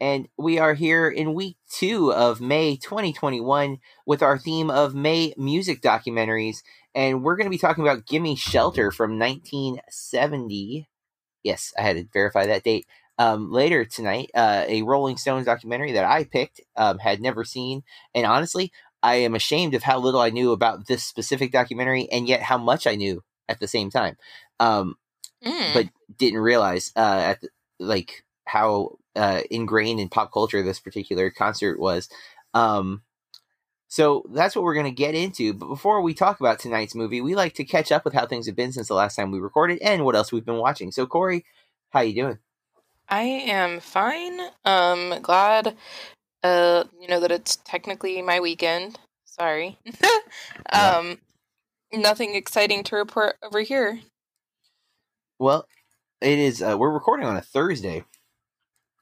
And 0.00 0.28
we 0.36 0.58
are 0.58 0.74
here 0.74 1.08
in 1.08 1.34
week 1.34 1.56
two 1.70 2.12
of 2.12 2.40
May 2.40 2.76
2021 2.76 3.78
with 4.06 4.22
our 4.22 4.38
theme 4.38 4.70
of 4.70 4.94
May 4.94 5.34
music 5.36 5.80
documentaries. 5.80 6.58
And 6.94 7.22
we're 7.24 7.36
going 7.36 7.46
to 7.46 7.50
be 7.50 7.58
talking 7.58 7.82
about 7.84 8.06
Gimme 8.06 8.36
Shelter 8.36 8.90
from 8.92 9.18
1970. 9.18 10.88
Yes, 11.42 11.72
I 11.78 11.82
had 11.82 11.96
to 11.96 12.06
verify 12.12 12.46
that 12.46 12.64
date. 12.64 12.86
Um, 13.18 13.50
later 13.50 13.84
tonight, 13.84 14.30
uh, 14.34 14.64
a 14.68 14.82
Rolling 14.82 15.16
Stones 15.16 15.46
documentary 15.46 15.92
that 15.92 16.04
I 16.04 16.24
picked, 16.24 16.60
um, 16.76 16.98
had 16.98 17.20
never 17.20 17.42
seen. 17.42 17.82
And 18.14 18.24
honestly, 18.26 18.70
I 19.02 19.16
am 19.16 19.34
ashamed 19.34 19.74
of 19.74 19.82
how 19.82 19.98
little 19.98 20.20
I 20.20 20.30
knew 20.30 20.52
about 20.52 20.86
this 20.86 21.02
specific 21.02 21.50
documentary 21.50 22.08
and 22.10 22.28
yet 22.28 22.42
how 22.42 22.58
much 22.58 22.86
I 22.86 22.94
knew 22.94 23.24
at 23.48 23.58
the 23.60 23.68
same 23.68 23.90
time. 23.90 24.16
Um, 24.60 24.96
Mm. 25.44 25.72
but 25.72 25.86
didn't 26.16 26.40
realize 26.40 26.90
uh, 26.96 27.20
at 27.26 27.40
the, 27.40 27.48
like 27.78 28.24
how 28.48 28.98
uh, 29.14 29.42
ingrained 29.50 30.00
in 30.00 30.08
pop 30.08 30.32
culture 30.32 30.62
this 30.62 30.80
particular 30.80 31.30
concert 31.30 31.78
was. 31.78 32.08
Um, 32.54 33.02
so 33.88 34.24
that's 34.32 34.54
what 34.54 34.64
we're 34.64 34.74
going 34.74 34.86
to 34.86 34.90
get 34.90 35.14
into. 35.14 35.54
But 35.54 35.68
before 35.68 36.02
we 36.02 36.14
talk 36.14 36.40
about 36.40 36.58
tonight's 36.58 36.94
movie, 36.94 37.20
we 37.20 37.34
like 37.34 37.54
to 37.54 37.64
catch 37.64 37.90
up 37.90 38.04
with 38.04 38.14
how 38.14 38.26
things 38.26 38.46
have 38.46 38.56
been 38.56 38.72
since 38.72 38.88
the 38.88 38.94
last 38.94 39.16
time 39.16 39.30
we 39.30 39.38
recorded 39.38 39.78
and 39.80 40.04
what 40.04 40.14
else 40.14 40.30
we've 40.30 40.44
been 40.44 40.58
watching. 40.58 40.92
So 40.92 41.06
Corey, 41.06 41.44
how 41.90 42.00
you 42.00 42.14
doing? 42.14 42.38
I 43.08 43.22
am 43.22 43.80
fine. 43.80 44.38
Um, 44.66 45.20
glad, 45.22 45.74
uh, 46.42 46.84
you 47.00 47.08
know 47.08 47.20
that 47.20 47.32
it's 47.32 47.56
technically 47.56 48.20
my 48.20 48.40
weekend. 48.40 48.98
Sorry. 49.24 49.78
um, 50.72 51.18
nothing 51.92 52.34
exciting 52.34 52.84
to 52.84 52.96
report 52.96 53.36
over 53.42 53.62
here. 53.62 54.00
Well, 55.38 55.66
it 56.20 56.38
is. 56.38 56.60
Uh, 56.60 56.76
we're 56.78 56.90
recording 56.90 57.26
on 57.26 57.36
a 57.36 57.42
Thursday. 57.42 58.04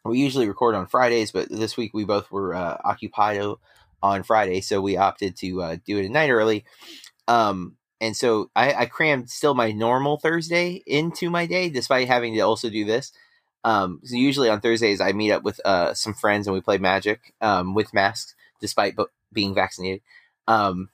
We 0.08 0.18
usually 0.18 0.48
record 0.48 0.74
on 0.74 0.86
Fridays, 0.86 1.32
but 1.32 1.48
this 1.48 1.76
week 1.76 1.92
we 1.94 2.04
both 2.04 2.30
were 2.30 2.54
uh, 2.54 2.78
occupied 2.84 3.40
on 4.02 4.22
Friday, 4.22 4.60
so 4.60 4.80
we 4.80 4.96
opted 4.96 5.36
to 5.36 5.62
uh, 5.62 5.76
do 5.84 5.98
it 5.98 6.06
a 6.06 6.08
night 6.08 6.30
early. 6.30 6.64
Um, 7.28 7.76
and 8.00 8.16
so 8.16 8.50
I, 8.54 8.74
I 8.74 8.86
crammed 8.86 9.30
still 9.30 9.54
my 9.54 9.72
normal 9.72 10.18
Thursday 10.18 10.82
into 10.86 11.30
my 11.30 11.46
day, 11.46 11.68
despite 11.70 12.08
having 12.08 12.34
to 12.34 12.40
also 12.40 12.68
do 12.70 12.84
this. 12.84 13.12
Um, 13.64 14.00
so 14.04 14.16
usually 14.16 14.48
on 14.48 14.60
Thursdays 14.60 15.00
I 15.00 15.12
meet 15.12 15.32
up 15.32 15.42
with 15.42 15.60
uh, 15.64 15.94
some 15.94 16.14
friends 16.14 16.46
and 16.46 16.54
we 16.54 16.60
play 16.60 16.78
Magic 16.78 17.34
um, 17.41 17.74
with 17.74 17.94
masks, 17.94 18.34
despite 18.60 18.96
being 19.32 19.54
vaccinated. 19.54 20.02
Um, 20.46 20.91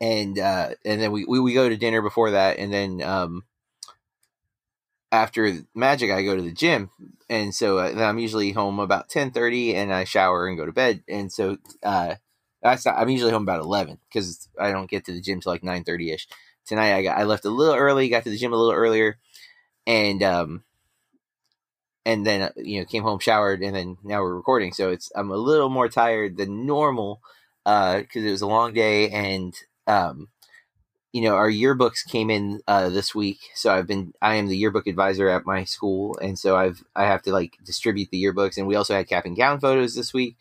and 0.00 0.38
uh, 0.38 0.70
and 0.84 1.00
then 1.00 1.12
we, 1.12 1.24
we, 1.24 1.38
we 1.38 1.54
go 1.54 1.68
to 1.68 1.76
dinner 1.76 2.02
before 2.02 2.32
that, 2.32 2.58
and 2.58 2.72
then 2.72 3.00
um, 3.02 3.44
after 5.12 5.52
magic 5.76 6.10
i 6.12 6.22
go 6.24 6.36
to 6.36 6.42
the 6.42 6.52
gym. 6.52 6.90
And 7.30 7.54
so 7.54 7.78
uh, 7.78 7.92
i'm 7.98 8.18
usually 8.20 8.52
home 8.52 8.80
about 8.80 9.10
10.30 9.10 9.74
and 9.76 9.92
i 9.94 10.04
shower 10.04 10.48
and 10.48 10.58
go 10.58 10.66
to 10.66 10.72
bed. 10.72 11.04
And 11.08 11.32
so 11.32 11.58
uh 11.84 12.16
that's 12.62 12.86
i'm 12.86 13.10
usually 13.10 13.32
home 13.32 13.44
about 13.44 13.60
11 13.62 13.98
because 14.10 14.48
i 14.60 14.72
don't 14.72 14.90
get 14.90 15.04
to 15.06 15.12
the 15.12 15.22
gym 15.22 15.40
till 15.40 15.52
like 15.52 15.62
9.30ish 15.64 16.26
tonight 16.66 16.94
i 16.96 17.02
got 17.02 17.18
i 17.18 17.24
left 17.24 17.44
a 17.46 17.50
little 17.50 17.74
early 17.76 18.08
got 18.10 18.24
to 18.24 18.30
the 18.30 18.38
gym 18.38 18.52
a 18.54 18.56
little 18.56 18.72
earlier. 18.74 19.18
And 19.86 20.22
um 20.22 20.64
and 22.04 22.26
then 22.26 22.42
uh, 22.42 22.50
you 22.56 22.80
know 22.80 22.84
came 22.84 23.02
home 23.02 23.18
showered 23.18 23.62
and 23.62 23.74
then 23.74 23.96
now 24.02 24.20
we're 24.22 24.34
recording. 24.34 24.72
So 24.72 24.90
it's 24.90 25.10
i'm 25.16 25.30
a 25.30 25.36
little 25.36 25.68
more 25.68 25.88
tired 25.88 26.36
than 26.36 26.66
normal 26.66 27.20
uh 27.66 27.98
because 28.00 28.24
it 28.24 28.30
was 28.30 28.42
a 28.42 28.46
long 28.46 28.72
day 28.72 29.10
and 29.10 29.54
um 29.86 30.28
you 31.12 31.22
know 31.22 31.34
our 31.34 31.50
yearbooks 31.50 32.04
came 32.06 32.30
in 32.30 32.60
uh, 32.66 32.88
this 32.88 33.14
week 33.14 33.38
so 33.54 33.72
i've 33.72 33.86
been 33.86 34.12
i 34.22 34.34
am 34.36 34.48
the 34.48 34.56
yearbook 34.56 34.86
advisor 34.86 35.28
at 35.28 35.44
my 35.46 35.62
school 35.64 36.16
and 36.22 36.38
so 36.38 36.56
i've 36.56 36.82
i 36.96 37.04
have 37.04 37.22
to 37.22 37.32
like 37.32 37.58
distribute 37.64 38.08
the 38.10 38.22
yearbooks 38.22 38.56
and 38.56 38.66
we 38.66 38.74
also 38.74 38.94
had 38.94 39.06
cap 39.08 39.24
and 39.26 39.36
gown 39.36 39.60
photos 39.60 39.94
this 39.94 40.12
week 40.14 40.36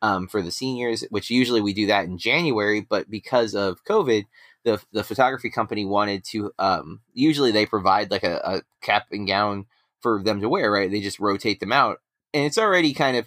um, 0.00 0.26
for 0.26 0.42
the 0.42 0.50
seniors 0.50 1.04
which 1.10 1.30
usually 1.30 1.60
we 1.60 1.72
do 1.72 1.86
that 1.86 2.04
in 2.04 2.18
january 2.18 2.80
but 2.80 3.10
because 3.10 3.54
of 3.54 3.84
covid 3.84 4.24
the 4.64 4.80
the 4.92 5.02
photography 5.04 5.50
company 5.50 5.84
wanted 5.84 6.24
to 6.24 6.52
um, 6.58 7.00
usually 7.14 7.50
they 7.50 7.66
provide 7.66 8.10
like 8.10 8.22
a, 8.24 8.36
a 8.44 8.62
cap 8.80 9.06
and 9.10 9.26
gown 9.26 9.66
for 10.00 10.22
them 10.22 10.40
to 10.40 10.48
wear 10.48 10.70
right 10.70 10.90
they 10.90 11.00
just 11.00 11.18
rotate 11.20 11.58
them 11.60 11.72
out 11.72 11.98
and 12.32 12.44
it's 12.44 12.58
already 12.58 12.94
kind 12.94 13.16
of 13.16 13.26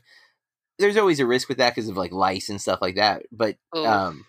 there's 0.77 0.97
always 0.97 1.19
a 1.21 1.25
risk 1.25 1.47
with 1.47 1.57
that 1.57 1.73
because 1.73 1.89
of 1.89 1.95
like 1.97 2.11
lice 2.11 2.49
and 2.49 2.59
stuff 2.61 2.79
like 2.81 2.95
that 2.95 3.23
but 3.31 3.55
Oh. 3.73 3.85
um 3.85 4.25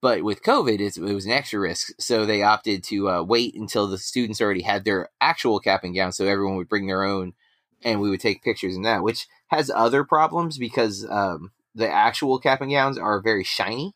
but 0.00 0.22
with 0.22 0.42
COVID, 0.42 0.80
it 0.80 0.98
was 1.00 1.26
an 1.26 1.32
extra 1.32 1.58
risk, 1.58 1.92
so 1.98 2.24
they 2.24 2.42
opted 2.42 2.84
to 2.84 3.10
uh, 3.10 3.22
wait 3.22 3.54
until 3.54 3.86
the 3.86 3.98
students 3.98 4.40
already 4.40 4.62
had 4.62 4.84
their 4.84 5.08
actual 5.20 5.58
cap 5.58 5.82
and 5.84 5.94
gown, 5.94 6.12
so 6.12 6.24
everyone 6.24 6.56
would 6.56 6.68
bring 6.68 6.86
their 6.86 7.02
own, 7.02 7.34
and 7.82 8.00
we 8.00 8.10
would 8.10 8.20
take 8.20 8.42
pictures 8.44 8.76
in 8.76 8.82
that, 8.82 9.02
which 9.02 9.26
has 9.48 9.70
other 9.70 10.04
problems 10.04 10.58
because 10.58 11.06
um, 11.10 11.50
the 11.74 11.90
actual 11.90 12.38
cap 12.38 12.60
and 12.60 12.70
gowns 12.70 12.98
are 12.98 13.20
very 13.20 13.44
shiny, 13.44 13.94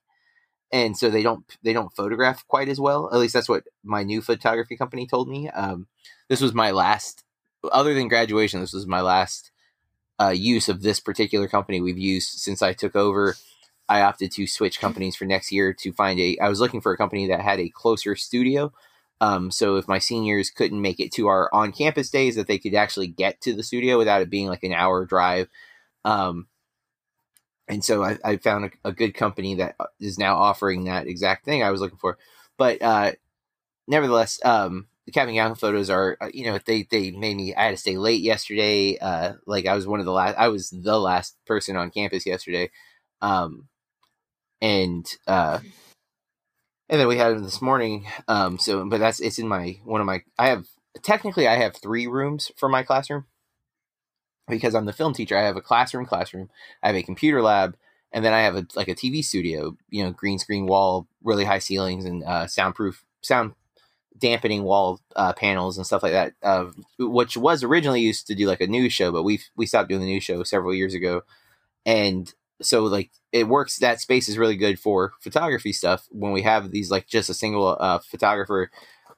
and 0.73 0.97
so 0.97 1.11
they 1.11 1.23
don't 1.23 1.45
they 1.63 1.73
don't 1.73 1.95
photograph 1.95 2.47
quite 2.49 2.69
as 2.69 2.81
well. 2.81 3.09
At 3.13 3.19
least 3.19 3.35
that's 3.35 3.49
what 3.49 3.65
my 3.85 4.03
new 4.03 4.23
photography 4.23 4.77
company 4.77 5.07
told 5.07 5.29
me. 5.29 5.51
Um, 5.51 5.87
this 6.29 6.41
was 6.41 6.55
my 6.55 6.71
last, 6.71 7.25
other 7.71 7.95
than 7.95 8.09
graduation, 8.09 8.61
this 8.61 8.73
was 8.73 8.87
my 8.87 9.03
last 9.03 9.51
uh, 10.21 10.31
use 10.31 10.69
of 10.69 10.83
this 10.83 10.99
particular 10.99 11.47
company 11.47 11.81
we've 11.81 11.99
used 11.99 12.31
since 12.31 12.63
I 12.63 12.73
took 12.73 12.97
over. 12.97 13.37
I 13.93 14.03
opted 14.03 14.33
to 14.33 14.47
switch 14.47 14.81
companies 14.81 15.17
for 15.17 15.27
next 15.27 15.53
year 15.53 15.73
to 15.75 15.93
find 15.93 16.19
a. 16.19 16.39
I 16.39 16.49
was 16.49 16.61
looking 16.61 16.81
for 16.81 16.93
a 16.93 16.97
company 16.97 17.27
that 17.29 17.41
had 17.41 17.61
a 17.61 17.69
closer 17.69 18.17
studio. 18.17 18.73
Um, 19.21 19.51
so 19.51 19.77
if 19.77 19.87
my 19.87 19.99
seniors 19.99 20.51
couldn't 20.51 20.81
make 20.81 20.99
it 20.99 21.13
to 21.13 21.29
our 21.29 21.49
on-campus 21.53 22.11
days, 22.11 22.35
that 22.37 22.49
they 22.49 22.59
could 22.59 22.75
actually 22.75 23.07
get 23.07 23.41
to 23.43 23.53
the 23.55 23.63
studio 23.63 23.99
without 23.99 24.23
it 24.23 24.31
being 24.31 24.49
like 24.49 24.65
an 24.65 24.73
hour 24.73 25.05
drive. 25.05 25.49
Um, 26.05 26.49
and 27.69 27.85
so 27.85 28.03
I, 28.03 28.19
I 28.25 28.37
found 28.39 28.65
a, 28.65 28.89
a 28.89 28.93
good 28.93 29.15
company 29.15 29.55
that 29.57 29.77
uh, 29.79 29.87
now 30.19 30.37
offering 30.37 30.85
that 30.85 31.07
exact 31.07 31.45
thing 31.45 31.63
I 31.63 31.71
was 31.71 31.81
looking 31.81 31.99
for. 31.99 32.19
But 32.59 32.83
uh, 32.83 33.13
nevertheless, 33.87 34.41
um, 34.45 34.89
the 35.07 35.13
cap 35.13 35.29
and 35.29 35.37
gown 35.37 35.55
photos 35.55 35.91
are, 35.91 36.17
uh, 36.21 36.31
you 36.33 36.47
know, 36.47 36.59
they 36.65 36.87
they 36.91 37.11
made 37.11 37.37
me. 37.37 37.55
I 37.55 37.65
had 37.65 37.71
to 37.73 37.77
stay 37.77 37.97
late 37.97 38.23
yesterday. 38.23 38.99
Uh, 38.99 39.35
like 39.47 39.67
I 39.67 39.75
was 39.75 39.87
one 39.87 40.01
of 40.01 40.07
the 40.07 40.13
last. 40.13 40.37
I 40.37 40.49
was 40.49 40.71
the 40.71 40.99
last 40.99 41.37
person 41.45 41.77
on 41.77 41.91
campus 41.91 42.27
yesterday. 42.27 42.71
Um, 43.21 43.69
and 44.63 45.07
uh 45.27 45.59
and 46.89 47.01
then 47.01 47.09
we 47.09 47.19
had 47.19 47.33
him 47.33 47.43
this 47.43 47.61
morning 47.61 48.07
um 48.29 48.59
so 48.59 48.89
but 48.89 49.01
that's 49.01 49.21
it's 49.21 49.39
in 49.39 49.49
my 49.49 49.79
one 49.85 50.01
of 50.01 50.07
my 50.07 50.23
i 50.39 50.49
have 50.49 50.67
technically 51.03 51.47
i 51.47 51.57
have 51.57 51.77
three 51.77 52.07
rooms 52.07 52.51
for 52.57 52.69
my 52.69 52.83
classroom 52.83 53.27
because 54.49 54.75
i'm 54.75 54.87
the 54.87 54.93
film 54.93 55.13
teacher. 55.13 55.37
I 55.37 55.43
have 55.43 55.57
a 55.57 55.63
classroom 55.63 56.07
classroom. 56.07 56.49
I 56.83 56.89
have 56.89 56.97
a 56.97 57.03
computer 57.03 57.43
lab 57.43 57.77
and 58.13 58.25
then 58.25 58.33
i 58.33 58.43
have 58.43 58.57
a 58.57 58.67
like 58.77 58.89
a 58.89 58.95
tv 58.95 59.25
studio 59.25 59.77
you 59.91 60.05
know 60.05 60.11
green 60.11 60.39
screen 60.39 60.67
wall 60.67 61.09
really 61.23 61.45
high 61.45 61.59
ceilings 61.59 62.05
and 62.05 62.23
uh 62.25 62.47
soundproof 62.47 63.05
sound 63.23 63.55
dampening 64.19 64.63
wall 64.63 65.01
uh, 65.17 65.33
panels 65.33 65.77
and 65.77 65.87
stuff 65.87 66.03
like 66.03 66.13
that 66.13 66.35
uh, 66.43 66.67
which 66.99 67.37
was 67.37 67.65
originally 67.65 68.01
used 68.01 68.27
to 68.27 68.35
do 68.35 68.47
like 68.47 68.61
a 68.61 68.67
news 68.67 68.93
show 68.93 69.11
but 69.11 69.25
we 69.25 69.41
we 69.57 69.67
stopped 69.67 69.89
doing 69.89 70.01
the 70.01 70.07
news 70.07 70.23
show 70.23 70.43
several 70.45 70.75
years 70.75 70.95
ago. 70.95 71.23
And 71.85 72.33
so 72.63 72.85
like 72.85 73.11
it 73.33 73.49
works 73.49 73.79
that 73.79 74.01
space 74.01 74.29
is 74.29 74.39
really 74.39 74.57
good 74.57 74.79
for 74.79 75.13
photography 75.21 75.73
stuff 75.73 76.07
when 76.11 76.33
we 76.33 76.43
have 76.43 76.71
these 76.71 76.91
like 76.91 77.07
just 77.07 77.31
a 77.31 77.35
single 77.35 77.77
uh, 77.81 77.99
photographer 77.99 78.71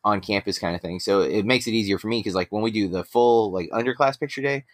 on 0.05 0.21
campus 0.21 0.59
kind 0.59 0.77
of 0.77 0.83
thing. 0.83 1.01
So 1.01 1.21
it 1.23 1.47
makes 1.47 1.67
it 1.67 1.73
easier 1.73 1.99
for 1.99 2.09
me 2.09 2.21
because 2.21 2.35
like 2.35 2.53
when 2.53 2.63
we 2.63 2.71
do 2.71 2.89
the 2.89 3.05
full 3.05 3.53
like 3.53 3.71
underclass 3.71 4.19
picture 4.19 4.43
day 4.43 4.65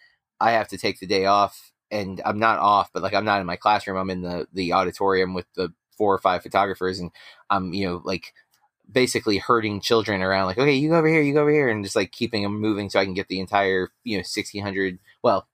i 0.41 0.51
have 0.51 0.67
to 0.69 0.77
take 0.77 0.99
the 0.99 1.05
day 1.07 1.25
off 1.25 1.71
and 1.91 2.21
i'm 2.25 2.39
not 2.39 2.59
off 2.59 2.89
but 2.93 3.03
like 3.03 3.13
i'm 3.13 3.23
not 3.25 3.39
in 3.39 3.47
my 3.47 3.55
classroom 3.55 3.97
i'm 3.97 4.09
in 4.09 4.21
the 4.21 4.47
the 4.53 4.73
auditorium 4.73 5.33
with 5.33 5.45
the 5.55 5.71
four 5.97 6.13
or 6.13 6.19
five 6.19 6.41
photographers 6.43 6.99
and 6.99 7.11
i'm 7.49 7.73
you 7.73 7.87
know 7.87 8.01
like 8.03 8.33
basically 8.91 9.37
herding 9.37 9.79
children 9.79 10.21
around 10.21 10.47
like 10.47 10.57
okay 10.57 10.73
you 10.73 10.89
go 10.89 10.97
over 10.97 11.07
here 11.07 11.21
you 11.21 11.33
go 11.33 11.41
over 11.41 11.51
here 11.51 11.69
and 11.69 11.83
just 11.83 11.95
like 11.95 12.11
keeping 12.11 12.43
them 12.43 12.59
moving 12.59 12.89
so 12.89 12.99
i 12.99 13.05
can 13.05 13.13
get 13.13 13.27
the 13.29 13.39
entire 13.39 13.89
you 14.03 14.17
know 14.17 14.21
1600 14.21 14.99
well 15.23 15.47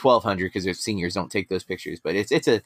1200 0.00 0.46
because 0.46 0.64
their 0.64 0.74
seniors 0.74 1.14
don't 1.14 1.30
take 1.30 1.48
those 1.48 1.64
pictures 1.64 2.00
but 2.02 2.14
it's 2.14 2.32
it's 2.32 2.48
a 2.48 2.62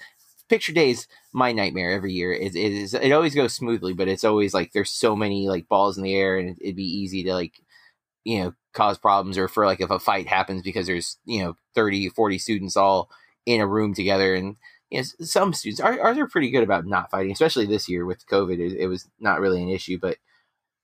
picture 0.48 0.72
days 0.72 1.06
my 1.32 1.52
nightmare 1.52 1.92
every 1.92 2.12
year 2.12 2.32
it, 2.32 2.56
it 2.56 2.72
is 2.72 2.94
it 2.94 3.12
always 3.12 3.34
goes 3.34 3.52
smoothly 3.52 3.92
but 3.92 4.08
it's 4.08 4.24
always 4.24 4.54
like 4.54 4.72
there's 4.72 4.90
so 4.90 5.14
many 5.14 5.48
like 5.48 5.68
balls 5.68 5.98
in 5.98 6.02
the 6.02 6.14
air 6.14 6.38
and 6.38 6.56
it'd 6.60 6.76
be 6.76 6.82
easy 6.82 7.22
to 7.22 7.34
like 7.34 7.60
you 8.24 8.42
know 8.42 8.54
cause 8.72 8.96
problems 8.96 9.36
or 9.36 9.46
for 9.46 9.66
like 9.66 9.80
if 9.80 9.90
a 9.90 9.98
fight 9.98 10.26
happens 10.26 10.62
because 10.62 10.86
there's 10.86 11.18
you 11.26 11.42
know 11.42 11.56
30 11.74 12.08
40 12.08 12.38
students 12.38 12.76
all 12.76 13.10
in 13.44 13.60
a 13.60 13.66
room 13.66 13.92
together 13.94 14.34
and 14.34 14.56
you 14.90 14.98
know, 14.98 15.04
some 15.20 15.52
students 15.52 15.80
are, 15.80 16.00
are 16.00 16.14
they're 16.14 16.26
pretty 16.26 16.50
good 16.50 16.62
about 16.62 16.86
not 16.86 17.10
fighting, 17.10 17.32
especially 17.32 17.66
this 17.66 17.88
year 17.88 18.04
with 18.04 18.26
COVID. 18.26 18.58
It, 18.58 18.78
it 18.78 18.86
was 18.86 19.08
not 19.20 19.40
really 19.40 19.62
an 19.62 19.68
issue, 19.68 19.98
but 19.98 20.16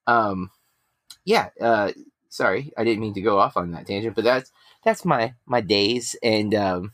um, 0.06 0.50
yeah. 1.24 1.50
Uh, 1.60 1.92
sorry, 2.28 2.72
I 2.76 2.84
didn't 2.84 3.00
mean 3.00 3.14
to 3.14 3.22
go 3.22 3.38
off 3.38 3.56
on 3.56 3.70
that 3.72 3.86
tangent, 3.86 4.14
but 4.14 4.24
that's 4.24 4.52
that's 4.84 5.04
my 5.04 5.34
my 5.46 5.60
days, 5.60 6.16
and 6.22 6.54
um, 6.54 6.92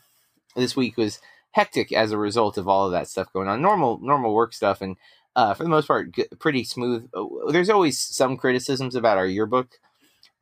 this 0.56 0.76
week 0.76 0.96
was 0.96 1.20
hectic 1.52 1.92
as 1.92 2.12
a 2.12 2.18
result 2.18 2.56
of 2.56 2.68
all 2.68 2.86
of 2.86 2.92
that 2.92 3.08
stuff 3.08 3.32
going 3.32 3.48
on. 3.48 3.62
Normal 3.62 3.98
normal 4.00 4.34
work 4.34 4.52
stuff, 4.52 4.80
and 4.80 4.96
uh, 5.36 5.54
for 5.54 5.62
the 5.64 5.68
most 5.70 5.86
part, 5.86 6.12
g- 6.12 6.26
pretty 6.38 6.64
smooth. 6.64 7.08
Uh, 7.14 7.50
There's 7.50 7.70
always 7.70 7.98
some 7.98 8.36
criticisms 8.36 8.94
about 8.94 9.18
our 9.18 9.26
yearbook, 9.26 9.78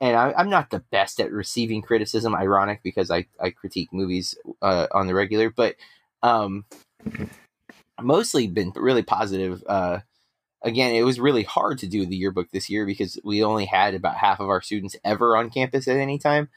and 0.01 0.17
I, 0.17 0.33
I'm 0.37 0.51
not 0.51 0.71
the 0.71 0.81
best 0.91 1.21
at 1.21 1.33
receiving 1.33 1.83
criticism. 1.83 2.35
Ironic 2.35 2.81
because 2.83 3.11
I 3.11 3.27
I 3.41 3.51
critique 3.51 3.93
movies 3.93 4.35
uh, 4.63 4.87
on 4.93 5.07
the 5.07 5.15
regular, 5.15 5.51
but 5.51 5.77
um, 6.23 6.65
mostly 8.01 8.47
been 8.47 8.73
really 8.77 9.03
positive. 9.03 9.63
Uh, 9.67 10.01
again, 10.63 10.95
it 10.95 11.03
was 11.03 11.21
really 11.21 11.43
hard 11.45 11.79
to 11.79 11.87
do 11.87 12.07
the 12.07 12.17
yearbook 12.17 12.51
this 12.51 12.69
year 12.71 12.87
because 12.87 13.19
we 13.25 13.43
only 13.43 13.67
had 13.67 13.95
about 13.95 14.17
half 14.17 14.41
of 14.41 14.49
our 14.49 14.63
students 14.63 14.97
ever 15.05 15.37
on 15.37 15.51
campus 15.51 15.89
at 15.89 15.97
any 15.97 16.19
time, 16.19 16.49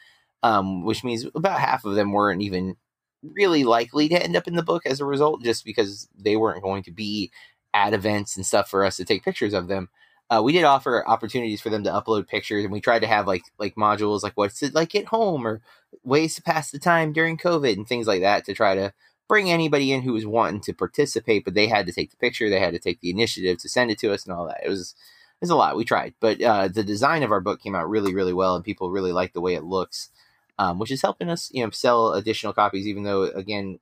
um, 0.43 0.83
which 0.83 1.03
means 1.03 1.25
about 1.35 1.59
half 1.59 1.85
of 1.85 1.95
them 1.95 2.11
weren't 2.11 2.41
even 2.41 2.75
really 3.23 3.63
likely 3.63 4.09
to 4.09 4.21
end 4.21 4.35
up 4.35 4.47
in 4.47 4.55
the 4.55 4.63
book 4.63 4.85
as 4.85 4.99
a 4.99 5.05
result, 5.05 5.43
just 5.43 5.65
because 5.65 6.07
they 6.17 6.35
weren't 6.35 6.63
going 6.63 6.83
to 6.83 6.91
be 6.91 7.31
at 7.73 7.93
events 7.93 8.35
and 8.35 8.45
stuff 8.45 8.69
for 8.69 8.83
us 8.83 8.97
to 8.97 9.05
take 9.05 9.23
pictures 9.23 9.53
of 9.53 9.67
them. 9.67 9.89
Uh, 10.29 10.41
we 10.41 10.53
did 10.53 10.63
offer 10.63 11.07
opportunities 11.07 11.59
for 11.61 11.69
them 11.69 11.83
to 11.83 11.89
upload 11.89 12.27
pictures, 12.27 12.63
and 12.63 12.71
we 12.71 12.81
tried 12.81 12.99
to 12.99 13.07
have 13.07 13.27
like 13.27 13.43
like 13.59 13.75
modules 13.75 14.23
like 14.23 14.33
what's 14.35 14.63
it 14.63 14.73
like 14.73 14.95
at 14.95 15.05
home 15.05 15.45
or 15.45 15.61
ways 16.03 16.35
to 16.35 16.41
pass 16.41 16.71
the 16.71 16.79
time 16.79 17.11
during 17.13 17.37
COVID 17.37 17.73
and 17.73 17.87
things 17.87 18.07
like 18.07 18.21
that 18.21 18.45
to 18.45 18.53
try 18.53 18.75
to 18.75 18.93
bring 19.27 19.51
anybody 19.51 19.91
in 19.93 20.01
who 20.01 20.13
was 20.13 20.25
wanting 20.25 20.61
to 20.61 20.73
participate, 20.73 21.45
but 21.45 21.53
they 21.53 21.67
had 21.67 21.85
to 21.85 21.93
take 21.93 22.11
the 22.11 22.17
picture, 22.17 22.49
they 22.49 22.59
had 22.59 22.73
to 22.73 22.79
take 22.79 22.99
the 23.01 23.09
initiative 23.09 23.57
to 23.57 23.69
send 23.69 23.89
it 23.91 23.97
to 23.99 24.11
us 24.11 24.25
and 24.25 24.33
all 24.35 24.45
that. 24.47 24.61
It 24.65 24.69
was 24.69 24.95
it 25.41 25.45
was 25.45 25.49
a 25.49 25.55
lot. 25.55 25.75
We 25.75 25.85
tried, 25.85 26.13
but 26.19 26.41
uh, 26.41 26.67
the 26.67 26.83
design 26.83 27.23
of 27.23 27.31
our 27.31 27.41
book 27.41 27.61
came 27.61 27.75
out 27.75 27.89
really 27.89 28.13
really 28.15 28.33
well, 28.33 28.55
and 28.55 28.63
people 28.63 28.91
really 28.91 29.11
like 29.11 29.33
the 29.33 29.41
way 29.41 29.55
it 29.55 29.63
looks, 29.63 30.09
um, 30.57 30.79
which 30.79 30.91
is 30.91 31.01
helping 31.01 31.29
us 31.29 31.49
you 31.53 31.63
know 31.63 31.69
sell 31.71 32.13
additional 32.13 32.53
copies. 32.53 32.87
Even 32.87 33.03
though 33.03 33.23
again, 33.23 33.79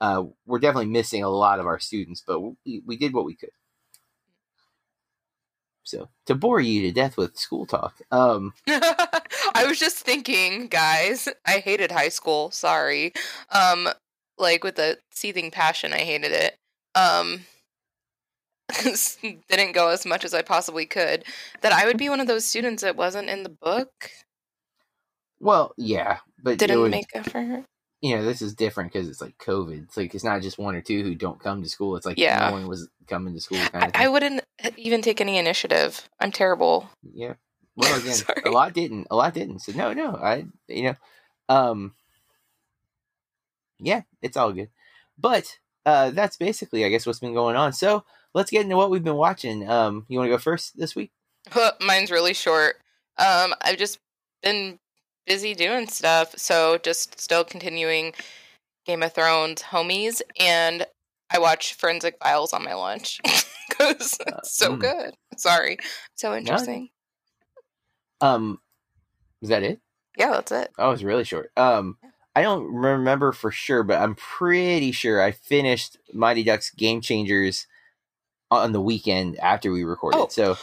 uh, 0.00 0.24
we're 0.46 0.58
definitely 0.58 0.90
missing 0.90 1.22
a 1.22 1.28
lot 1.28 1.60
of 1.60 1.66
our 1.66 1.78
students, 1.78 2.22
but 2.26 2.40
we, 2.40 2.82
we 2.86 2.96
did 2.96 3.12
what 3.12 3.24
we 3.24 3.34
could. 3.34 3.50
So 5.84 6.08
to 6.26 6.34
bore 6.34 6.60
you 6.60 6.82
to 6.82 6.92
death 6.92 7.16
with 7.16 7.36
school 7.36 7.66
talk, 7.66 8.00
um, 8.10 8.54
I 8.68 9.64
was 9.66 9.78
just 9.78 9.98
thinking, 9.98 10.68
guys, 10.68 11.28
I 11.46 11.58
hated 11.58 11.90
high 11.90 12.08
school. 12.08 12.50
Sorry. 12.50 13.12
Um 13.50 13.88
like 14.38 14.64
with 14.64 14.78
a 14.78 14.98
seething 15.10 15.50
passion, 15.50 15.92
I 15.92 15.98
hated 15.98 16.32
it. 16.32 16.56
Um 16.94 17.46
didn't 19.48 19.72
go 19.72 19.88
as 19.88 20.06
much 20.06 20.24
as 20.24 20.34
I 20.34 20.42
possibly 20.42 20.86
could. 20.86 21.24
That 21.60 21.72
I 21.72 21.86
would 21.86 21.98
be 21.98 22.08
one 22.08 22.20
of 22.20 22.26
those 22.26 22.44
students 22.44 22.82
that 22.82 22.96
wasn't 22.96 23.28
in 23.28 23.42
the 23.42 23.48
book. 23.48 24.10
Well, 25.42 25.74
yeah, 25.76 26.18
but 26.42 26.52
it 26.54 26.58
Didn't 26.60 26.80
would- 26.80 26.90
make 26.90 27.08
effort. 27.14 27.64
you 28.00 28.16
know, 28.16 28.24
this 28.24 28.40
is 28.40 28.54
different 28.54 28.92
because 28.92 29.08
it's 29.08 29.20
like 29.20 29.36
COVID. 29.38 29.84
It's 29.84 29.96
like 29.96 30.14
it's 30.14 30.24
not 30.24 30.40
just 30.42 30.58
one 30.58 30.74
or 30.74 30.80
two 30.80 31.02
who 31.02 31.14
don't 31.14 31.38
come 31.40 31.62
to 31.62 31.68
school. 31.68 31.96
It's 31.96 32.06
like 32.06 32.16
Yeah. 32.18 32.48
no 32.48 32.52
one 32.52 32.66
was 32.68 32.88
coming 33.06 33.34
to 33.34 33.40
school. 33.40 33.58
Kind 33.58 33.84
I, 33.84 33.86
of 33.88 33.92
I 33.94 34.08
wouldn't 34.08 34.42
even 34.76 35.02
take 35.02 35.20
any 35.20 35.36
initiative. 35.38 36.08
I'm 36.20 36.32
terrible. 36.32 36.88
yeah. 37.12 37.34
Well, 37.76 37.98
again, 38.00 38.16
a 38.46 38.50
lot 38.50 38.72
didn't. 38.72 39.06
A 39.10 39.16
lot 39.16 39.34
didn't. 39.34 39.60
So 39.60 39.72
no, 39.72 39.92
no. 39.92 40.14
I 40.16 40.46
you 40.68 40.82
know, 40.84 40.94
um, 41.48 41.94
yeah, 43.78 44.02
it's 44.20 44.36
all 44.36 44.52
good. 44.52 44.68
But 45.18 45.58
uh, 45.86 46.10
that's 46.10 46.36
basically, 46.36 46.84
I 46.84 46.88
guess, 46.88 47.06
what's 47.06 47.18
been 47.18 47.34
going 47.34 47.56
on. 47.56 47.72
So 47.72 48.04
let's 48.34 48.50
get 48.50 48.62
into 48.62 48.76
what 48.76 48.90
we've 48.90 49.02
been 49.04 49.16
watching. 49.16 49.68
Um, 49.68 50.06
you 50.08 50.18
want 50.18 50.28
to 50.28 50.34
go 50.34 50.38
first 50.38 50.76
this 50.78 50.94
week? 50.94 51.10
Mine's 51.80 52.10
really 52.10 52.34
short. 52.34 52.76
Um, 53.18 53.54
I've 53.62 53.78
just 53.78 53.98
been 54.42 54.78
busy 55.26 55.54
doing 55.54 55.88
stuff, 55.88 56.34
so 56.36 56.78
just 56.78 57.20
still 57.20 57.44
continuing 57.44 58.12
Game 58.86 59.02
of 59.02 59.12
Thrones 59.12 59.62
homies, 59.62 60.20
and 60.38 60.86
I 61.30 61.38
watch 61.38 61.74
Forensic 61.74 62.16
Files 62.22 62.52
on 62.52 62.64
my 62.64 62.74
lunch 62.74 63.20
because 63.68 64.18
it's 64.26 64.56
so 64.56 64.76
mm. 64.76 64.80
good. 64.80 65.14
Sorry, 65.36 65.78
so 66.14 66.34
interesting. 66.34 66.90
Um, 68.20 68.58
is 69.40 69.48
that 69.48 69.62
it? 69.62 69.80
Yeah, 70.16 70.32
that's 70.32 70.52
it. 70.52 70.70
Oh, 70.78 70.90
it's 70.90 71.02
really 71.02 71.24
short. 71.24 71.50
Um, 71.56 71.96
I 72.34 72.42
don't 72.42 72.72
remember 72.72 73.32
for 73.32 73.50
sure, 73.50 73.82
but 73.82 74.00
I'm 74.00 74.14
pretty 74.14 74.92
sure 74.92 75.22
I 75.22 75.32
finished 75.32 75.98
Mighty 76.12 76.42
Ducks 76.42 76.70
Game 76.70 77.00
Changers 77.00 77.66
on 78.50 78.72
the 78.72 78.80
weekend 78.80 79.38
after 79.38 79.72
we 79.72 79.84
recorded. 79.84 80.18
Oh. 80.18 80.28
So, 80.28 80.56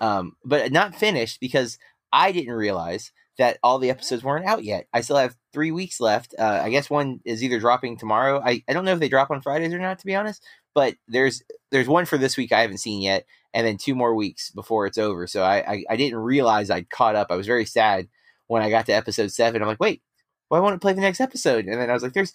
um, 0.00 0.36
but 0.44 0.72
not 0.72 0.94
finished 0.94 1.40
because 1.40 1.78
I 2.12 2.32
didn't 2.32 2.54
realize 2.54 3.12
that 3.42 3.58
all 3.60 3.80
the 3.80 3.90
episodes 3.90 4.22
weren't 4.22 4.46
out 4.46 4.62
yet. 4.62 4.86
I 4.94 5.00
still 5.00 5.16
have 5.16 5.36
three 5.52 5.72
weeks 5.72 6.00
left. 6.00 6.32
Uh, 6.38 6.60
I 6.62 6.70
guess 6.70 6.88
one 6.88 7.18
is 7.24 7.42
either 7.42 7.58
dropping 7.58 7.96
tomorrow. 7.96 8.40
I, 8.40 8.62
I 8.68 8.72
don't 8.72 8.84
know 8.84 8.92
if 8.92 9.00
they 9.00 9.08
drop 9.08 9.32
on 9.32 9.42
Fridays 9.42 9.74
or 9.74 9.80
not, 9.80 9.98
to 9.98 10.06
be 10.06 10.14
honest. 10.14 10.44
But 10.74 10.94
there's 11.08 11.42
there's 11.72 11.88
one 11.88 12.04
for 12.04 12.16
this 12.16 12.36
week 12.36 12.52
I 12.52 12.60
haven't 12.60 12.78
seen 12.78 13.02
yet, 13.02 13.26
and 13.52 13.66
then 13.66 13.78
two 13.78 13.96
more 13.96 14.14
weeks 14.14 14.52
before 14.52 14.86
it's 14.86 14.96
over. 14.96 15.26
So 15.26 15.42
I 15.42 15.56
I, 15.56 15.84
I 15.90 15.96
didn't 15.96 16.20
realize 16.20 16.70
I'd 16.70 16.88
caught 16.88 17.16
up. 17.16 17.26
I 17.30 17.36
was 17.36 17.48
very 17.48 17.66
sad 17.66 18.08
when 18.46 18.62
I 18.62 18.70
got 18.70 18.86
to 18.86 18.92
episode 18.92 19.32
seven. 19.32 19.60
I'm 19.60 19.68
like, 19.68 19.80
wait, 19.80 20.02
well, 20.48 20.62
won't 20.62 20.76
it 20.76 20.80
play 20.80 20.92
the 20.92 21.00
next 21.00 21.20
episode, 21.20 21.66
and 21.66 21.80
then 21.80 21.90
I 21.90 21.94
was 21.94 22.04
like, 22.04 22.12
there's 22.12 22.32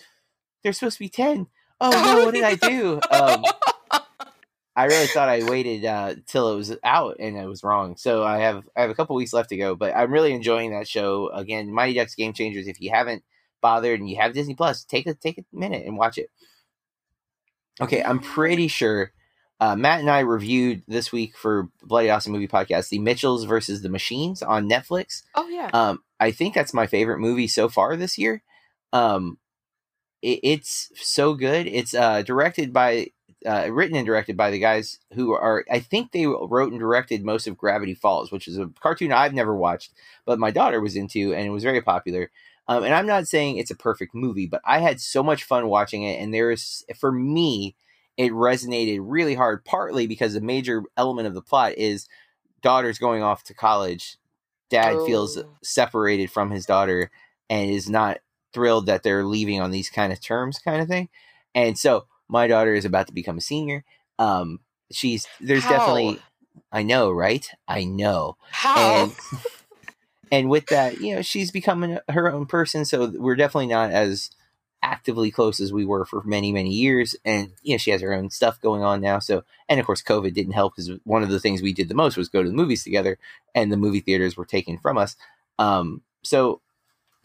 there's 0.62 0.78
supposed 0.78 0.98
to 0.98 1.04
be 1.04 1.10
ten. 1.10 1.48
Oh 1.80 1.90
no, 1.90 2.26
what 2.26 2.34
did 2.34 2.44
I 2.44 2.56
do? 2.56 3.00
Um, 3.12 3.46
I 4.78 4.86
really 4.86 5.08
thought 5.08 5.28
I 5.28 5.44
waited 5.44 5.86
uh, 5.86 6.16
till 6.28 6.54
it 6.54 6.56
was 6.56 6.76
out, 6.84 7.18
and 7.20 7.38
I 7.38 7.48
was 7.48 7.64
wrong. 7.64 7.98
So 7.98 8.24
I 8.24 8.38
have 8.38 8.64
I 8.76 8.82
have 8.82 8.92
a 8.92 8.96
couple 8.96 9.16
weeks 9.16 9.34
left 9.34 9.50
to 9.50 9.58
go, 9.58 9.76
but 9.76 9.96
I'm 9.96 10.12
really 10.14 10.34
enjoying 10.34 10.72
that 10.72 10.88
show. 10.88 11.30
Again, 11.30 11.74
Mighty 11.74 11.96
Ducks 11.96 12.14
Game 12.14 12.34
Changers. 12.34 12.68
If 12.68 12.80
you 12.80 12.92
haven't 12.92 13.24
bothered 13.60 14.00
and 14.00 14.08
you 14.08 14.18
have 14.18 14.34
Disney 14.34 14.54
Plus, 14.54 14.84
take 14.84 15.08
a 15.08 15.16
take 15.16 15.40
a 15.40 15.44
minute 15.52 15.86
and 15.86 15.98
watch 15.98 16.20
it. 16.20 16.30
Okay, 17.82 18.04
I'm 18.04 18.20
pretty 18.20 18.68
sure 18.68 19.12
uh, 19.60 19.76
Matt 19.76 20.02
and 20.02 20.10
I 20.10 20.20
reviewed 20.20 20.84
this 20.88 21.12
week 21.12 21.36
for 21.36 21.70
Bloody 21.82 22.10
Awesome 22.10 22.32
Movie 22.32 22.48
Podcast 22.48 22.90
the 22.90 23.00
Mitchells 23.00 23.46
versus 23.46 23.82
the 23.82 23.90
Machines 23.90 24.44
on 24.44 24.70
Netflix. 24.70 25.24
oh 25.36 25.48
yeah. 25.48 25.70
Um, 25.74 26.04
I 26.20 26.32
think 26.32 26.54
that's 26.54 26.74
my 26.74 26.88
favorite 26.88 27.20
movie 27.20 27.48
so 27.48 27.70
far 27.70 27.96
this 27.96 28.18
year. 28.18 28.44
Um, 28.94 29.40
it, 30.22 30.40
it's 30.44 30.92
so 30.96 31.34
good. 31.34 31.68
It's 31.68 31.94
uh, 31.94 32.22
directed 32.22 32.72
by, 32.72 33.08
uh, 33.46 33.70
written 33.72 33.96
and 33.96 34.06
directed 34.06 34.36
by 34.36 34.50
the 34.52 34.60
guys 34.60 35.00
who 35.14 35.34
are. 35.34 35.64
I 35.72 35.80
think 35.80 36.12
they 36.12 36.26
wrote 36.26 36.72
and 36.72 36.80
directed 36.80 37.24
most 37.24 37.48
of 37.48 37.58
Gravity 37.58 37.94
Falls, 37.94 38.32
which 38.32 38.48
is 38.48 38.58
a 38.58 38.70
cartoon 38.80 39.12
I've 39.12 39.34
never 39.34 39.56
watched, 39.56 39.92
but 40.26 40.40
my 40.40 40.52
daughter 40.52 40.82
was 40.82 40.96
into, 40.96 41.34
and 41.34 41.46
it 41.46 41.52
was 41.52 41.64
very 41.64 41.82
popular. 41.82 42.32
Um, 42.68 42.84
and 42.84 42.94
I'm 42.94 43.06
not 43.08 43.28
saying 43.28 43.58
it's 43.58 43.72
a 43.72 43.76
perfect 43.76 44.14
movie, 44.14 44.48
but 44.48 44.62
I 44.66 44.80
had 44.80 45.00
so 45.00 45.24
much 45.24 45.44
fun 45.46 45.68
watching 45.68 46.04
it, 46.04 46.20
and 46.22 46.34
there 46.34 46.52
is, 46.52 46.84
for 46.98 47.12
me, 47.12 47.76
it 48.18 48.32
resonated 48.32 49.00
really 49.02 49.36
hard. 49.36 49.64
Partly 49.64 50.08
because 50.08 50.36
a 50.36 50.42
major 50.42 50.84
element 50.98 51.28
of 51.28 51.34
the 51.34 51.42
plot 51.42 51.74
is 51.78 52.08
daughters 52.62 52.98
going 52.98 53.22
off 53.24 53.44
to 53.44 53.54
college 53.54 54.18
dad 54.70 54.98
feels 55.06 55.38
Oh. 55.38 55.46
separated 55.64 56.30
from 56.32 56.52
his 56.52 56.66
daughter 56.66 57.10
and 57.50 57.70
is 57.72 57.90
not 57.90 58.18
thrilled 58.54 58.88
that 58.88 59.04
they're 59.04 59.24
leaving 59.24 59.62
on 59.62 59.72
these 59.72 59.90
kind 59.90 60.12
of 60.12 60.20
terms 60.20 60.60
kind 60.60 60.82
of 60.82 60.88
thing 60.88 61.08
and 61.56 61.78
so 61.78 62.06
my 62.30 62.48
daughter 62.48 62.74
is 62.74 62.86
about 62.86 63.08
to 63.08 63.14
become 63.14 63.38
a 63.38 63.42
senior 63.42 63.84
um 64.20 64.60
she's 64.92 65.28
there's 65.42 65.64
How? 65.64 65.70
definitely 65.70 66.20
i 66.72 66.84
know 66.84 67.12
right 67.12 67.48
i 67.68 67.84
know 67.84 68.38
How? 68.50 68.80
and 68.80 69.16
and 70.32 70.50
with 70.50 70.68
that 70.68 71.02
you 71.02 71.16
know 71.16 71.22
she's 71.22 71.52
becoming 71.52 72.00
her 72.10 72.32
own 72.32 72.46
person 72.46 72.86
so 72.86 73.12
we're 73.16 73.36
definitely 73.36 73.68
not 73.68 73.92
as 73.92 74.32
actively 74.84 75.32
close 75.32 75.60
as 75.60 75.74
we 75.74 75.86
were 75.86 76.06
for 76.06 76.22
many 76.24 76.52
many 76.52 76.70
years 76.70 77.16
and 77.26 77.52
you 77.64 77.74
know 77.74 77.78
she 77.78 77.92
has 77.92 78.02
her 78.02 78.14
own 78.14 78.30
stuff 78.30 78.62
going 78.62 78.84
on 78.84 79.02
now 79.02 79.18
so 79.18 79.44
and 79.68 79.80
of 79.80 79.86
course 79.86 80.04
covid 80.04 80.34
didn't 80.34 80.54
help 80.54 80.76
because 80.76 80.92
one 81.04 81.24
of 81.24 81.30
the 81.30 81.40
things 81.40 81.62
we 81.62 81.74
did 81.74 81.90
the 81.90 81.96
most 81.96 82.16
was 82.16 82.30
go 82.30 82.44
to 82.44 82.50
the 82.50 82.56
movies 82.56 82.84
together 82.84 83.18
and 83.56 83.72
the 83.72 83.78
movie 83.78 84.00
theaters 84.00 84.38
were 84.38 84.46
taken 84.46 84.78
from 84.78 84.98
us 84.98 85.16
um 85.58 86.02
so 86.24 86.62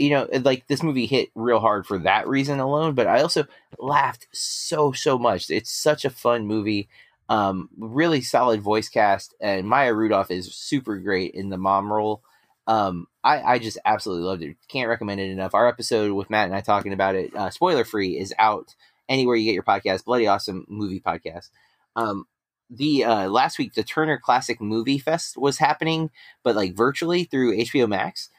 you 0.02 0.10
know 0.10 0.28
like 0.42 0.66
this 0.66 0.82
movie 0.82 1.06
hit 1.06 1.30
real 1.34 1.60
hard 1.60 1.86
for 1.86 1.98
that 1.98 2.26
reason 2.26 2.60
alone 2.60 2.94
but 2.94 3.06
i 3.06 3.20
also 3.20 3.44
laughed 3.78 4.26
so 4.32 4.92
so 4.92 5.18
much. 5.18 5.50
It's 5.50 5.70
such 5.70 6.04
a 6.04 6.10
fun 6.10 6.46
movie. 6.46 6.88
Um 7.28 7.68
really 7.78 8.20
solid 8.20 8.60
voice 8.60 8.88
cast 8.88 9.34
and 9.40 9.66
maya 9.66 9.94
rudolph 9.94 10.30
is 10.30 10.54
super 10.54 10.98
great 10.98 11.34
in 11.34 11.48
the 11.50 11.58
mom 11.58 11.92
role. 11.92 12.22
Um 12.66 13.06
i 13.24 13.42
i 13.42 13.58
just 13.58 13.78
absolutely 13.84 14.24
loved 14.24 14.42
it. 14.42 14.56
Can't 14.68 14.88
recommend 14.88 15.20
it 15.20 15.30
enough. 15.30 15.54
Our 15.54 15.68
episode 15.68 16.12
with 16.12 16.30
matt 16.30 16.46
and 16.46 16.54
i 16.54 16.60
talking 16.60 16.92
about 16.92 17.14
it 17.14 17.34
uh, 17.34 17.50
spoiler 17.50 17.84
free 17.84 18.18
is 18.18 18.34
out 18.38 18.74
anywhere 19.08 19.36
you 19.36 19.44
get 19.44 19.54
your 19.54 19.62
podcast. 19.62 20.04
Bloody 20.04 20.26
awesome 20.26 20.66
movie 20.68 21.00
podcast. 21.00 21.50
Um 21.96 22.26
the 22.70 23.04
uh 23.04 23.28
last 23.28 23.58
week 23.58 23.74
the 23.74 23.82
turner 23.82 24.18
classic 24.18 24.60
movie 24.60 24.98
fest 24.98 25.36
was 25.36 25.58
happening 25.58 26.10
but 26.42 26.56
like 26.56 26.74
virtually 26.74 27.24
through 27.24 27.54
hbo 27.54 27.86
max 27.86 28.30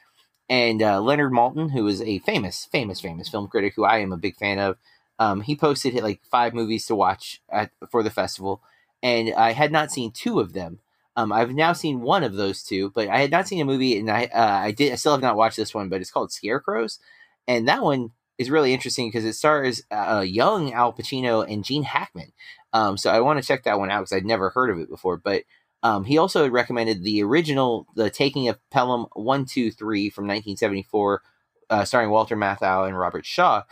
and 0.48 0.82
uh, 0.82 1.00
leonard 1.00 1.32
maltin 1.32 1.72
who 1.72 1.86
is 1.86 2.02
a 2.02 2.18
famous 2.20 2.66
famous 2.70 3.00
famous 3.00 3.28
film 3.28 3.46
critic 3.48 3.74
who 3.76 3.84
i 3.84 3.98
am 3.98 4.12
a 4.12 4.16
big 4.16 4.36
fan 4.36 4.58
of 4.58 4.76
Um, 5.18 5.42
he 5.42 5.54
posted 5.56 5.94
like 6.02 6.20
five 6.30 6.54
movies 6.54 6.86
to 6.86 6.94
watch 6.96 7.40
at, 7.48 7.70
for 7.90 8.02
the 8.02 8.10
festival, 8.10 8.60
and 9.02 9.32
I 9.34 9.52
had 9.52 9.70
not 9.70 9.92
seen 9.92 10.10
two 10.10 10.40
of 10.40 10.52
them. 10.54 10.80
Um, 11.16 11.30
I've 11.32 11.54
now 11.54 11.72
seen 11.72 12.00
one 12.00 12.24
of 12.24 12.34
those 12.34 12.64
two, 12.64 12.90
but 12.90 13.06
I 13.08 13.18
had 13.20 13.30
not 13.30 13.46
seen 13.46 13.60
a 13.62 13.64
movie, 13.64 13.96
and 13.98 14.10
I 14.10 14.24
uh, 14.26 14.58
I 14.68 14.72
did 14.72 14.92
I 14.92 14.96
still 14.96 15.12
have 15.12 15.22
not 15.22 15.36
watched 15.36 15.56
this 15.56 15.72
one, 15.74 15.88
but 15.88 16.00
it's 16.00 16.10
called 16.10 16.32
Scarecrows, 16.32 16.98
and 17.46 17.68
that 17.68 17.82
one 17.82 18.10
is 18.38 18.50
really 18.50 18.72
interesting 18.74 19.06
because 19.08 19.24
it 19.24 19.34
stars 19.34 19.82
uh, 19.92 20.24
young 20.26 20.72
Al 20.72 20.92
Pacino 20.92 21.46
and 21.48 21.64
Gene 21.64 21.84
Hackman. 21.84 22.32
Um, 22.72 22.96
so 22.98 23.10
I 23.10 23.20
want 23.20 23.40
to 23.40 23.46
check 23.46 23.62
that 23.64 23.78
one 23.78 23.90
out 23.90 24.00
because 24.00 24.12
I'd 24.16 24.26
never 24.26 24.50
heard 24.50 24.70
of 24.70 24.78
it 24.80 24.88
before. 24.90 25.16
But 25.16 25.44
um, 25.84 26.04
he 26.04 26.18
also 26.18 26.50
recommended 26.50 27.04
the 27.04 27.22
original, 27.22 27.86
The 27.94 28.10
Taking 28.10 28.48
of 28.48 28.58
Pelham 28.70 29.06
One 29.14 29.44
Two 29.44 29.70
Three 29.70 30.10
from 30.10 30.24
1974, 30.24 31.22
uh, 31.70 31.84
starring 31.84 32.10
Walter 32.10 32.36
Matthau 32.36 32.88
and 32.88 32.98
Robert 32.98 33.26
Shaw. 33.26 33.64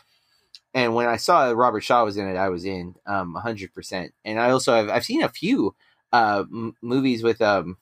And 0.75 0.95
when 0.95 1.09
I 1.09 1.17
saw 1.17 1.51
Robert 1.51 1.83
Shaw 1.83 2.05
was 2.05 2.17
in 2.19 2.29
it, 2.29 2.37
I 2.37 2.51
was 2.51 2.65
in 2.65 2.95
um, 3.07 3.35
100%. 3.35 4.11
And 4.25 4.39
I 4.41 4.51
also 4.51 4.75
have 4.75 4.89
I've 4.91 5.05
seen 5.05 5.23
a 5.23 5.29
few 5.31 5.75
uh, 6.13 6.45
m- 6.53 6.77
movies 6.83 7.23
with 7.23 7.43
um. 7.43 7.79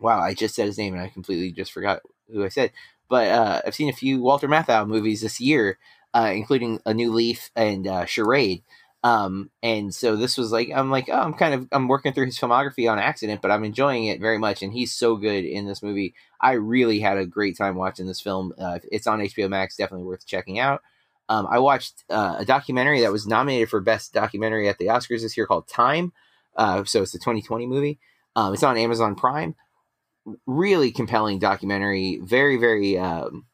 Wow, 0.00 0.20
I 0.20 0.34
just 0.34 0.54
said 0.54 0.66
his 0.66 0.78
name 0.78 0.94
and 0.94 1.02
I 1.02 1.08
completely 1.08 1.52
just 1.52 1.72
forgot 1.72 2.02
who 2.32 2.44
I 2.44 2.48
said. 2.48 2.72
But 3.08 3.28
uh, 3.28 3.62
I've 3.66 3.74
seen 3.74 3.88
a 3.88 3.92
few 3.94 4.20
Walter 4.20 4.48
Matthau 4.48 4.86
movies 4.86 5.20
this 5.20 5.40
year, 5.40 5.78
uh, 6.14 6.32
including 6.34 6.80
A 6.86 6.92
New 6.94 7.12
Leaf 7.12 7.50
and 7.54 7.86
uh, 7.86 8.04
Charade. 8.06 8.62
Um, 9.04 9.50
and 9.62 9.92
so 9.92 10.14
this 10.14 10.38
was 10.38 10.52
like 10.52 10.70
I'm 10.74 10.90
like 10.90 11.08
oh, 11.10 11.18
I'm 11.18 11.34
kind 11.34 11.54
of 11.54 11.68
I'm 11.72 11.88
working 11.88 12.12
through 12.12 12.26
his 12.26 12.38
filmography 12.38 12.90
on 12.90 12.98
accident, 12.98 13.42
but 13.42 13.50
I'm 13.50 13.64
enjoying 13.64 14.06
it 14.06 14.20
very 14.20 14.38
much, 14.38 14.62
and 14.62 14.72
he's 14.72 14.92
so 14.92 15.16
good 15.16 15.44
in 15.44 15.66
this 15.66 15.82
movie. 15.82 16.14
I 16.40 16.52
really 16.52 17.00
had 17.00 17.18
a 17.18 17.26
great 17.26 17.56
time 17.58 17.74
watching 17.74 18.06
this 18.06 18.20
film. 18.20 18.52
Uh, 18.58 18.78
it's 18.90 19.06
on 19.08 19.20
HBO 19.20 19.48
Max, 19.48 19.76
definitely 19.76 20.06
worth 20.06 20.26
checking 20.26 20.60
out. 20.60 20.82
Um, 21.28 21.48
I 21.50 21.58
watched 21.58 22.04
uh, 22.10 22.36
a 22.38 22.44
documentary 22.44 23.00
that 23.00 23.12
was 23.12 23.26
nominated 23.26 23.70
for 23.70 23.80
best 23.80 24.12
documentary 24.12 24.68
at 24.68 24.78
the 24.78 24.86
Oscars 24.86 25.22
this 25.22 25.36
year 25.36 25.46
called 25.46 25.66
Time. 25.66 26.12
Uh, 26.56 26.84
so 26.84 27.02
it's 27.02 27.12
the 27.12 27.18
2020 27.18 27.66
movie. 27.66 27.98
Um, 28.36 28.54
it's 28.54 28.62
on 28.62 28.76
Amazon 28.76 29.14
Prime. 29.16 29.56
Really 30.46 30.92
compelling 30.92 31.40
documentary. 31.40 32.20
Very 32.22 32.56
very 32.56 32.98
um, 32.98 33.46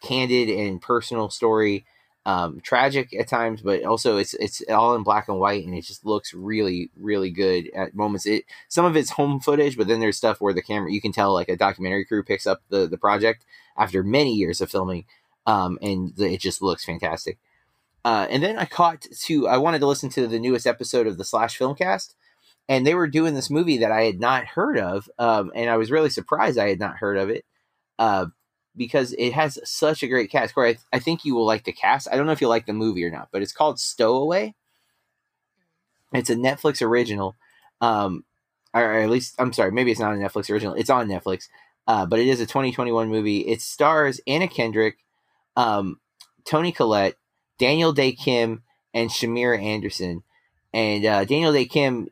candid 0.00 0.48
and 0.48 0.80
personal 0.80 1.28
story 1.28 1.84
um, 2.26 2.60
tragic 2.60 3.14
at 3.14 3.28
times, 3.28 3.62
but 3.62 3.82
also 3.84 4.18
it's 4.18 4.34
it's 4.34 4.62
all 4.68 4.94
in 4.94 5.02
black 5.02 5.28
and 5.28 5.38
white, 5.38 5.64
and 5.64 5.74
it 5.74 5.82
just 5.82 6.04
looks 6.04 6.34
really 6.34 6.90
really 6.96 7.30
good 7.30 7.70
at 7.74 7.94
moments. 7.94 8.26
It 8.26 8.44
some 8.68 8.84
of 8.84 8.96
it's 8.96 9.10
home 9.10 9.40
footage, 9.40 9.76
but 9.76 9.88
then 9.88 10.00
there's 10.00 10.16
stuff 10.16 10.40
where 10.40 10.52
the 10.52 10.62
camera 10.62 10.92
you 10.92 11.00
can 11.00 11.12
tell 11.12 11.32
like 11.32 11.48
a 11.48 11.56
documentary 11.56 12.04
crew 12.04 12.22
picks 12.22 12.46
up 12.46 12.62
the 12.68 12.86
the 12.86 12.98
project 12.98 13.44
after 13.76 14.02
many 14.02 14.34
years 14.34 14.60
of 14.60 14.70
filming, 14.70 15.06
um, 15.46 15.78
and 15.80 16.14
the, 16.16 16.34
it 16.34 16.40
just 16.40 16.60
looks 16.60 16.84
fantastic. 16.84 17.38
Uh, 18.04 18.26
and 18.30 18.42
then 18.42 18.58
I 18.58 18.64
caught 18.64 19.02
to 19.02 19.48
I 19.48 19.56
wanted 19.56 19.80
to 19.80 19.86
listen 19.86 20.10
to 20.10 20.26
the 20.26 20.38
newest 20.38 20.66
episode 20.66 21.06
of 21.06 21.16
the 21.16 21.24
Slash 21.24 21.58
Filmcast, 21.58 22.14
and 22.68 22.86
they 22.86 22.94
were 22.94 23.08
doing 23.08 23.34
this 23.34 23.50
movie 23.50 23.78
that 23.78 23.92
I 23.92 24.02
had 24.02 24.20
not 24.20 24.44
heard 24.44 24.78
of, 24.78 25.08
um, 25.18 25.52
and 25.54 25.70
I 25.70 25.78
was 25.78 25.90
really 25.90 26.10
surprised 26.10 26.58
I 26.58 26.68
had 26.68 26.80
not 26.80 26.96
heard 26.96 27.16
of 27.16 27.30
it. 27.30 27.46
Uh, 27.98 28.26
because 28.76 29.12
it 29.18 29.32
has 29.32 29.58
such 29.64 30.02
a 30.02 30.08
great 30.08 30.30
cast. 30.30 30.54
Corey, 30.54 30.70
I, 30.70 30.72
th- 30.72 30.84
I, 30.92 30.98
think 30.98 31.24
you 31.24 31.34
will 31.34 31.44
like 31.44 31.64
the 31.64 31.72
cast. 31.72 32.08
I 32.10 32.16
don't 32.16 32.26
know 32.26 32.32
if 32.32 32.40
you 32.40 32.48
like 32.48 32.66
the 32.66 32.72
movie 32.72 33.04
or 33.04 33.10
not, 33.10 33.28
but 33.32 33.42
it's 33.42 33.52
called 33.52 33.80
Stowaway. 33.80 34.54
It's 36.12 36.30
a 36.30 36.36
Netflix 36.36 36.82
original, 36.82 37.36
um, 37.80 38.24
or 38.74 39.00
at 39.00 39.10
least 39.10 39.34
I'm 39.38 39.52
sorry, 39.52 39.70
maybe 39.70 39.90
it's 39.90 40.00
not 40.00 40.14
a 40.14 40.16
Netflix 40.16 40.50
original. 40.50 40.74
It's 40.74 40.90
on 40.90 41.08
Netflix, 41.08 41.48
uh, 41.86 42.06
but 42.06 42.18
it 42.18 42.26
is 42.26 42.40
a 42.40 42.46
2021 42.46 43.08
movie. 43.08 43.40
It 43.40 43.60
stars 43.60 44.20
Anna 44.26 44.48
Kendrick, 44.48 44.98
um, 45.56 46.00
Toni 46.44 46.72
Collette, 46.72 47.14
Daniel 47.58 47.92
Dae 47.92 48.12
Kim, 48.12 48.62
and 48.92 49.10
Shamier 49.10 49.60
Anderson. 49.60 50.22
And 50.72 51.04
uh, 51.04 51.24
Daniel 51.24 51.52
Dae 51.52 51.64
Kim, 51.64 52.08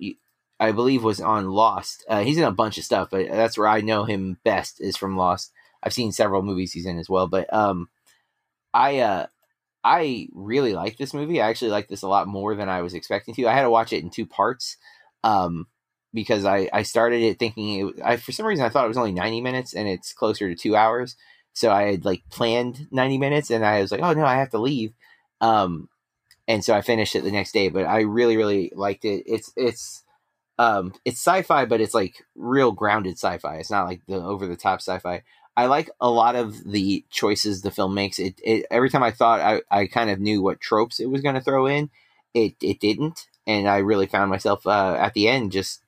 I 0.61 0.73
believe, 0.73 1.05
was 1.05 1.21
on 1.21 1.51
Lost. 1.51 2.05
Uh, 2.09 2.23
he's 2.23 2.39
in 2.39 2.45
a 2.45 2.53
bunch 2.53 2.79
of 2.79 2.85
stuff, 2.85 3.09
but 3.11 3.29
that's 3.29 3.57
where 3.57 3.69
I 3.69 3.81
know 3.81 4.05
him 4.05 4.39
best 4.45 4.81
is 4.81 4.97
from 4.97 5.17
Lost. 5.17 5.53
I've 5.83 5.93
seen 5.93 6.13
several 6.13 6.43
movies 6.43 6.73
he's 6.73 6.87
in 6.87 6.99
as 6.99 7.09
well, 7.09 7.29
but 7.29 7.53
um, 7.53 7.89
I 8.75 8.99
uh, 8.99 9.27
I 9.85 10.29
really 10.35 10.75
like 10.75 10.97
this 10.97 11.15
movie. 11.15 11.41
I 11.41 11.49
actually 11.49 11.71
like 11.71 11.89
this 11.89 12.03
a 12.03 12.09
lot 12.09 12.27
more 12.29 12.55
than 12.55 12.69
I 12.69 12.83
was 12.83 12.95
expecting 12.95 13.35
to. 13.35 13.47
I 13.49 13.55
had 13.55 13.63
to 13.63 13.71
watch 13.71 13.93
it 13.93 14.03
in 14.03 14.11
two 14.11 14.27
parts, 14.27 14.77
um, 15.25 15.67
because 16.13 16.45
I 16.45 16.69
I 16.73 16.83
started 16.83 17.23
it 17.23 17.39
thinking 17.39 17.89
it. 17.89 17.95
I 18.05 18.17
for 18.17 18.33
some 18.33 18.47
reason 18.47 18.65
I 18.65 18.69
thought 18.69 18.85
it 18.85 18.89
was 18.89 18.99
only 18.99 19.13
ninety 19.13 19.41
minutes, 19.41 19.75
and 19.75 19.89
it's 19.89 20.13
closer 20.13 20.49
to 20.49 20.55
two 20.55 20.77
hours. 20.77 21.17
So 21.53 21.71
I 21.71 21.85
had 21.91 22.05
like 22.05 22.23
planned 22.31 22.89
ninety 22.91 23.19
minutes, 23.19 23.51
and 23.51 23.65
I 23.65 23.81
was 23.81 23.91
like, 23.93 24.03
oh 24.03 24.13
no, 24.13 24.25
I 24.25 24.37
have 24.37 24.51
to 24.51 24.59
leave. 24.59 24.93
Um, 25.41 25.89
and 26.49 26.65
so 26.65 26.75
I 26.75 26.83
finished 26.83 27.15
it 27.15 27.25
the 27.25 27.33
next 27.33 27.53
day. 27.53 27.69
But 27.69 27.87
I 27.87 28.01
really 28.01 28.37
really 28.37 28.73
liked 28.75 29.05
it. 29.05 29.25
It's 29.27 29.53
it's 29.57 30.05
um 30.59 30.93
it's 31.05 31.19
sci-fi, 31.19 31.65
but 31.67 31.81
it's 31.81 31.95
like 31.95 32.25
real 32.35 32.73
grounded 32.73 33.15
sci-fi. 33.15 33.57
It's 33.57 33.71
not 33.71 33.87
like 33.87 34.03
the 34.07 34.17
over 34.17 34.47
the 34.47 34.57
top 34.57 34.81
sci-fi. 34.81 35.23
I 35.59 35.67
like 35.67 35.91
a 36.01 36.09
lot 36.09 36.37
of 36.37 36.63
the 36.71 37.05
choices 37.11 37.63
the 37.63 37.73
film 37.73 37.93
makes. 37.93 38.21
It, 38.21 38.41
it 38.45 38.67
every 38.71 38.89
time 38.91 39.03
I 39.03 39.11
thought 39.11 39.41
I, 39.41 39.61
I 39.69 39.89
kind 39.89 40.09
of 40.09 40.21
knew 40.21 40.41
what 40.41 40.61
tropes 40.61 41.01
it 41.01 41.11
was 41.11 41.21
going 41.21 41.35
to 41.35 41.41
throw 41.41 41.67
in, 41.67 41.91
it 42.33 42.55
it 42.63 42.79
didn't, 42.79 43.27
and 43.45 43.67
I 43.67 43.79
really 43.79 44.07
found 44.07 44.31
myself 44.31 44.65
uh, 44.69 44.95
at 44.95 45.15
the 45.15 45.27
end 45.27 45.51
just 45.51 45.83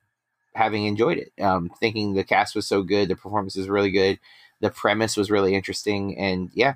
having 0.56 0.86
enjoyed 0.86 1.18
it, 1.18 1.32
um, 1.40 1.70
thinking 1.78 2.14
the 2.14 2.24
cast 2.24 2.56
was 2.56 2.66
so 2.66 2.82
good, 2.82 3.06
the 3.06 3.14
performance 3.14 3.54
was 3.54 3.68
really 3.68 3.92
good, 3.92 4.18
the 4.58 4.70
premise 4.70 5.16
was 5.16 5.30
really 5.30 5.54
interesting, 5.54 6.18
and 6.18 6.50
yeah, 6.52 6.74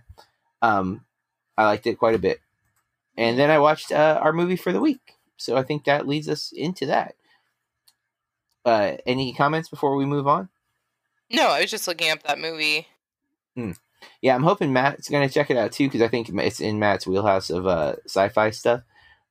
um, 0.63 1.05
I 1.59 1.65
liked 1.65 1.89
it 1.89 1.99
quite 1.99 2.15
a 2.15 2.21
bit. 2.21 2.39
And 3.17 3.37
then 3.37 3.51
I 3.51 3.59
watched 3.59 3.91
uh, 3.91 4.21
our 4.23 4.33
movie 4.33 4.55
for 4.55 4.73
the 4.73 4.81
week, 4.81 5.17
so 5.37 5.57
I 5.57 5.65
think 5.65 5.83
that 5.85 6.07
leads 6.07 6.29
us 6.29 6.53
into 6.53 6.87
that. 6.87 7.17
Uh, 8.65 8.99
any 9.05 9.35
comments 9.35 9.69
before 9.69 9.97
we 9.97 10.07
move 10.07 10.29
on? 10.29 10.49
No, 11.31 11.49
I 11.49 11.61
was 11.61 11.71
just 11.71 11.89
looking 11.89 12.11
up 12.11 12.23
that 12.25 12.39
movie. 12.39 12.87
Hmm. 13.55 13.73
Yeah, 14.21 14.35
I'm 14.35 14.43
hoping 14.43 14.73
Matt's 14.73 15.09
going 15.09 15.27
to 15.27 15.33
check 15.33 15.51
it 15.51 15.57
out 15.57 15.73
too 15.73 15.87
because 15.87 16.03
I 16.03 16.09
think 16.09 16.29
it's 16.29 16.61
in 16.61 16.79
Matt's 16.79 17.07
wheelhouse 17.07 17.51
of 17.51 17.67
uh, 17.67 17.97
sci-fi 18.05 18.51
stuff. 18.51 18.83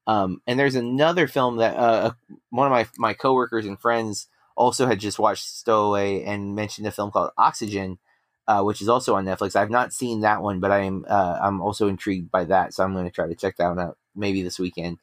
Um, 0.08 0.42
and 0.48 0.60
there's 0.60 0.76
another 0.76 1.28
film 1.28 1.58
that 1.58 1.76
uh, 1.76 2.12
one 2.50 2.68
of 2.68 2.72
my 2.72 2.88
my 2.98 3.14
coworkers 3.14 3.66
and 3.66 3.80
friends 3.80 4.28
also 4.56 4.86
had 4.86 5.00
just 5.00 5.20
watched 5.20 5.46
Stowaway 5.46 6.24
and 6.24 6.56
mentioned 6.56 6.88
a 6.88 6.92
film 6.92 7.12
called 7.12 7.32
Oxygen, 7.38 8.00
uh, 8.48 8.62
which 8.64 8.82
is 8.82 8.90
also 8.90 9.16
on 9.16 9.26
Netflix. 9.26 9.56
I've 9.56 9.70
not 9.70 9.94
seen 9.94 10.22
that 10.22 10.42
one, 10.42 10.60
but 10.60 10.72
I'm 10.72 11.06
uh, 11.08 11.40
I'm 11.42 11.62
also 11.62 11.88
intrigued 11.88 12.32
by 12.32 12.46
that, 12.46 12.74
so 12.74 12.84
I'm 12.84 12.94
going 12.94 13.06
to 13.06 13.12
try 13.12 13.28
to 13.28 13.36
check 13.36 13.58
that 13.58 13.70
one 13.70 13.80
out 13.80 13.98
maybe 14.16 14.42
this 14.42 14.60
weekend. 14.60 14.98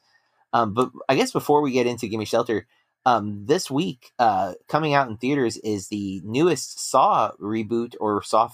Um, 0.52 0.75
but 0.75 0.90
I 1.09 1.14
guess 1.14 1.32
before 1.32 1.62
we 1.62 1.73
get 1.73 1.87
into 1.87 2.09
Gimme 2.09 2.25
Shelter, 2.25 2.66
um, 3.07 3.47
this 3.47 3.71
week, 3.71 4.12
uh, 4.19 4.54
coming 4.69 4.95
out 4.95 5.09
in 5.09 5.16
theaters 5.16 5.57
is 5.59 5.88
the 5.88 6.21
newest 6.25 6.80
Saw 6.90 7.33
reboot 7.40 7.95
or 8.00 8.23
Saw 8.23 8.50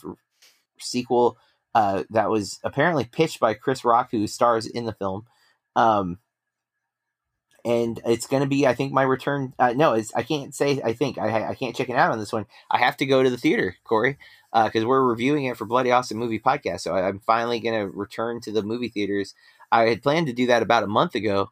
sequel 0.79 1.39
uh, 1.75 2.05
that 2.11 2.31
was 2.31 2.59
apparently 2.65 3.05
pitched 3.05 3.41
by 3.41 3.55
Chris 3.55 3.85
Rock, 3.85 4.11
who 4.11 4.27
stars 4.27 4.67
in 4.67 4.85
the 4.85 4.93
film. 4.93 5.27
Um, 5.75 6.19
and 7.67 8.01
it's 8.07 8.29
going 8.29 8.43
to 8.43 8.49
be, 8.49 8.67
I 8.67 8.75
think, 8.75 8.93
my 8.93 9.03
return. 9.03 9.53
Uh, 9.59 9.73
no, 9.73 9.95
it's, 9.95 10.15
I 10.15 10.23
can't 10.23 10.55
say. 10.55 10.81
I 10.85 10.93
think 10.93 11.19
I, 11.19 11.49
I 11.49 11.55
can't 11.55 11.75
check 11.75 11.89
it 11.89 11.97
out 11.97 12.13
on 12.13 12.21
this 12.21 12.33
one. 12.33 12.47
I 12.71 12.79
have 12.79 12.97
to 12.99 13.07
go 13.07 13.23
to 13.25 13.29
the 13.29 13.37
theater, 13.37 13.77
Corey, 13.83 14.19
because 14.55 14.85
uh, 14.85 14.87
we're 14.87 15.03
reviewing 15.03 15.47
it 15.47 15.57
for 15.57 15.65
Bloody 15.65 15.91
Awesome 15.91 16.17
Movie 16.17 16.39
Podcast. 16.39 16.83
So 16.83 16.95
I, 16.95 17.09
I'm 17.09 17.19
finally 17.19 17.59
going 17.59 17.79
to 17.79 17.95
return 17.95 18.41
to 18.43 18.53
the 18.53 18.63
movie 18.63 18.89
theaters. 18.89 19.35
I 19.73 19.89
had 19.89 20.03
planned 20.03 20.29
to 20.29 20.33
do 20.33 20.47
that 20.47 20.63
about 20.63 20.85
a 20.85 20.87
month 20.87 21.17
ago, 21.17 21.51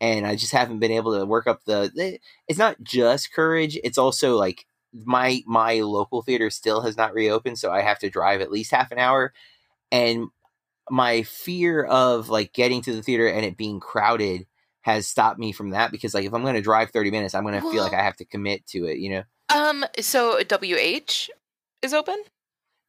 and 0.00 0.26
I 0.26 0.36
just 0.36 0.52
haven't 0.52 0.80
been 0.80 0.90
able 0.90 1.18
to 1.18 1.24
work 1.24 1.46
up 1.46 1.64
the. 1.64 2.18
It's 2.48 2.58
not 2.58 2.82
just 2.82 3.32
courage; 3.32 3.78
it's 3.82 3.98
also 3.98 4.36
like 4.36 4.66
my 4.92 5.42
my 5.46 5.80
local 5.80 6.22
theater 6.22 6.50
still 6.50 6.82
has 6.82 6.96
not 6.96 7.14
reopened, 7.14 7.58
so 7.58 7.72
I 7.72 7.82
have 7.82 7.98
to 8.00 8.10
drive 8.10 8.40
at 8.40 8.52
least 8.52 8.70
half 8.70 8.92
an 8.92 8.98
hour, 8.98 9.32
and 9.90 10.28
my 10.90 11.22
fear 11.22 11.84
of 11.84 12.28
like 12.28 12.52
getting 12.52 12.82
to 12.82 12.94
the 12.94 13.02
theater 13.02 13.26
and 13.26 13.44
it 13.44 13.56
being 13.56 13.80
crowded 13.80 14.46
has 14.82 15.08
stopped 15.08 15.38
me 15.38 15.50
from 15.50 15.70
that 15.70 15.90
because 15.90 16.12
like 16.12 16.26
if 16.26 16.34
I'm 16.34 16.42
going 16.42 16.54
to 16.54 16.60
drive 16.60 16.90
30 16.90 17.10
minutes, 17.10 17.34
I'm 17.34 17.42
going 17.42 17.58
to 17.58 17.64
well, 17.64 17.72
feel 17.72 17.82
like 17.82 17.94
I 17.94 18.02
have 18.02 18.16
to 18.16 18.24
commit 18.24 18.66
to 18.68 18.84
it, 18.84 18.98
you 18.98 19.10
know. 19.10 19.22
Um 19.48 19.84
so 20.00 20.40
WH 20.40 21.30
is 21.82 21.94
open? 21.94 22.22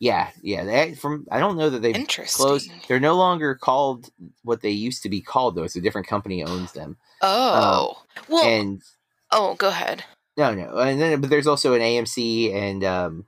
Yeah, 0.05 0.29
yeah. 0.43 0.63
They, 0.63 0.93
from 0.93 1.25
I 1.31 1.39
don't 1.39 1.57
know 1.57 1.71
that 1.71 1.81
they've 1.81 2.07
closed. 2.07 2.69
They're 2.87 2.99
no 2.99 3.15
longer 3.15 3.55
called 3.55 4.11
what 4.43 4.61
they 4.61 4.69
used 4.69 5.01
to 5.01 5.09
be 5.09 5.19
called, 5.19 5.55
though. 5.55 5.63
It's 5.63 5.75
a 5.75 5.81
different 5.81 6.05
company 6.05 6.43
owns 6.43 6.73
them. 6.73 6.97
Oh, 7.23 7.97
um, 8.15 8.23
well. 8.29 8.43
And 8.45 8.83
oh, 9.31 9.55
go 9.55 9.69
ahead. 9.69 10.03
No, 10.37 10.53
no, 10.53 10.77
and 10.77 11.01
then 11.01 11.21
but 11.21 11.31
there's 11.31 11.47
also 11.47 11.73
an 11.73 11.81
AMC 11.81 12.53
and 12.53 12.83
um, 12.83 13.25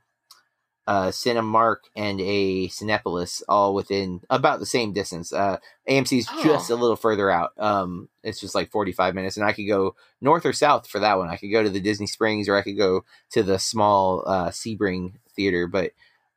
uh, 0.86 1.08
Cinemark 1.08 1.78
and 1.96 2.20
a 2.20 2.68
Cinepolis, 2.68 3.42
all 3.48 3.74
within 3.74 4.20
about 4.30 4.60
the 4.60 4.66
same 4.66 4.92
distance. 4.92 5.32
Uh, 5.32 5.56
AMC's 5.90 6.28
oh. 6.30 6.44
just 6.44 6.70
a 6.70 6.76
little 6.76 6.94
further 6.94 7.28
out. 7.28 7.54
Um, 7.58 8.08
it's 8.22 8.40
just 8.40 8.54
like 8.54 8.70
45 8.70 9.16
minutes, 9.16 9.36
and 9.36 9.44
I 9.44 9.52
could 9.52 9.66
go 9.66 9.96
north 10.20 10.46
or 10.46 10.52
south 10.52 10.86
for 10.86 11.00
that 11.00 11.18
one. 11.18 11.28
I 11.28 11.38
could 11.38 11.50
go 11.50 11.64
to 11.64 11.70
the 11.70 11.80
Disney 11.80 12.06
Springs, 12.06 12.48
or 12.48 12.56
I 12.56 12.62
could 12.62 12.78
go 12.78 13.04
to 13.30 13.42
the 13.42 13.58
small 13.58 14.22
uh, 14.28 14.50
Sebring 14.50 15.14
theater, 15.34 15.66
but 15.66 15.90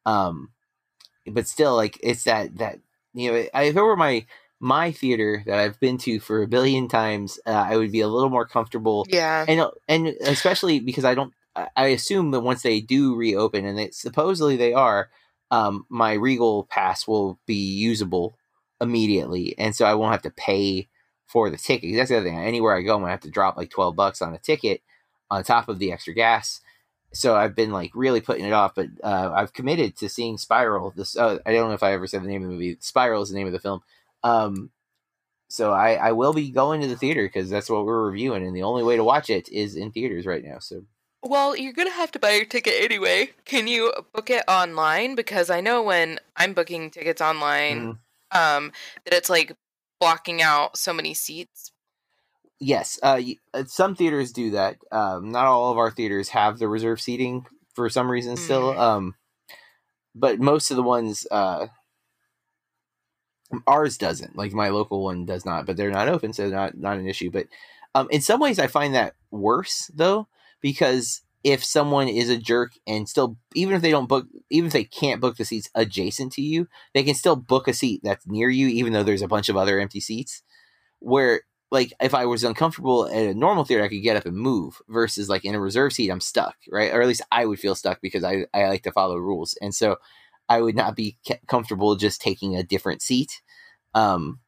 um, 0.05 0.49
but 1.31 1.47
still, 1.47 1.75
like 1.75 1.99
it's 2.01 2.23
that 2.23 2.57
that 2.57 2.79
you 3.13 3.31
know, 3.31 3.37
if 3.37 3.75
it 3.75 3.81
were 3.81 3.95
my 3.97 4.25
my 4.59 4.91
theater 4.91 5.43
that 5.45 5.57
I've 5.59 5.79
been 5.79 5.97
to 5.99 6.19
for 6.19 6.43
a 6.43 6.47
billion 6.47 6.87
times, 6.87 7.39
uh, 7.45 7.51
I 7.51 7.77
would 7.77 7.91
be 7.91 8.01
a 8.01 8.07
little 8.07 8.29
more 8.29 8.45
comfortable 8.47 9.05
Yeah. 9.09 9.45
and 9.47 9.65
and 9.87 10.07
especially 10.21 10.79
because 10.79 11.03
I 11.03 11.15
don't, 11.15 11.33
I- 11.75 11.87
assume 11.87 12.31
that 12.31 12.41
once 12.41 12.61
they 12.61 12.79
do 12.79 13.15
reopen, 13.15 13.65
and 13.65 13.79
it, 13.79 13.95
supposedly 13.95 14.57
they 14.57 14.73
are, 14.73 15.09
um, 15.49 15.85
my 15.89 16.13
Regal 16.13 16.65
pass 16.65 17.07
will 17.07 17.39
be 17.47 17.55
usable 17.55 18.37
immediately, 18.79 19.55
and 19.57 19.75
so 19.75 19.85
I 19.85 19.93
won't 19.95 20.11
have 20.13 20.21
to 20.23 20.29
pay 20.31 20.87
for 21.27 21.49
the 21.49 21.57
ticket. 21.57 21.95
That's 21.95 22.09
the 22.09 22.17
other 22.17 22.25
thing. 22.29 22.37
Anywhere 22.37 22.75
I 22.75 22.81
go, 22.81 22.95
I'm 22.95 23.01
gonna 23.01 23.11
have 23.11 23.21
to 23.21 23.29
drop 23.31 23.57
like 23.57 23.69
twelve 23.69 23.95
bucks 23.95 24.21
on 24.21 24.33
a 24.33 24.39
ticket 24.39 24.81
on 25.29 25.43
top 25.43 25.69
of 25.69 25.79
the 25.79 25.91
extra 25.91 26.13
gas. 26.13 26.61
So 27.13 27.35
I've 27.35 27.55
been 27.55 27.71
like 27.71 27.91
really 27.93 28.21
putting 28.21 28.45
it 28.45 28.53
off, 28.53 28.75
but 28.75 28.87
uh, 29.03 29.31
I've 29.35 29.53
committed 29.53 29.97
to 29.97 30.09
seeing 30.09 30.37
Spiral. 30.37 30.93
This 30.95 31.17
uh, 31.17 31.39
I 31.45 31.51
don't 31.51 31.67
know 31.67 31.73
if 31.73 31.83
I 31.83 31.93
ever 31.93 32.07
said 32.07 32.23
the 32.23 32.27
name 32.27 32.43
of 32.43 32.49
the 32.49 32.53
movie. 32.53 32.77
Spiral 32.79 33.21
is 33.21 33.29
the 33.29 33.35
name 33.35 33.47
of 33.47 33.53
the 33.53 33.59
film. 33.59 33.81
Um, 34.23 34.71
so 35.49 35.73
I, 35.73 35.95
I 35.95 36.11
will 36.13 36.31
be 36.31 36.49
going 36.49 36.79
to 36.81 36.87
the 36.87 36.95
theater 36.95 37.23
because 37.23 37.49
that's 37.49 37.69
what 37.69 37.85
we're 37.85 38.05
reviewing, 38.05 38.45
and 38.45 38.55
the 38.55 38.63
only 38.63 38.83
way 38.83 38.95
to 38.95 39.03
watch 39.03 39.29
it 39.29 39.49
is 39.49 39.75
in 39.75 39.91
theaters 39.91 40.25
right 40.25 40.43
now. 40.43 40.59
So 40.59 40.85
Well, 41.21 41.57
you're 41.57 41.73
gonna 41.73 41.91
have 41.91 42.11
to 42.11 42.19
buy 42.19 42.31
your 42.31 42.45
ticket 42.45 42.75
anyway. 42.81 43.31
Can 43.43 43.67
you 43.67 43.91
book 44.13 44.29
it 44.29 44.45
online? 44.47 45.15
Because 45.15 45.49
I 45.49 45.59
know 45.59 45.83
when 45.83 46.19
I'm 46.37 46.53
booking 46.53 46.89
tickets 46.89 47.21
online, 47.21 47.97
um, 48.31 48.71
that 49.03 49.13
it's 49.13 49.29
like 49.29 49.53
blocking 49.99 50.41
out 50.41 50.77
so 50.77 50.93
many 50.93 51.13
seats. 51.13 51.70
Yes, 52.61 52.99
uh, 53.03 53.19
uh, 53.53 53.63
some 53.65 53.95
theaters 53.95 54.31
do 54.31 54.51
that. 54.51 54.77
Um, 54.91 55.31
not 55.31 55.47
all 55.47 55.71
of 55.71 55.77
our 55.77 55.91
theaters 55.91 56.29
have 56.29 56.59
the 56.59 56.69
reserve 56.69 57.01
seating 57.01 57.45
for 57.73 57.89
some 57.89 58.09
reason 58.09 58.37
still. 58.37 58.73
Mm. 58.73 58.79
Um, 58.79 59.15
but 60.15 60.39
most 60.39 60.71
of 60.71 60.77
the 60.77 60.83
ones, 60.83 61.27
uh, 61.29 61.67
ours 63.67 63.97
doesn't. 63.97 64.37
Like 64.37 64.53
my 64.53 64.69
local 64.69 65.03
one 65.03 65.25
does 65.25 65.45
not, 65.45 65.65
but 65.65 65.75
they're 65.75 65.91
not 65.91 66.07
open, 66.07 66.31
so 66.31 66.47
not 66.49 66.77
not 66.77 66.97
an 66.97 67.07
issue. 67.07 67.31
But 67.31 67.47
um, 67.95 68.07
in 68.11 68.21
some 68.21 68.39
ways, 68.39 68.59
I 68.59 68.67
find 68.67 68.93
that 68.93 69.15
worse 69.31 69.91
though, 69.93 70.27
because 70.61 71.21
if 71.43 71.63
someone 71.63 72.07
is 72.07 72.29
a 72.29 72.37
jerk 72.37 72.73
and 72.85 73.09
still, 73.09 73.37
even 73.55 73.73
if 73.73 73.81
they 73.81 73.89
don't 73.89 74.07
book, 74.07 74.27
even 74.51 74.67
if 74.67 74.73
they 74.73 74.83
can't 74.83 75.19
book 75.19 75.37
the 75.37 75.45
seats 75.45 75.69
adjacent 75.73 76.33
to 76.33 76.41
you, 76.41 76.67
they 76.93 77.03
can 77.03 77.15
still 77.15 77.35
book 77.35 77.67
a 77.67 77.73
seat 77.73 78.01
that's 78.03 78.27
near 78.27 78.49
you, 78.49 78.67
even 78.67 78.93
though 78.93 79.03
there's 79.03 79.23
a 79.23 79.27
bunch 79.27 79.49
of 79.49 79.57
other 79.57 79.79
empty 79.79 79.99
seats. 79.99 80.43
Where 80.99 81.41
like 81.71 81.93
if 82.01 82.13
I 82.13 82.25
was 82.25 82.43
uncomfortable 82.43 83.07
at 83.07 83.27
a 83.27 83.33
normal 83.33 83.65
theater, 83.65 83.83
I 83.83 83.89
could 83.89 84.03
get 84.03 84.17
up 84.17 84.25
and 84.25 84.37
move. 84.37 84.81
Versus 84.89 85.29
like 85.29 85.45
in 85.45 85.55
a 85.55 85.59
reserve 85.61 85.93
seat, 85.93 86.09
I'm 86.11 86.21
stuck, 86.21 86.57
right? 86.69 86.93
Or 86.93 87.01
at 87.01 87.07
least 87.07 87.21
I 87.31 87.45
would 87.45 87.59
feel 87.59 87.75
stuck 87.75 88.01
because 88.01 88.23
I 88.23 88.45
I 88.53 88.67
like 88.69 88.83
to 88.83 88.91
follow 88.91 89.17
rules, 89.17 89.57
and 89.61 89.73
so 89.73 89.97
I 90.49 90.61
would 90.61 90.75
not 90.75 90.95
be 90.95 91.17
comfortable 91.47 91.95
just 91.95 92.21
taking 92.21 92.55
a 92.55 92.63
different 92.63 93.01
seat. 93.01 93.41
Um, 93.95 94.41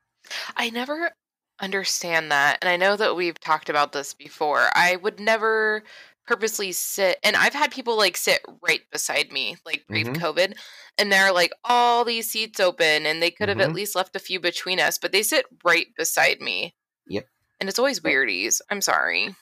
I 0.55 0.69
never 0.69 1.11
understand 1.59 2.31
that, 2.31 2.57
and 2.61 2.69
I 2.69 2.77
know 2.77 2.95
that 2.95 3.15
we've 3.15 3.39
talked 3.39 3.69
about 3.69 3.91
this 3.91 4.13
before. 4.13 4.69
I 4.73 4.95
would 4.97 5.19
never 5.19 5.83
purposely 6.25 6.71
sit, 6.71 7.19
and 7.23 7.35
I've 7.35 7.53
had 7.53 7.71
people 7.71 7.97
like 7.97 8.17
sit 8.17 8.41
right 8.61 8.81
beside 8.91 9.31
me, 9.31 9.57
like 9.65 9.85
pre 9.89 10.05
Mhm. 10.05 10.13
COVID, 10.13 10.57
and 10.97 11.11
there 11.11 11.25
are 11.25 11.33
like 11.33 11.51
all 11.63 12.03
these 12.05 12.29
seats 12.29 12.59
open, 12.59 13.05
and 13.05 13.21
they 13.21 13.31
could 13.31 13.49
have 13.49 13.59
at 13.59 13.73
Mhm. 13.73 13.75
least 13.75 13.95
left 13.95 14.15
a 14.15 14.19
few 14.19 14.39
between 14.39 14.79
us, 14.79 14.97
but 14.97 15.11
they 15.11 15.23
sit 15.23 15.45
right 15.63 15.87
beside 15.97 16.41
me. 16.41 16.75
Yep. 17.07 17.27
And 17.59 17.69
it's 17.69 17.79
always 17.79 17.99
weirdies. 17.99 18.61
I'm 18.69 18.81
sorry. 18.81 19.35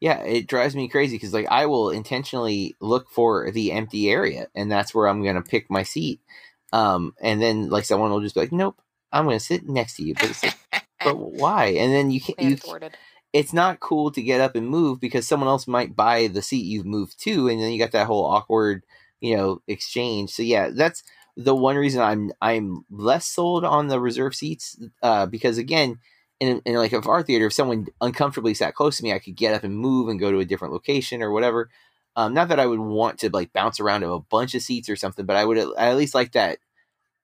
yeah, 0.00 0.22
it 0.22 0.46
drives 0.46 0.76
me 0.76 0.88
crazy 0.88 1.16
because 1.16 1.34
like 1.34 1.46
I 1.50 1.66
will 1.66 1.90
intentionally 1.90 2.76
look 2.80 3.10
for 3.10 3.50
the 3.50 3.72
empty 3.72 4.10
area, 4.10 4.48
and 4.54 4.70
that's 4.70 4.94
where 4.94 5.08
I'm 5.08 5.24
gonna 5.24 5.42
pick 5.42 5.70
my 5.70 5.82
seat. 5.82 6.20
Um, 6.72 7.14
and 7.20 7.40
then 7.40 7.70
like 7.70 7.84
someone 7.84 8.10
will 8.10 8.20
just 8.20 8.34
be 8.34 8.40
like, 8.42 8.52
"Nope, 8.52 8.80
I'm 9.12 9.24
gonna 9.24 9.40
sit 9.40 9.68
next 9.68 9.96
to 9.96 10.02
you." 10.04 10.14
But, 10.14 10.38
like, 10.42 10.84
but 11.04 11.16
why? 11.18 11.66
And 11.66 11.92
then 11.92 12.10
you 12.10 12.20
can't. 12.20 12.40
You, 12.40 12.56
thwarted. 12.56 12.96
it's 13.32 13.52
not 13.52 13.80
cool 13.80 14.10
to 14.12 14.22
get 14.22 14.40
up 14.40 14.54
and 14.54 14.68
move 14.68 15.00
because 15.00 15.26
someone 15.26 15.48
else 15.48 15.66
might 15.66 15.96
buy 15.96 16.28
the 16.28 16.42
seat 16.42 16.64
you've 16.64 16.86
moved 16.86 17.20
to, 17.24 17.48
and 17.48 17.60
then 17.60 17.72
you 17.72 17.78
got 17.78 17.92
that 17.92 18.06
whole 18.06 18.24
awkward, 18.24 18.84
you 19.20 19.36
know, 19.36 19.62
exchange. 19.66 20.30
So 20.30 20.42
yeah, 20.42 20.70
that's 20.72 21.02
the 21.36 21.54
one 21.54 21.76
reason 21.76 22.02
I'm 22.02 22.32
I'm 22.40 22.84
less 22.90 23.26
sold 23.26 23.64
on 23.64 23.88
the 23.88 24.00
reserve 24.00 24.34
seats 24.34 24.76
uh, 25.02 25.26
because 25.26 25.58
again, 25.58 25.98
in, 26.40 26.62
in 26.64 26.74
like 26.74 26.92
if 26.92 27.06
our 27.06 27.22
theater, 27.22 27.46
if 27.46 27.52
someone 27.52 27.88
uncomfortably 28.00 28.54
sat 28.54 28.74
close 28.74 28.96
to 28.98 29.02
me, 29.02 29.12
I 29.12 29.18
could 29.18 29.36
get 29.36 29.54
up 29.54 29.64
and 29.64 29.76
move 29.76 30.08
and 30.08 30.20
go 30.20 30.30
to 30.30 30.38
a 30.40 30.44
different 30.44 30.72
location 30.72 31.22
or 31.22 31.32
whatever. 31.32 31.70
Um, 32.16 32.34
not 32.34 32.48
that 32.48 32.60
I 32.60 32.66
would 32.66 32.80
want 32.80 33.18
to 33.20 33.30
like 33.30 33.52
bounce 33.52 33.80
around 33.80 34.00
to 34.00 34.12
a 34.12 34.20
bunch 34.20 34.54
of 34.54 34.62
seats 34.62 34.88
or 34.88 34.96
something, 34.96 35.24
but 35.26 35.36
I 35.36 35.44
would 35.44 35.58
at 35.58 35.96
least 35.96 36.14
like 36.14 36.32
that 36.32 36.58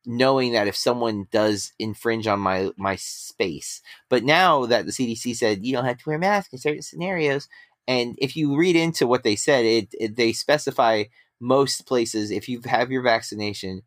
knowing 0.06 0.52
that 0.52 0.68
if 0.68 0.76
someone 0.76 1.26
does 1.30 1.72
infringe 1.78 2.26
on 2.26 2.40
my 2.40 2.70
my 2.76 2.96
space. 2.96 3.80
But 4.08 4.24
now 4.24 4.66
that 4.66 4.86
the 4.86 4.92
CDC 4.92 5.36
said 5.36 5.64
you 5.64 5.72
don't 5.72 5.84
have 5.84 5.98
to 5.98 6.08
wear 6.08 6.18
masks 6.18 6.52
in 6.52 6.58
certain 6.58 6.82
scenarios, 6.82 7.48
and 7.86 8.16
if 8.18 8.36
you 8.36 8.56
read 8.56 8.76
into 8.76 9.06
what 9.06 9.22
they 9.22 9.36
said, 9.36 9.64
it, 9.64 9.88
it 9.98 10.16
they 10.16 10.32
specify 10.32 11.04
most 11.40 11.86
places 11.86 12.30
if 12.30 12.48
you 12.48 12.60
have 12.64 12.90
your 12.90 13.02
vaccination, 13.02 13.82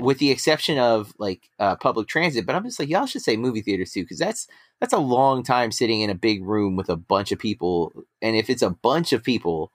with 0.00 0.18
the 0.18 0.30
exception 0.30 0.78
of 0.78 1.14
like 1.18 1.50
uh, 1.58 1.76
public 1.76 2.08
transit. 2.08 2.46
But 2.46 2.56
I'm 2.56 2.64
just 2.64 2.78
like 2.78 2.88
y'all 2.88 3.06
should 3.06 3.22
say 3.22 3.36
movie 3.36 3.60
theaters 3.60 3.92
too, 3.92 4.02
because 4.02 4.18
that's 4.18 4.48
that's 4.80 4.92
a 4.92 4.98
long 4.98 5.42
time 5.42 5.70
sitting 5.70 6.00
in 6.00 6.10
a 6.10 6.14
big 6.14 6.44
room 6.44 6.76
with 6.76 6.88
a 6.88 6.96
bunch 6.96 7.32
of 7.32 7.38
people, 7.38 7.92
and 8.22 8.36
if 8.36 8.50
it's 8.50 8.62
a 8.62 8.70
bunch 8.70 9.12
of 9.12 9.22
people, 9.22 9.70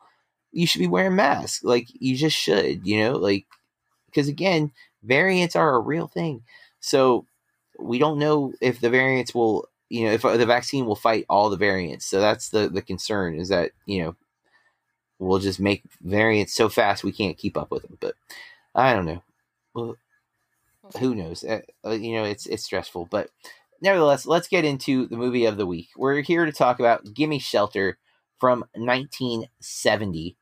you 0.51 0.67
should 0.67 0.79
be 0.79 0.87
wearing 0.87 1.15
masks. 1.15 1.63
Like 1.63 1.87
you 1.93 2.15
just 2.15 2.35
should, 2.35 2.85
you 2.85 2.99
know, 2.99 3.13
like 3.13 3.45
because 4.07 4.27
again, 4.27 4.71
variants 5.03 5.55
are 5.55 5.75
a 5.75 5.79
real 5.79 6.07
thing. 6.07 6.43
So 6.79 7.25
we 7.79 7.99
don't 7.99 8.19
know 8.19 8.53
if 8.61 8.79
the 8.79 8.89
variants 8.89 9.33
will, 9.35 9.67
you 9.89 10.05
know, 10.05 10.13
if 10.13 10.25
uh, 10.25 10.37
the 10.37 10.45
vaccine 10.45 10.85
will 10.85 10.95
fight 10.95 11.25
all 11.29 11.49
the 11.49 11.57
variants. 11.57 12.05
So 12.05 12.19
that's 12.19 12.49
the 12.49 12.69
the 12.69 12.81
concern 12.81 13.39
is 13.39 13.49
that 13.49 13.71
you 13.85 14.03
know 14.03 14.15
we'll 15.19 15.39
just 15.39 15.59
make 15.59 15.83
variants 16.01 16.53
so 16.53 16.67
fast 16.69 17.03
we 17.03 17.11
can't 17.11 17.37
keep 17.37 17.57
up 17.57 17.71
with 17.71 17.83
them. 17.83 17.97
But 17.99 18.15
I 18.73 18.93
don't 18.93 19.05
know. 19.05 19.23
Well, 19.73 19.97
who 20.99 21.15
knows? 21.15 21.43
Uh, 21.43 21.61
uh, 21.85 21.91
you 21.91 22.13
know, 22.13 22.23
it's 22.23 22.45
it's 22.45 22.63
stressful, 22.63 23.07
but 23.11 23.29
nevertheless, 23.81 24.25
let's 24.25 24.47
get 24.47 24.65
into 24.65 25.07
the 25.07 25.17
movie 25.17 25.45
of 25.45 25.57
the 25.57 25.65
week. 25.65 25.89
We're 25.97 26.21
here 26.21 26.45
to 26.45 26.51
talk 26.51 26.79
about 26.79 27.13
"Gimme 27.13 27.39
Shelter" 27.39 27.97
from 28.39 28.65
1970. 28.73 30.37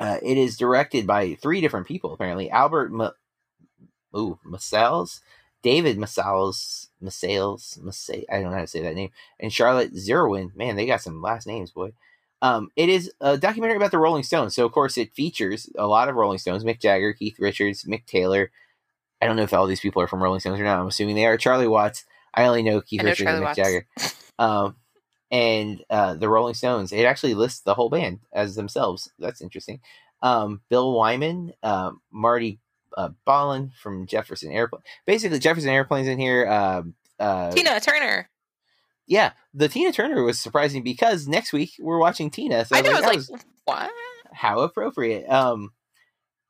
Uh, 0.00 0.18
it 0.22 0.38
is 0.38 0.56
directed 0.56 1.06
by 1.06 1.34
three 1.34 1.60
different 1.60 1.86
people, 1.86 2.12
apparently. 2.12 2.50
Albert 2.50 2.92
Ma- 2.92 3.10
Ooh, 4.16 4.38
Masales, 4.44 5.20
David 5.62 5.98
Masales, 5.98 6.88
Masales, 7.02 7.78
Masales, 7.78 8.24
I 8.30 8.40
don't 8.40 8.50
know 8.50 8.56
how 8.56 8.62
to 8.62 8.66
say 8.66 8.82
that 8.82 8.94
name, 8.94 9.10
and 9.38 9.52
Charlotte 9.52 9.94
Zerwin. 9.94 10.54
Man, 10.56 10.76
they 10.76 10.86
got 10.86 11.02
some 11.02 11.22
last 11.22 11.46
names, 11.46 11.70
boy. 11.70 11.92
Um, 12.42 12.70
it 12.74 12.88
is 12.88 13.12
a 13.20 13.38
documentary 13.38 13.76
about 13.76 13.92
the 13.92 13.98
Rolling 13.98 14.24
Stones. 14.24 14.54
So, 14.54 14.66
of 14.66 14.72
course, 14.72 14.98
it 14.98 15.14
features 15.14 15.70
a 15.78 15.86
lot 15.86 16.08
of 16.08 16.16
Rolling 16.16 16.38
Stones 16.38 16.64
Mick 16.64 16.80
Jagger, 16.80 17.12
Keith 17.12 17.36
Richards, 17.38 17.84
Mick 17.84 18.04
Taylor. 18.06 18.50
I 19.22 19.26
don't 19.26 19.36
know 19.36 19.44
if 19.44 19.54
all 19.54 19.66
these 19.66 19.80
people 19.80 20.02
are 20.02 20.08
from 20.08 20.22
Rolling 20.22 20.40
Stones 20.40 20.58
or 20.58 20.64
not. 20.64 20.80
I'm 20.80 20.88
assuming 20.88 21.14
they 21.14 21.26
are. 21.26 21.36
Charlie 21.36 21.68
Watts. 21.68 22.04
I 22.34 22.44
only 22.44 22.62
know 22.62 22.80
Keith 22.80 23.00
I 23.00 23.04
know 23.04 23.10
Richards 23.10 23.24
Charlie 23.24 23.36
and 23.36 23.44
Mick 23.44 23.48
Watts. 23.48 23.56
Jagger. 23.56 23.86
Um, 24.38 24.76
and 25.30 25.84
uh, 25.88 26.14
the 26.14 26.28
Rolling 26.28 26.54
Stones. 26.54 26.92
It 26.92 27.04
actually 27.04 27.34
lists 27.34 27.60
the 27.60 27.74
whole 27.74 27.88
band 27.88 28.20
as 28.32 28.56
themselves. 28.56 29.10
That's 29.18 29.40
interesting. 29.40 29.80
Um, 30.22 30.60
Bill 30.68 30.92
Wyman, 30.92 31.52
um, 31.62 32.00
Marty 32.10 32.58
uh, 32.96 33.10
Balin 33.24 33.70
from 33.80 34.06
Jefferson 34.06 34.50
Airplane. 34.50 34.82
Basically, 35.06 35.38
Jefferson 35.38 35.70
Airplane's 35.70 36.08
in 36.08 36.18
here. 36.18 36.48
Um, 36.48 36.94
uh, 37.18 37.52
Tina 37.52 37.78
Turner. 37.80 38.28
yeah, 39.06 39.32
the 39.54 39.68
Tina 39.68 39.92
Turner 39.92 40.22
was 40.22 40.40
surprising 40.40 40.82
because 40.82 41.28
next 41.28 41.52
week 41.52 41.72
we're 41.78 41.98
watching 41.98 42.30
Tina. 42.30 42.64
So 42.64 42.76
I 42.76 42.80
know. 42.80 42.90
I 42.90 43.00
that 43.00 43.14
was 43.14 43.30
like, 43.30 43.42
what? 43.64 43.90
how 44.32 44.60
appropriate. 44.60 45.28
Um, 45.28 45.70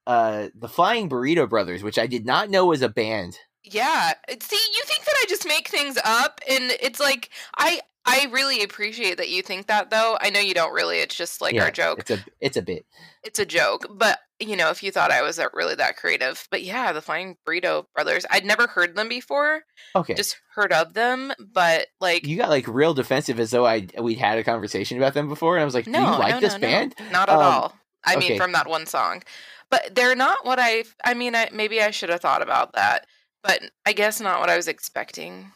uh, 0.06 0.48
the 0.54 0.68
Flying 0.68 1.08
Burrito 1.08 1.48
Brothers, 1.48 1.82
which 1.82 1.98
I 1.98 2.06
did 2.06 2.26
not 2.26 2.50
know 2.50 2.66
was 2.66 2.82
a 2.82 2.88
band. 2.88 3.38
Yeah. 3.64 4.12
See, 4.28 4.56
you 4.74 4.82
think 4.84 5.04
that 5.04 5.14
I 5.22 5.26
just 5.28 5.46
make 5.46 5.68
things 5.68 5.98
up, 6.04 6.40
and 6.48 6.72
it's 6.80 6.98
like 7.00 7.30
I 7.56 7.80
I 8.04 8.28
really 8.32 8.62
appreciate 8.64 9.18
that 9.18 9.30
you 9.30 9.42
think 9.42 9.68
that, 9.68 9.90
though. 9.90 10.18
I 10.20 10.30
know 10.30 10.40
you 10.40 10.54
don't 10.54 10.72
really. 10.72 10.98
It's 10.98 11.14
just 11.14 11.40
like 11.40 11.54
Yeah, 11.54 11.64
our 11.64 11.70
joke. 11.70 12.00
It's 12.00 12.10
a 12.10 12.18
it's 12.40 12.56
a 12.56 12.62
bit. 12.62 12.84
It's 13.22 13.38
a 13.38 13.46
joke, 13.46 13.86
but 13.88 14.18
you 14.40 14.56
know, 14.56 14.70
if 14.70 14.82
you 14.82 14.90
thought 14.90 15.12
I 15.12 15.22
was 15.22 15.38
really 15.54 15.76
that 15.76 15.96
creative, 15.96 16.48
but 16.50 16.64
yeah, 16.64 16.92
the 16.92 17.00
Flying 17.00 17.36
Burrito 17.46 17.86
Brothers. 17.94 18.26
I'd 18.28 18.44
never 18.44 18.66
heard 18.66 18.96
them 18.96 19.08
before. 19.08 19.62
Okay. 19.94 20.14
Just 20.14 20.40
heard 20.54 20.72
of 20.72 20.94
them, 20.94 21.32
but 21.38 21.86
like, 22.00 22.26
you 22.26 22.36
got 22.36 22.48
like 22.48 22.66
real 22.66 22.94
defensive 22.94 23.38
as 23.38 23.52
though 23.52 23.64
I 23.64 23.86
we'd 24.00 24.18
had 24.18 24.38
a 24.38 24.44
conversation 24.44 24.98
about 24.98 25.14
them 25.14 25.28
before, 25.28 25.54
and 25.56 25.62
I 25.62 25.64
was 25.64 25.74
like, 25.74 25.84
"Do 25.84 25.92
no, 25.92 26.00
you 26.00 26.18
like 26.18 26.34
no, 26.34 26.40
this 26.40 26.54
no, 26.54 26.58
band?" 26.58 26.94
No, 26.98 27.10
not 27.10 27.28
at 27.28 27.36
Um, 27.36 27.40
all. 27.42 27.76
I 28.04 28.16
okay. 28.16 28.30
mean, 28.30 28.38
from 28.38 28.50
that 28.52 28.66
one 28.66 28.86
song, 28.86 29.22
but 29.72 29.92
they're 29.96 30.14
not 30.14 30.46
what 30.46 30.60
I. 30.60 30.84
I 31.04 31.14
mean, 31.14 31.34
I, 31.34 31.48
maybe 31.52 31.80
I 31.82 31.90
should 31.90 32.10
have 32.10 32.20
thought 32.20 32.42
about 32.42 32.74
that, 32.74 33.06
but 33.42 33.60
I 33.84 33.92
guess 33.92 34.20
not 34.20 34.38
what 34.38 34.50
I 34.50 34.56
was 34.56 34.68
expecting. 34.68 35.50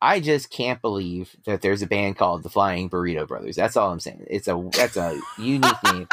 I 0.00 0.20
just 0.20 0.50
can't 0.50 0.80
believe 0.80 1.34
that 1.44 1.60
there's 1.60 1.82
a 1.82 1.86
band 1.86 2.16
called 2.16 2.44
the 2.44 2.48
Flying 2.48 2.88
Burrito 2.88 3.26
Brothers. 3.28 3.56
That's 3.56 3.76
all 3.76 3.90
I'm 3.90 3.98
saying. 4.00 4.24
It's 4.30 4.46
a 4.48 4.70
that's 4.72 4.96
a 4.96 5.20
unique 5.38 5.82
name. 5.84 6.08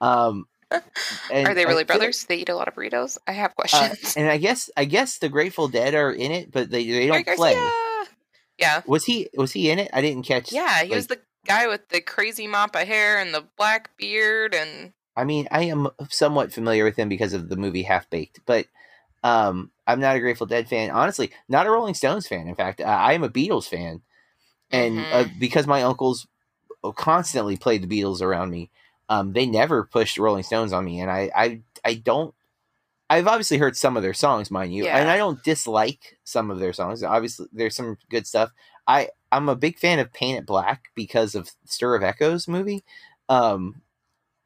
Um, 0.00 0.46
Are 0.72 1.54
they 1.54 1.64
really 1.64 1.84
feel- 1.84 1.84
brothers? 1.84 2.24
They 2.24 2.36
eat 2.38 2.48
a 2.48 2.56
lot 2.56 2.66
of 2.66 2.74
burritos. 2.74 3.18
I 3.28 3.32
have 3.32 3.52
Uh, 3.52 3.54
questions. 3.62 4.16
and 4.16 4.28
I 4.28 4.38
guess 4.38 4.68
I 4.76 4.84
guess 4.84 5.18
the 5.18 5.28
Grateful 5.28 5.68
Dead 5.68 5.94
are 5.94 6.10
in 6.12 6.32
it, 6.32 6.50
but 6.50 6.70
they 6.70 6.84
they 6.90 7.06
don't 7.06 7.26
play. 7.36 7.54
Yeah, 8.58 8.82
Was 8.86 9.04
he 9.04 9.28
was 9.34 9.52
he 9.52 9.70
in 9.70 9.78
it? 9.78 9.90
I 9.92 10.00
didn't 10.02 10.24
catch. 10.24 10.52
yeah. 10.52 10.82
He 10.82 10.94
was 10.94 11.06
the 11.06 11.20
guy 11.46 11.66
with 11.68 11.88
the 11.88 12.00
crazy 12.00 12.46
mop 12.46 12.74
of 12.76 12.86
hair 12.86 13.18
and 13.18 13.32
the 13.34 13.44
black 13.56 13.96
beard, 13.96 14.54
and 14.54 14.92
I 15.16 15.24
mean, 15.24 15.46
I 15.50 15.64
am 15.64 15.88
somewhat 16.08 16.52
familiar 16.52 16.84
with 16.84 16.96
him 16.96 17.08
because 17.08 17.32
of 17.32 17.48
the 17.48 17.56
movie 17.56 17.82
Half 17.82 18.08
Baked, 18.10 18.40
but 18.46 18.66
um, 19.22 19.70
I'm 19.86 20.00
not 20.00 20.16
a 20.16 20.20
Grateful 20.20 20.46
Dead 20.46 20.68
fan. 20.68 20.90
Honestly, 20.90 21.30
not 21.48 21.66
a 21.66 21.70
Rolling 21.70 21.94
Stones 21.94 22.26
fan. 22.26 22.48
In 22.48 22.54
fact, 22.54 22.80
uh, 22.80 22.84
I 22.84 23.12
am 23.12 23.22
a 23.22 23.28
Beatles 23.28 23.68
fan, 23.68 24.00
and 24.70 24.98
uh, 24.98 25.24
Mhm. 25.24 25.38
because 25.38 25.66
my 25.66 25.82
uncles 25.82 26.26
constantly 26.96 27.56
played 27.56 27.82
the 27.82 28.02
Beatles 28.02 28.22
around 28.22 28.50
me, 28.50 28.70
um, 29.08 29.32
they 29.32 29.46
never 29.46 29.84
pushed 29.84 30.18
Rolling 30.18 30.42
Stones 30.42 30.72
on 30.72 30.84
me, 30.84 31.00
and 31.00 31.10
I, 31.10 31.30
I, 31.34 31.60
I 31.84 31.94
don't. 31.94 32.34
I've 33.10 33.26
obviously 33.28 33.58
heard 33.58 33.76
some 33.76 33.98
of 33.98 34.02
their 34.02 34.14
songs, 34.14 34.50
mind 34.50 34.74
you, 34.74 34.84
and 35.00 35.10
I 35.10 35.18
don't 35.18 35.42
dislike 35.44 36.18
some 36.24 36.50
of 36.50 36.58
their 36.58 36.72
songs. 36.72 37.02
Obviously, 37.02 37.46
there's 37.52 37.76
some 37.76 37.98
good 38.08 38.26
stuff. 38.26 38.50
I 38.86 39.10
I'm 39.30 39.50
a 39.50 39.56
big 39.56 39.78
fan 39.78 39.98
of 39.98 40.12
Paint 40.14 40.38
It 40.38 40.46
Black 40.46 40.84
because 40.94 41.34
of 41.34 41.50
Stir 41.66 41.94
of 41.94 42.02
Echoes 42.02 42.48
movie. 42.48 42.84
Um, 43.28 43.82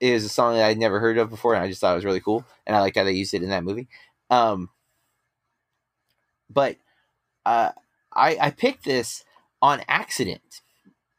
it 0.00 0.12
is 0.12 0.24
a 0.24 0.28
song 0.28 0.54
that 0.54 0.64
I'd 0.66 0.78
never 0.78 1.00
heard 1.00 1.18
of 1.18 1.30
before, 1.30 1.54
and 1.54 1.62
I 1.62 1.68
just 1.68 1.80
thought 1.80 1.92
it 1.92 1.96
was 1.96 2.04
really 2.04 2.20
cool, 2.20 2.44
and 2.66 2.76
I 2.76 2.80
like 2.80 2.96
how 2.96 3.04
they 3.04 3.12
used 3.12 3.34
it 3.34 3.42
in 3.42 3.50
that 3.50 3.64
movie. 3.64 3.88
Um, 4.30 4.70
but 6.50 6.76
uh, 7.44 7.72
I 8.14 8.36
I 8.40 8.50
picked 8.50 8.84
this 8.84 9.24
on 9.62 9.82
accident, 9.88 10.60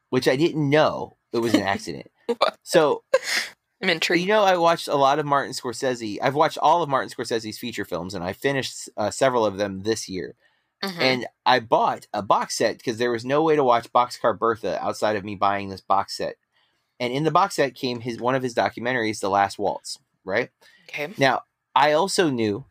which 0.09 0.27
I 0.27 0.35
didn't 0.35 0.69
know 0.69 1.17
it 1.33 1.39
was 1.39 1.53
an 1.53 1.61
accident. 1.63 2.09
so 2.63 3.03
I'm 3.81 3.89
intrigued. 3.89 4.23
you 4.23 4.29
know, 4.33 4.43
I 4.43 4.57
watched 4.57 4.87
a 4.87 4.95
lot 4.95 5.19
of 5.19 5.25
Martin 5.25 5.53
Scorsese. 5.53 6.17
I've 6.21 6.35
watched 6.35 6.57
all 6.57 6.81
of 6.83 6.89
Martin 6.89 7.09
Scorsese's 7.09 7.57
feature 7.57 7.85
films, 7.85 8.13
and 8.13 8.23
I 8.23 8.33
finished 8.33 8.89
uh, 8.97 9.11
several 9.11 9.45
of 9.45 9.57
them 9.57 9.83
this 9.83 10.07
year. 10.09 10.35
Mhm. 10.83 10.99
And 10.99 11.27
I 11.45 11.59
bought 11.59 12.05
a 12.13 12.21
box 12.21 12.55
set 12.57 12.77
because 12.77 12.99
there 12.99 13.09
was 13.11 13.25
no 13.25 13.41
way 13.41 13.55
to 13.55 13.63
watch 13.63 13.91
Boxcar 13.91 14.37
Bertha 14.37 14.79
outside 14.83 15.15
of 15.15 15.25
me 15.25 15.35
buying 15.35 15.69
this 15.69 15.81
box 15.81 16.15
set. 16.17 16.35
And 16.99 17.13
in 17.13 17.23
the 17.23 17.31
box 17.31 17.55
set 17.55 17.75
came 17.75 17.99
his 17.99 18.19
one 18.19 18.35
of 18.35 18.43
his 18.43 18.55
documentaries, 18.55 19.19
The 19.19 19.29
Last 19.29 19.59
Waltz. 19.59 19.99
Right 20.25 20.49
okay. 20.89 21.13
now, 21.17 21.43
I 21.75 21.93
also 21.93 22.29
knew 22.29 22.65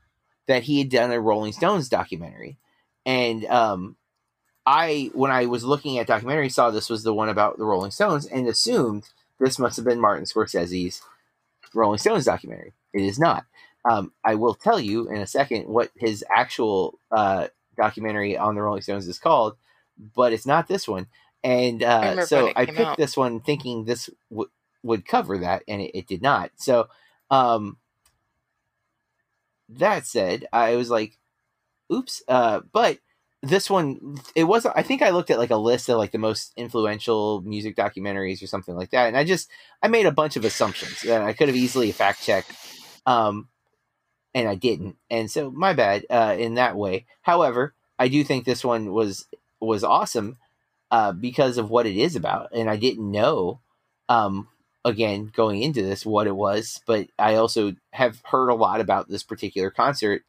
that 0.47 0.65
he 0.65 0.79
had 0.79 0.91
done 0.91 1.11
a 1.11 1.21
Rolling 1.21 1.53
Stones 1.53 1.89
documentary, 1.89 2.59
and 3.05 3.45
um, 3.47 3.97
I 4.67 5.11
when 5.15 5.31
I 5.31 5.47
was 5.47 5.65
looking 5.65 5.99
at 5.99 6.07
documentary 6.07 6.51
saw 6.51 6.71
this 6.71 6.91
was 6.91 7.03
the 7.03 7.15
one 7.15 7.29
about 7.29 7.57
the 7.57 7.65
Rolling 7.65 7.93
Stones 7.93 8.27
and 8.27 8.47
assumed 8.49 9.09
this 9.39 9.59
must 9.59 9.77
have 9.77 9.85
been 9.85 10.01
Martin 10.01 10.25
Scorsese's 10.25 11.03
Rolling 11.73 11.99
Stones 11.99 12.25
documentary. 12.25 12.73
It 12.93 13.03
is 13.03 13.19
not. 13.19 13.45
Um, 13.89 14.13
I 14.25 14.35
will 14.35 14.55
tell 14.55 14.81
you 14.81 15.09
in 15.09 15.19
a 15.19 15.27
second 15.27 15.69
what 15.69 15.91
his 15.97 16.25
actual 16.35 16.99
uh, 17.13 17.47
documentary 17.77 18.37
on 18.37 18.57
the 18.57 18.63
Rolling 18.63 18.83
Stones 18.83 19.07
is 19.07 19.19
called, 19.19 19.57
but 20.15 20.33
it's 20.33 20.47
not 20.47 20.67
this 20.67 20.89
one. 20.89 21.07
And 21.47 21.81
uh, 21.81 22.01
remember 22.03 22.27
so 22.27 22.53
I 22.57 22.67
picked 22.67 22.81
out. 22.81 22.97
this 22.97 23.17
one 23.17 23.39
thinking 23.39 23.85
this 23.85 24.11
w- 24.31 24.51
would 24.83 25.07
cover 25.07 25.39
that, 25.39 25.63
and 25.69 25.81
it, 25.81 25.97
it 25.97 26.09
did 26.09 26.21
not. 26.21 26.51
So 26.57 26.89
um, 27.31 27.77
that 29.69 30.07
said, 30.07 30.49
I 30.53 30.75
was 30.75 30.91
like, 30.91 31.19
"Oops!" 31.93 32.21
Uh, 32.27 32.63
but 32.73 32.99
this 33.45 33.71
one, 33.71 34.19
it 34.35 34.43
was. 34.43 34.67
I 34.67 34.83
think 34.83 35.03
I 35.03 35.11
looked 35.11 35.31
at 35.31 35.39
like 35.39 35.53
a 35.53 35.57
list 35.57 35.89
of 35.89 35.99
like 35.99 36.11
the 36.11 36.19
most 36.19 36.53
influential 36.57 37.43
music 37.43 37.77
documentaries 37.77 38.43
or 38.43 38.49
something 38.49 38.75
like 38.75 38.91
that, 38.91 39.07
and 39.07 39.17
I 39.17 39.23
just 39.23 39.49
I 39.81 39.87
made 39.87 40.07
a 40.07 40.11
bunch 40.11 40.35
of 40.35 40.45
assumptions 40.45 41.03
that 41.03 41.23
I 41.23 41.33
could 41.33 41.47
have 41.47 41.57
easily 41.57 41.93
fact 41.93 42.25
checked, 42.25 42.51
um, 43.07 43.47
and 44.35 44.49
I 44.49 44.57
didn't, 44.57 44.97
and 45.11 45.31
so 45.31 45.53
my 45.53 45.75
bad 45.75 46.07
uh, 46.11 46.35
in 46.37 46.55
that 46.55 46.75
way. 46.75 47.07
However, 47.23 47.73
I 48.01 48.09
do 48.09 48.25
think 48.25 48.45
this 48.45 48.65
one 48.65 48.91
was 48.91 49.29
was 49.61 49.85
awesome 49.85 50.39
uh, 50.91 51.13
because 51.13 51.59
of 51.59 51.71
what 51.71 51.87
it 51.87 51.97
is 51.97 52.17
about, 52.17 52.51
and 52.53 52.71
I 52.71 52.77
didn't 52.77 53.11
know. 53.11 53.61
Um, 54.09 54.49
again, 54.85 55.33
going 55.35 55.63
into 55.63 55.83
this, 55.83 56.07
what 56.07 56.29
it 56.29 56.37
was, 56.37 56.81
but 56.87 57.09
I 57.19 57.35
also 57.35 57.75
have 57.91 58.23
heard 58.25 58.49
a 58.51 58.55
lot 58.55 58.81
about 58.81 59.09
this 59.09 59.25
particular 59.25 59.71
concert 59.71 60.23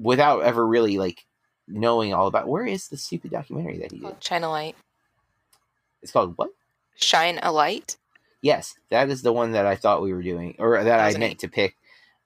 without 0.00 0.42
ever 0.42 0.66
really 0.66 0.98
like 0.98 1.24
knowing 1.68 2.12
all 2.12 2.26
about. 2.26 2.48
Where 2.48 2.66
is 2.66 2.88
the 2.88 2.96
stupid 2.96 3.30
documentary 3.30 3.78
that 3.78 3.92
he 3.92 4.00
did? 4.00 4.22
Shine 4.22 4.42
a 4.42 4.50
light. 4.50 4.74
It's 6.02 6.10
called 6.10 6.34
what? 6.36 6.50
Shine 6.96 7.38
a 7.42 7.52
light. 7.52 7.96
Yes, 8.40 8.74
that 8.90 9.08
is 9.08 9.22
the 9.22 9.32
one 9.32 9.52
that 9.52 9.66
I 9.66 9.76
thought 9.76 10.02
we 10.02 10.12
were 10.12 10.22
doing, 10.22 10.56
or 10.58 10.82
that, 10.82 10.98
I 10.98 11.16
meant 11.16 11.38
to 11.40 11.48
pick. 11.48 11.76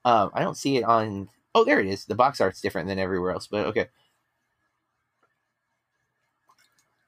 Um, 0.06 0.30
I 0.32 0.40
don't 0.40 0.56
see 0.56 0.78
it 0.78 0.84
on. 0.84 1.28
Oh, 1.54 1.64
there 1.64 1.80
it 1.80 1.86
is. 1.86 2.06
The 2.06 2.14
box 2.14 2.40
art's 2.40 2.62
different 2.62 2.88
than 2.88 2.98
everywhere 2.98 3.32
else, 3.32 3.46
but 3.46 3.66
okay. 3.66 3.88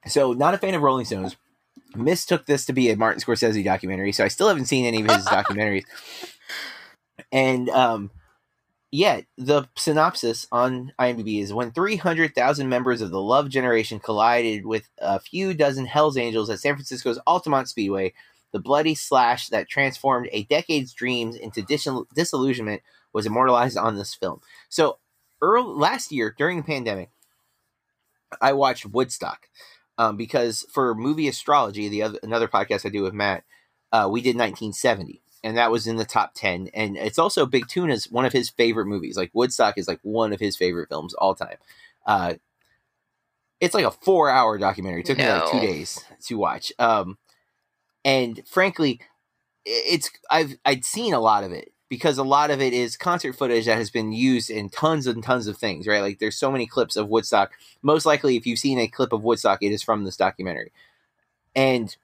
So, 0.07 0.33
not 0.33 0.53
a 0.53 0.57
fan 0.57 0.73
of 0.73 0.81
Rolling 0.81 1.05
Stones. 1.05 1.35
Mistook 1.95 2.45
this 2.45 2.65
to 2.65 2.73
be 2.73 2.89
a 2.89 2.95
Martin 2.95 3.21
Scorsese 3.21 3.63
documentary, 3.63 4.11
so 4.11 4.23
I 4.23 4.27
still 4.27 4.47
haven't 4.47 4.65
seen 4.65 4.85
any 4.85 5.01
of 5.01 5.09
his 5.09 5.25
documentaries. 5.27 5.83
And 7.31 7.69
um, 7.69 8.11
yet, 8.91 9.25
the 9.37 9.67
synopsis 9.75 10.47
on 10.51 10.93
IMDb 10.99 11.41
is 11.41 11.53
when 11.53 11.71
300,000 11.71 12.69
members 12.69 13.01
of 13.01 13.11
the 13.11 13.21
Love 13.21 13.49
Generation 13.49 13.99
collided 13.99 14.65
with 14.65 14.89
a 14.99 15.19
few 15.19 15.53
dozen 15.53 15.85
Hells 15.85 16.17
Angels 16.17 16.49
at 16.49 16.59
San 16.59 16.75
Francisco's 16.75 17.19
Altamont 17.27 17.67
Speedway, 17.67 18.13
the 18.51 18.59
bloody 18.59 18.95
slash 18.95 19.49
that 19.49 19.67
transformed 19.67 20.29
a 20.31 20.43
decade's 20.43 20.93
dreams 20.93 21.35
into 21.35 21.61
dis- 21.61 21.87
disillusionment 22.15 22.81
was 23.13 23.25
immortalized 23.25 23.77
on 23.77 23.95
this 23.95 24.13
film. 24.13 24.41
So, 24.69 24.99
early, 25.41 25.73
last 25.73 26.11
year 26.11 26.33
during 26.37 26.57
the 26.57 26.63
pandemic, 26.63 27.09
I 28.41 28.53
watched 28.53 28.85
Woodstock 28.85 29.49
um, 29.99 30.15
because 30.15 30.65
for 30.71 30.95
movie 30.95 31.27
astrology, 31.27 31.89
the 31.89 32.01
other 32.01 32.19
another 32.23 32.47
podcast 32.47 32.85
I 32.85 32.89
do 32.89 33.03
with 33.03 33.13
Matt, 33.13 33.43
uh, 33.91 34.07
we 34.09 34.21
did 34.21 34.37
1970, 34.37 35.21
and 35.43 35.57
that 35.57 35.71
was 35.71 35.85
in 35.85 35.97
the 35.97 36.05
top 36.05 36.31
10. 36.35 36.69
And 36.73 36.95
it's 36.95 37.19
also 37.19 37.45
Big 37.45 37.67
Tuna's 37.67 38.09
one 38.09 38.23
of 38.23 38.31
his 38.31 38.49
favorite 38.49 38.85
movies. 38.85 39.17
Like 39.17 39.29
Woodstock 39.33 39.77
is 39.77 39.89
like 39.89 39.99
one 40.01 40.31
of 40.31 40.39
his 40.39 40.55
favorite 40.55 40.87
films 40.87 41.13
all 41.15 41.35
time. 41.35 41.57
Uh, 42.05 42.35
it's 43.59 43.73
like 43.73 43.83
a 43.83 43.91
four 43.91 44.29
hour 44.29 44.57
documentary. 44.57 45.01
It 45.01 45.05
took 45.05 45.17
me 45.17 45.27
like 45.27 45.51
two 45.51 45.59
days 45.59 45.99
to 46.27 46.37
watch. 46.37 46.71
Um, 46.79 47.17
and 48.05 48.41
frankly, 48.47 49.01
it's 49.65 50.09
I've 50.31 50.55
I'd 50.63 50.85
seen 50.85 51.13
a 51.13 51.19
lot 51.19 51.43
of 51.43 51.51
it 51.51 51.73
because 51.89 52.17
a 52.17 52.23
lot 52.23 52.51
of 52.51 52.61
it 52.61 52.71
is 52.71 52.95
concert 52.95 53.33
footage 53.33 53.65
that 53.65 53.77
has 53.77 53.89
been 53.89 54.11
used 54.11 54.49
in 54.49 54.69
tons 54.69 55.07
and 55.07 55.23
tons 55.23 55.47
of 55.47 55.57
things, 55.57 55.87
right? 55.87 56.01
Like 56.01 56.19
there's 56.19 56.37
so 56.37 56.51
many 56.51 56.67
clips 56.67 56.95
of 56.95 57.09
Woodstock. 57.09 57.51
Most 57.81 58.05
likely, 58.05 58.37
if 58.37 58.45
you've 58.45 58.59
seen 58.59 58.79
a 58.79 58.87
clip 58.87 59.11
of 59.11 59.23
Woodstock, 59.23 59.63
it 59.63 59.71
is 59.71 59.83
from 59.83 60.03
this 60.05 60.15
documentary. 60.15 60.71
And 61.55 61.95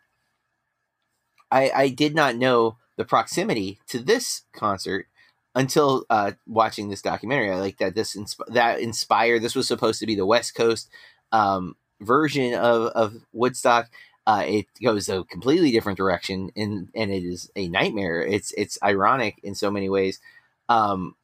I 1.51 1.71
I 1.73 1.89
did 1.89 2.15
not 2.15 2.35
know 2.35 2.77
the 2.97 3.05
proximity 3.05 3.79
to 3.87 3.99
this 3.99 4.43
concert 4.53 5.07
until 5.53 6.05
uh, 6.09 6.31
watching 6.47 6.89
this 6.89 7.01
documentary. 7.01 7.51
I 7.51 7.57
like 7.57 7.77
that 7.77 7.95
this 7.95 8.15
insp- 8.15 8.47
that 8.47 8.79
inspired. 8.79 9.41
This 9.41 9.55
was 9.55 9.67
supposed 9.67 9.99
to 9.99 10.05
be 10.05 10.15
the 10.15 10.25
West 10.25 10.55
Coast 10.55 10.89
um, 11.31 11.75
version 12.01 12.55
of 12.55 12.87
of 12.87 13.13
Woodstock. 13.33 13.89
Uh, 14.27 14.43
it 14.45 14.65
goes 14.83 15.07
a 15.07 15.23
completely 15.23 15.71
different 15.71 15.97
direction, 15.97 16.51
and 16.55 16.89
and 16.95 17.11
it 17.11 17.23
is 17.23 17.51
a 17.55 17.67
nightmare. 17.67 18.21
It's 18.21 18.51
it's 18.57 18.77
ironic 18.81 19.39
in 19.43 19.53
so 19.53 19.69
many 19.69 19.87
ways, 19.87 20.19
um, 20.67 21.15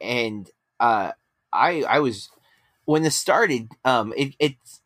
and 0.00 0.48
uh, 0.78 1.12
I 1.52 1.82
I 1.82 1.98
was 1.98 2.28
when 2.84 3.02
this 3.02 3.16
started. 3.16 3.68
Um, 3.84 4.14
it 4.16 4.34
it's 4.38 4.80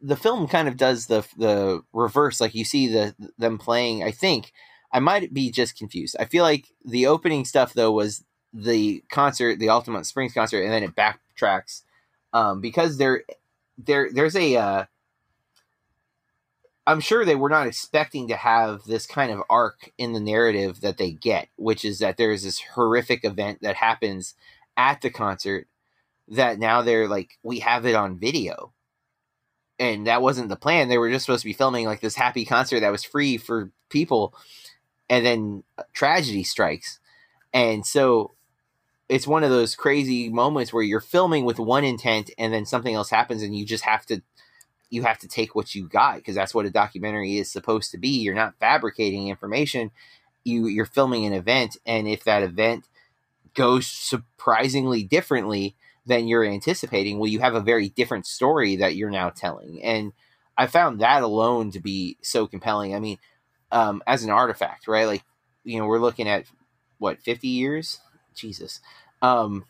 the 0.00 0.16
film 0.16 0.46
kind 0.46 0.68
of 0.68 0.76
does 0.76 1.06
the 1.06 1.26
the 1.36 1.82
reverse. 1.92 2.40
Like 2.40 2.54
you 2.54 2.64
see 2.64 2.86
the 2.86 3.14
them 3.38 3.58
playing. 3.58 4.04
I 4.04 4.12
think 4.12 4.52
I 4.92 5.00
might 5.00 5.34
be 5.34 5.50
just 5.50 5.76
confused. 5.76 6.16
I 6.20 6.26
feel 6.26 6.44
like 6.44 6.66
the 6.84 7.06
opening 7.06 7.44
stuff 7.44 7.74
though 7.74 7.90
was 7.90 8.24
the 8.52 9.02
concert, 9.10 9.58
the 9.58 9.66
Altamonte 9.66 10.06
Springs 10.06 10.34
concert, 10.34 10.62
and 10.62 10.72
then 10.72 10.84
it 10.84 10.94
backtracks 10.94 11.82
um, 12.32 12.60
because 12.60 12.98
there 12.98 13.24
there 13.78 14.10
there's 14.12 14.36
a. 14.36 14.56
Uh, 14.56 14.84
I'm 16.86 17.00
sure 17.00 17.24
they 17.24 17.36
were 17.36 17.48
not 17.48 17.66
expecting 17.66 18.28
to 18.28 18.36
have 18.36 18.84
this 18.84 19.06
kind 19.06 19.30
of 19.30 19.42
arc 19.48 19.92
in 19.98 20.12
the 20.12 20.20
narrative 20.20 20.80
that 20.80 20.98
they 20.98 21.12
get, 21.12 21.48
which 21.56 21.84
is 21.84 22.00
that 22.00 22.16
there 22.16 22.32
is 22.32 22.42
this 22.42 22.60
horrific 22.74 23.24
event 23.24 23.60
that 23.62 23.76
happens 23.76 24.34
at 24.76 25.00
the 25.00 25.10
concert 25.10 25.68
that 26.28 26.58
now 26.58 26.82
they're 26.82 27.08
like, 27.08 27.38
we 27.42 27.60
have 27.60 27.86
it 27.86 27.94
on 27.94 28.18
video. 28.18 28.72
And 29.78 30.06
that 30.06 30.22
wasn't 30.22 30.48
the 30.48 30.56
plan. 30.56 30.88
They 30.88 30.98
were 30.98 31.10
just 31.10 31.26
supposed 31.26 31.42
to 31.42 31.48
be 31.48 31.52
filming 31.52 31.86
like 31.86 32.00
this 32.00 32.14
happy 32.16 32.44
concert 32.44 32.80
that 32.80 32.92
was 32.92 33.04
free 33.04 33.36
for 33.36 33.70
people. 33.88 34.34
And 35.08 35.24
then 35.24 35.64
uh, 35.78 35.84
tragedy 35.92 36.42
strikes. 36.42 36.98
And 37.52 37.86
so 37.86 38.32
it's 39.08 39.26
one 39.26 39.44
of 39.44 39.50
those 39.50 39.76
crazy 39.76 40.30
moments 40.30 40.72
where 40.72 40.82
you're 40.82 41.00
filming 41.00 41.44
with 41.44 41.58
one 41.58 41.84
intent 41.84 42.30
and 42.38 42.52
then 42.52 42.64
something 42.64 42.94
else 42.94 43.10
happens 43.10 43.42
and 43.42 43.56
you 43.56 43.66
just 43.66 43.84
have 43.84 44.06
to 44.06 44.22
you 44.92 45.02
have 45.02 45.18
to 45.18 45.26
take 45.26 45.54
what 45.54 45.74
you 45.74 45.88
got 45.88 46.16
because 46.16 46.34
that's 46.34 46.54
what 46.54 46.66
a 46.66 46.70
documentary 46.70 47.38
is 47.38 47.50
supposed 47.50 47.90
to 47.90 47.98
be. 47.98 48.10
You're 48.10 48.34
not 48.34 48.58
fabricating 48.60 49.28
information. 49.28 49.90
you 50.44 50.66
you're 50.66 50.84
filming 50.84 51.24
an 51.24 51.32
event, 51.32 51.78
and 51.86 52.06
if 52.06 52.24
that 52.24 52.42
event 52.42 52.84
goes 53.54 53.86
surprisingly 53.86 55.02
differently 55.02 55.74
than 56.04 56.28
you're 56.28 56.44
anticipating, 56.44 57.18
well, 57.18 57.30
you 57.30 57.40
have 57.40 57.54
a 57.54 57.60
very 57.60 57.88
different 57.88 58.26
story 58.26 58.76
that 58.76 58.94
you're 58.94 59.10
now 59.10 59.30
telling, 59.30 59.82
and 59.82 60.12
I 60.58 60.66
found 60.66 61.00
that 61.00 61.22
alone 61.22 61.70
to 61.70 61.80
be 61.80 62.18
so 62.22 62.46
compelling. 62.46 62.94
I 62.94 63.00
mean, 63.00 63.16
um, 63.70 64.02
as 64.06 64.24
an 64.24 64.30
artifact, 64.30 64.86
right? 64.88 65.06
Like, 65.06 65.22
you 65.64 65.78
know, 65.78 65.86
we're 65.86 66.00
looking 66.00 66.28
at 66.28 66.44
what 66.98 67.22
fifty 67.22 67.48
years, 67.48 67.98
Jesus, 68.34 68.80
um, 69.22 69.64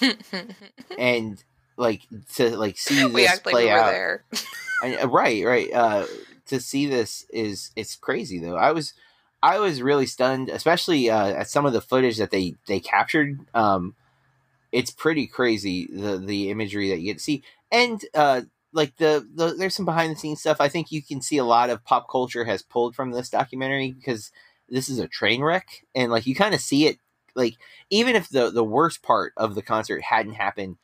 and 0.98 1.44
like 1.76 2.02
to 2.34 2.56
like 2.56 2.78
see 2.78 2.94
this 3.02 3.12
we 3.12 3.26
act 3.26 3.46
like 3.46 3.52
play 3.52 3.64
we 3.64 3.70
out. 3.70 3.90
there. 3.90 4.24
I, 4.82 5.04
right, 5.04 5.44
right. 5.44 5.72
Uh, 5.72 6.06
to 6.46 6.60
see 6.60 6.86
this 6.86 7.26
is 7.30 7.70
it's 7.76 7.96
crazy 7.96 8.38
though. 8.38 8.56
I 8.56 8.72
was 8.72 8.94
I 9.42 9.58
was 9.58 9.82
really 9.82 10.06
stunned, 10.06 10.48
especially 10.48 11.10
uh, 11.10 11.28
at 11.28 11.50
some 11.50 11.66
of 11.66 11.72
the 11.72 11.80
footage 11.80 12.18
that 12.18 12.30
they 12.30 12.54
they 12.66 12.80
captured. 12.80 13.38
Um, 13.54 13.94
it's 14.72 14.90
pretty 14.90 15.26
crazy 15.26 15.88
the 15.92 16.18
the 16.18 16.50
imagery 16.50 16.90
that 16.90 16.98
you 16.98 17.06
get 17.06 17.18
to 17.18 17.24
see, 17.24 17.42
and 17.70 18.04
uh, 18.14 18.42
like 18.72 18.96
the, 18.96 19.26
the 19.34 19.54
there's 19.54 19.74
some 19.74 19.86
behind 19.86 20.12
the 20.12 20.18
scenes 20.18 20.40
stuff. 20.40 20.60
I 20.60 20.68
think 20.68 20.92
you 20.92 21.02
can 21.02 21.20
see 21.20 21.38
a 21.38 21.44
lot 21.44 21.70
of 21.70 21.84
pop 21.84 22.08
culture 22.10 22.44
has 22.44 22.62
pulled 22.62 22.94
from 22.94 23.10
this 23.10 23.30
documentary 23.30 23.92
because 23.92 24.30
this 24.68 24.88
is 24.88 24.98
a 24.98 25.08
train 25.08 25.42
wreck, 25.42 25.84
and 25.94 26.12
like 26.12 26.26
you 26.26 26.34
kind 26.34 26.54
of 26.54 26.60
see 26.60 26.86
it. 26.86 26.98
Like 27.34 27.56
even 27.90 28.16
if 28.16 28.28
the 28.28 28.50
the 28.50 28.64
worst 28.64 29.02
part 29.02 29.32
of 29.36 29.54
the 29.54 29.62
concert 29.62 30.02
hadn't 30.02 30.34
happened, 30.34 30.76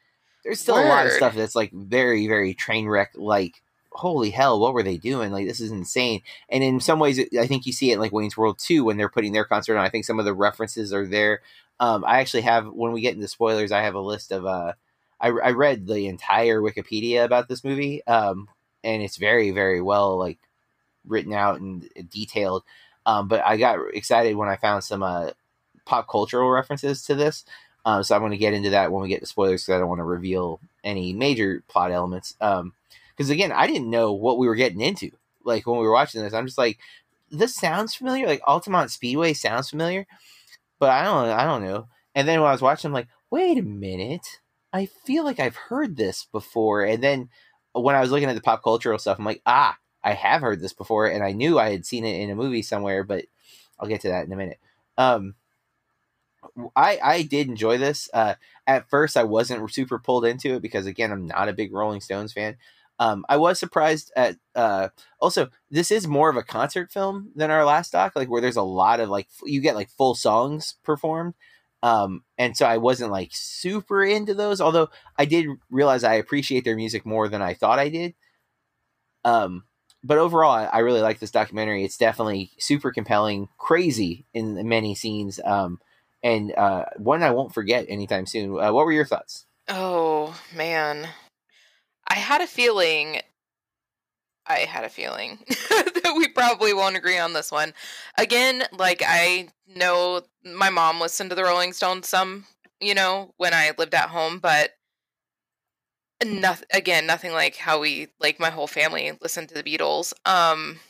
there's 0.45 0.61
still 0.61 0.77
a 0.79 0.89
lot 0.89 1.07
of 1.07 1.13
stuff 1.13 1.35
that's 1.35 1.55
like 1.55 1.73
very 1.73 2.27
very 2.27 2.55
train 2.55 2.89
wreck 2.89 3.13
like 3.15 3.63
holy 3.95 4.31
hell 4.31 4.59
what 4.59 4.75
were 4.75 4.83
they 4.83 4.97
doing? 4.97 5.33
Like 5.33 5.47
this 5.47 5.61
is 5.61 5.71
insane. 5.71 6.23
And 6.49 6.65
in 6.65 6.81
some 6.81 6.99
ways 6.99 7.21
i 7.39 7.47
think 7.47 7.67
you 7.67 7.73
see 7.73 7.91
it 7.91 7.95
in 7.95 8.01
like 8.01 8.13
wayne's 8.13 8.37
world 8.37 8.59
2 8.59 8.85
when 8.85 8.97
they're 8.97 9.09
putting 9.09 9.33
their 9.33 9.45
concert 9.45 9.77
on. 9.77 9.85
I 9.85 9.89
think 9.91 10.05
some 10.05 10.19
of 10.19 10.25
the 10.25 10.35
references 10.35 10.93
are 10.93 11.07
there. 11.07 11.41
Um, 11.81 12.05
i 12.05 12.21
actually 12.21 12.43
have 12.43 12.67
when 12.67 12.93
we 12.93 13.01
get 13.01 13.15
into 13.15 13.29
spoilers 13.29 13.73
i 13.73 13.83
have 13.83 13.95
a 13.95 14.01
list 14.01 14.31
of 14.31 14.47
uh, 14.47 14.75
I, 15.21 15.29
I 15.29 15.51
read 15.51 15.87
the 15.87 16.07
entire 16.07 16.61
wikipedia 16.61 17.25
about 17.25 17.49
this 17.49 17.65
movie 17.65 18.05
um, 18.07 18.49
and 18.85 19.03
it's 19.03 19.17
very 19.17 19.51
very 19.51 19.81
well 19.81 20.19
like 20.19 20.39
written 21.07 21.33
out 21.33 21.61
and 21.61 21.89
detailed. 22.09 22.63
Um, 23.05 23.27
but 23.29 23.45
i 23.45 23.57
got 23.57 23.79
excited 23.95 24.37
when 24.37 24.49
i 24.49 24.57
found 24.57 24.85
some 24.85 25.03
uh, 25.03 25.31
pop 25.85 26.09
cultural 26.09 26.51
references 26.51 27.03
to 27.05 27.15
this 27.15 27.45
um, 27.85 28.03
so 28.03 28.15
i'm 28.15 28.21
going 28.21 28.31
to 28.33 28.37
get 28.37 28.55
into 28.55 28.71
that 28.71 28.93
when 28.93 29.03
we 29.03 29.09
get 29.09 29.21
to 29.21 29.27
spoilers 29.27 29.63
because 29.63 29.77
i 29.77 29.79
don't 29.79 29.89
want 29.89 29.99
to 29.99 30.05
reveal 30.05 30.61
any 30.85 31.13
major 31.13 31.63
plot 31.69 31.91
elements 31.91 32.35
um, 32.41 32.73
because 33.17 33.31
again, 33.31 33.53
I 33.53 33.67
didn't 33.67 33.91
know 33.91 34.13
what 34.13 34.39
we 34.39 34.47
were 34.47 34.55
getting 34.55 34.81
into. 34.81 35.11
Like 35.45 35.67
when 35.67 35.79
we 35.79 35.87
were 35.87 35.93
watching 35.93 36.23
this, 36.23 36.35
I'm 36.35 36.47
just 36.47 36.59
like, 36.59 36.79
this 37.31 37.55
sounds 37.55 37.95
familiar. 37.95 38.27
Like 38.27 38.43
Altamont 38.47 38.91
Speedway 38.91 39.33
sounds 39.33 39.71
familiar, 39.71 40.07
but 40.79 40.91
I 40.91 41.05
don't, 41.05 41.29
I 41.29 41.45
don't 41.45 41.65
know. 41.65 41.89
And 42.15 42.27
then 42.27 42.41
when 42.41 42.49
I 42.49 42.53
was 42.53 42.63
watching, 42.63 42.89
I'm 42.89 42.95
like, 42.95 43.09
wait 43.31 43.59
a 43.59 43.63
minute, 43.63 44.41
I 44.73 44.87
feel 44.87 45.25
like 45.25 45.41
I've 45.41 45.57
heard 45.57 45.97
this 45.97 46.27
before. 46.33 46.83
And 46.85 47.03
then 47.03 47.29
when 47.73 47.95
I 47.95 48.01
was 48.01 48.11
looking 48.11 48.29
at 48.29 48.35
the 48.35 48.43
pop 48.43 48.63
cultural 48.63 48.99
stuff, 48.99 49.19
I'm 49.19 49.25
like, 49.25 49.43
ah, 49.47 49.77
I 50.05 50.15
have 50.15 50.41
heard 50.41 50.61
this 50.61 50.73
before, 50.73 51.07
and 51.07 51.23
I 51.23 51.31
knew 51.31 51.59
I 51.59 51.71
had 51.71 51.87
seen 51.87 52.05
it 52.05 52.21
in 52.21 52.29
a 52.29 52.35
movie 52.35 52.63
somewhere. 52.63 53.05
But 53.05 53.27
I'll 53.79 53.89
get 53.89 54.01
to 54.03 54.09
that 54.09 54.27
in 54.27 54.33
a 54.33 54.37
minute. 54.37 54.59
Um, 54.99 55.35
I 56.77 56.99
I 57.03 57.23
did 57.23 57.49
enjoy 57.49 57.79
this. 57.79 58.09
Uh, 58.13 58.35
at 58.67 58.89
first, 58.91 59.17
I 59.17 59.25
wasn't 59.25 59.73
super 59.73 59.99
pulled 59.99 60.25
into 60.25 60.55
it 60.55 60.63
because 60.63 60.87
again, 60.87 61.13
I'm 61.13 61.27
not 61.27 61.49
a 61.49 61.53
big 61.53 61.73
Rolling 61.73 62.01
Stones 62.01 62.33
fan. 62.33 62.57
Um, 62.99 63.25
I 63.29 63.37
was 63.37 63.59
surprised 63.59 64.13
at 64.17 64.37
uh, 64.55 64.89
also 65.21 65.49
this 65.71 65.91
is 65.91 66.07
more 66.07 66.31
of 66.31 66.37
a 66.37 66.43
concert 66.43 66.93
film 66.93 67.31
than 67.35 67.51
our 67.51 67.65
last 67.65 67.93
doc, 67.93 68.13
like 68.17 68.29
where 68.31 68.41
there's 68.41 68.57
a 68.57 68.63
lot 68.63 69.01
of 69.01 69.09
like 69.09 69.29
you 69.45 69.61
get 69.61 69.75
like 69.75 69.91
full 69.91 70.15
songs 70.15 70.77
performed. 70.85 71.35
Um, 71.83 72.23
and 72.39 72.57
so 72.57 72.65
I 72.67 72.77
wasn't 72.79 73.11
like 73.11 73.31
super 73.33 74.05
into 74.05 74.35
those, 74.35 74.61
although 74.61 74.89
I 75.19 75.25
did 75.25 75.47
realize 75.71 76.05
I 76.05 76.15
appreciate 76.15 76.65
their 76.65 76.77
music 76.77 77.05
more 77.05 77.29
than 77.29 77.43
I 77.43 77.55
thought 77.55 77.81
I 77.81 77.89
did. 77.89 78.15
Um, 79.25 79.65
but 80.05 80.19
overall, 80.19 80.51
I, 80.51 80.65
I 80.65 80.79
really 80.79 81.01
like 81.01 81.19
this 81.21 81.31
documentary. 81.31 81.85
It's 81.85 81.97
definitely 81.97 82.51
super 82.59 82.91
compelling, 82.93 83.49
crazy 83.59 84.27
in 84.35 84.69
many 84.69 84.95
scenes, 84.95 85.41
um, 85.45 85.81
and 86.23 86.53
uh, 86.57 86.85
one 86.97 87.23
I 87.23 87.31
won't 87.31 87.55
forget 87.55 87.87
anytime 87.89 88.27
soon. 88.27 88.59
Uh, 88.59 88.73
what 88.73 88.87
were 88.87 88.93
your 88.93 89.07
thoughts? 89.07 89.47
Oh 89.69 90.39
man. 90.55 91.09
I 92.09 92.15
had 92.15 92.41
a 92.41 92.47
feeling 92.47 93.21
I 94.47 94.61
had 94.61 94.85
a 94.85 94.89
feeling 94.89 95.39
that 95.49 96.15
we 96.17 96.29
probably 96.29 96.75
won't 96.75 96.97
agree 96.97 97.19
on 97.19 97.33
this 97.33 97.53
one. 97.53 97.73
Again, 98.19 98.65
like 98.73 99.03
I 99.07 99.49
know 99.67 100.23
my 100.45 100.69
mom 100.69 101.01
listened 101.01 101.31
to 101.31 101.37
the 101.37 101.45
Rolling 101.45 101.73
Stones 101.73 102.09
some, 102.09 102.47
you 102.81 102.95
know, 102.95 103.35
when 103.37 103.55
I 103.55 103.73
lived 103.79 103.95
at 103.95 104.09
home, 104.09 104.41
but 104.41 104.73
nothing 106.25 106.69
again, 106.73 107.07
nothing 107.07 107.33
like 107.33 107.57
how 107.57 107.81
we 107.81 108.09
like 108.21 108.41
my 108.41 108.51
whole 108.51 108.67
family 108.67 109.13
listened 109.23 109.49
to 109.49 109.55
the 109.55 109.63
Beatles. 109.63 110.13
Um 110.27 110.81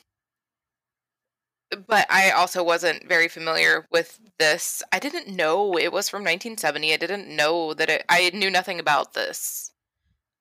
but 1.86 2.06
I 2.10 2.30
also 2.30 2.62
wasn't 2.62 3.08
very 3.08 3.28
familiar 3.28 3.86
with 3.90 4.18
this. 4.38 4.82
I 4.92 4.98
didn't 4.98 5.28
know 5.28 5.76
it 5.78 5.92
was 5.92 6.08
from 6.08 6.24
1970. 6.24 6.92
I 6.92 6.96
didn't 6.96 7.28
know 7.34 7.74
that 7.74 7.90
it 7.90 8.04
I 8.08 8.30
knew 8.34 8.50
nothing 8.50 8.80
about 8.80 9.14
this. 9.14 9.72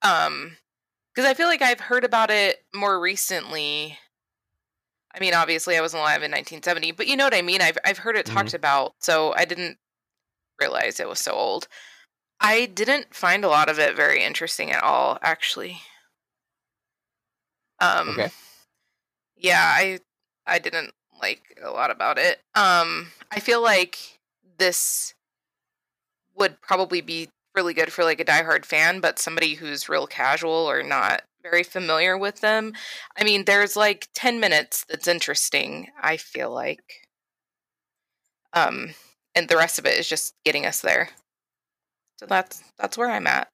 Um 0.02 0.58
because 1.14 1.28
I 1.30 1.34
feel 1.34 1.48
like 1.48 1.62
I've 1.62 1.80
heard 1.80 2.04
about 2.04 2.30
it 2.30 2.64
more 2.74 3.00
recently. 3.00 3.98
I 5.14 5.20
mean, 5.20 5.34
obviously, 5.34 5.76
I 5.76 5.80
wasn't 5.80 6.00
alive 6.00 6.22
in 6.22 6.30
1970, 6.30 6.92
but 6.92 7.06
you 7.06 7.16
know 7.16 7.24
what 7.24 7.34
I 7.34 7.42
mean. 7.42 7.60
I've 7.60 7.78
I've 7.84 7.98
heard 7.98 8.16
it 8.16 8.26
talked 8.26 8.54
about, 8.54 8.94
so 8.98 9.34
I 9.34 9.44
didn't 9.44 9.78
realize 10.60 11.00
it 11.00 11.08
was 11.08 11.20
so 11.20 11.32
old. 11.32 11.68
I 12.40 12.66
didn't 12.66 13.14
find 13.14 13.44
a 13.44 13.48
lot 13.48 13.68
of 13.70 13.78
it 13.80 13.96
very 13.96 14.22
interesting 14.24 14.72
at 14.72 14.82
all, 14.84 15.18
actually. 15.22 15.80
Um, 17.80 18.10
Okay. 18.10 18.30
Yeah, 19.36 19.62
I 19.62 20.00
I 20.46 20.58
didn't 20.58 20.94
like 21.22 21.58
a 21.62 21.70
lot 21.70 21.90
about 21.90 22.18
it. 22.18 22.40
Um, 22.54 23.08
I 23.30 23.40
feel 23.40 23.62
like 23.62 24.18
this 24.58 25.14
would 26.36 26.60
probably 26.60 27.00
be 27.00 27.28
really 27.54 27.74
good 27.74 27.92
for 27.92 28.04
like 28.04 28.20
a 28.20 28.24
diehard 28.24 28.64
fan, 28.64 29.00
but 29.00 29.18
somebody 29.18 29.54
who's 29.54 29.88
real 29.88 30.06
casual 30.06 30.50
or 30.52 30.82
not 30.82 31.22
very 31.42 31.62
familiar 31.62 32.16
with 32.16 32.40
them. 32.40 32.72
I 33.16 33.24
mean, 33.24 33.44
there's 33.44 33.76
like 33.76 34.08
10 34.14 34.40
minutes 34.40 34.84
that's 34.88 35.08
interesting, 35.08 35.88
I 36.00 36.16
feel 36.16 36.50
like. 36.50 37.08
Um 38.52 38.94
and 39.34 39.48
the 39.48 39.56
rest 39.56 39.78
of 39.78 39.86
it 39.86 39.98
is 39.98 40.08
just 40.08 40.34
getting 40.44 40.66
us 40.66 40.80
there. 40.80 41.10
So 42.18 42.26
that's 42.26 42.62
that's 42.78 42.98
where 42.98 43.10
I'm 43.10 43.26
at. 43.26 43.48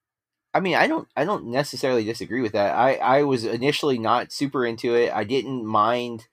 I 0.55 0.61
mean, 0.61 0.75
I 0.75 0.87
don't, 0.87 1.07
I 1.15 1.25
don't 1.25 1.47
necessarily 1.47 2.05
disagree 2.05 2.41
with 2.41 2.53
that. 2.53 2.75
I, 2.75 2.95
I 2.95 3.23
was 3.23 3.45
initially 3.45 3.99
not 3.99 4.33
super 4.33 4.65
into 4.65 4.95
it. 4.95 5.13
I 5.13 5.23
didn't 5.23 5.65
mind 5.65 6.27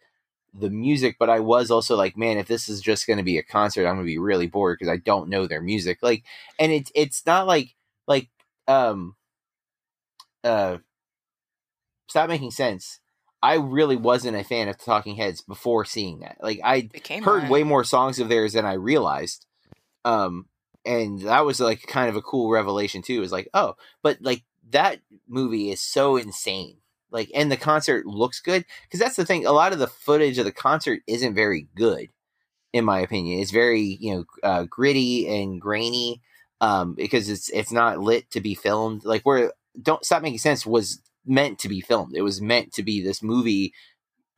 the 0.58 0.70
music, 0.70 1.18
but 1.20 1.30
I 1.30 1.40
was 1.40 1.70
also 1.70 1.96
like, 1.96 2.18
man, 2.18 2.38
if 2.38 2.48
this 2.48 2.70
is 2.70 2.82
just 2.82 3.08
going 3.08 3.18
to 3.18 3.24
be 3.24 3.38
a 3.38 3.44
concert, 3.44 3.82
I'm 3.86 3.96
going 3.96 4.06
to 4.06 4.12
be 4.12 4.18
really 4.18 4.48
bored 4.48 4.78
because 4.80 4.92
I 4.92 4.98
don't 4.98 5.30
know 5.30 5.48
their 5.48 5.62
music. 5.62 6.00
Like, 6.02 6.24
and 6.60 6.72
it's, 6.72 6.92
it's 6.96 7.26
not 7.26 7.48
like, 7.48 7.76
like, 8.08 8.30
um, 8.68 9.16
uh, 10.44 10.78
stop 12.08 12.30
making 12.30 12.52
sense. 12.52 13.00
I 13.44 13.56
really 13.56 13.96
wasn't 13.96 14.38
a 14.38 14.44
fan 14.44 14.70
of 14.70 14.78
Talking 14.78 15.16
Heads 15.16 15.42
before 15.42 15.86
seeing 15.86 16.20
that. 16.20 16.38
Like, 16.42 16.60
I 16.64 16.84
Became 16.84 17.24
heard 17.24 17.50
way 17.50 17.64
more 17.64 17.84
songs 17.84 18.20
of 18.20 18.30
theirs 18.30 18.54
than 18.54 18.66
I 18.66 18.74
realized. 18.74 19.46
Um, 20.04 20.48
and 20.86 21.22
that 21.22 21.46
was 21.46 21.60
like 21.60 21.86
kind 21.88 22.10
of 22.10 22.16
a 22.16 22.22
cool 22.22 22.50
revelation 22.50 23.02
too. 23.02 23.16
It 23.16 23.20
was 23.20 23.32
like, 23.32 23.50
oh, 23.54 23.76
but 24.02 24.20
like 24.22 24.44
that 24.70 25.02
movie 25.28 25.72
is 25.72 25.82
so 25.82 26.16
insane. 26.16 26.78
Like, 27.16 27.32
and 27.34 27.50
the 27.50 27.56
concert 27.56 28.06
looks 28.06 28.42
good 28.42 28.66
because 28.84 29.00
that's 29.00 29.16
the 29.16 29.26
thing. 29.26 29.46
A 29.46 29.54
lot 29.54 29.72
of 29.72 29.80
the 29.80 29.88
footage 29.88 30.38
of 30.38 30.44
the 30.44 30.52
concert 30.52 31.00
isn't 31.08 31.34
very 31.34 31.70
good, 31.74 32.10
in 32.74 32.84
my 32.84 33.00
opinion. 33.00 33.40
It's 33.40 33.52
very 33.52 33.98
you 34.02 34.14
know 34.14 34.26
uh, 34.44 34.64
gritty 34.66 35.26
and 35.26 35.62
grainy 35.62 36.22
um, 36.60 36.94
because 36.94 37.30
it's 37.30 37.48
it's 37.50 37.72
not 37.72 38.02
lit 38.02 38.30
to 38.32 38.42
be 38.42 38.54
filmed. 38.54 39.06
Like 39.06 39.22
where 39.22 39.54
don't 39.82 40.04
stop 40.04 40.24
making 40.24 40.40
sense 40.40 40.66
was 40.66 41.02
meant 41.26 41.58
to 41.60 41.70
be 41.70 41.80
filmed. 41.80 42.18
It 42.18 42.22
was 42.22 42.42
meant 42.42 42.74
to 42.74 42.84
be 42.84 43.02
this 43.02 43.24
movie 43.24 43.74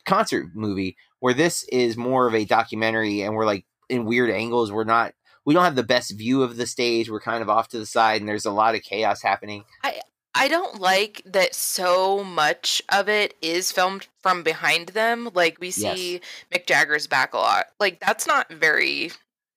concert 0.05 0.49
movie 0.53 0.97
where 1.19 1.33
this 1.33 1.63
is 1.69 1.97
more 1.97 2.27
of 2.27 2.35
a 2.35 2.45
documentary 2.45 3.21
and 3.21 3.33
we're 3.33 3.47
like 3.47 3.65
in 3.89 4.05
weird 4.05 4.29
angles. 4.29 4.71
We're 4.71 4.83
not 4.83 5.13
we 5.45 5.55
don't 5.55 5.63
have 5.63 5.75
the 5.75 5.81
best 5.81 6.15
view 6.15 6.43
of 6.43 6.57
the 6.57 6.67
stage. 6.67 7.09
We're 7.09 7.21
kind 7.21 7.41
of 7.41 7.49
off 7.49 7.69
to 7.69 7.79
the 7.79 7.87
side 7.87 8.21
and 8.21 8.29
there's 8.29 8.45
a 8.45 8.51
lot 8.51 8.75
of 8.75 8.83
chaos 8.83 9.23
happening. 9.23 9.63
I 9.83 10.01
don't 10.47 10.79
like 10.79 11.21
that 11.25 11.55
so 11.55 12.23
much 12.23 12.81
of 12.89 13.09
it 13.09 13.35
is 13.41 13.71
filmed 13.71 14.07
from 14.21 14.43
behind 14.43 14.89
them. 14.89 15.29
Like 15.33 15.57
we 15.59 15.71
see 15.71 16.21
Mick 16.53 16.67
Jagger's 16.67 17.07
back 17.07 17.33
a 17.33 17.37
lot. 17.37 17.65
Like 17.79 17.99
that's 17.99 18.27
not 18.27 18.51
very 18.51 19.11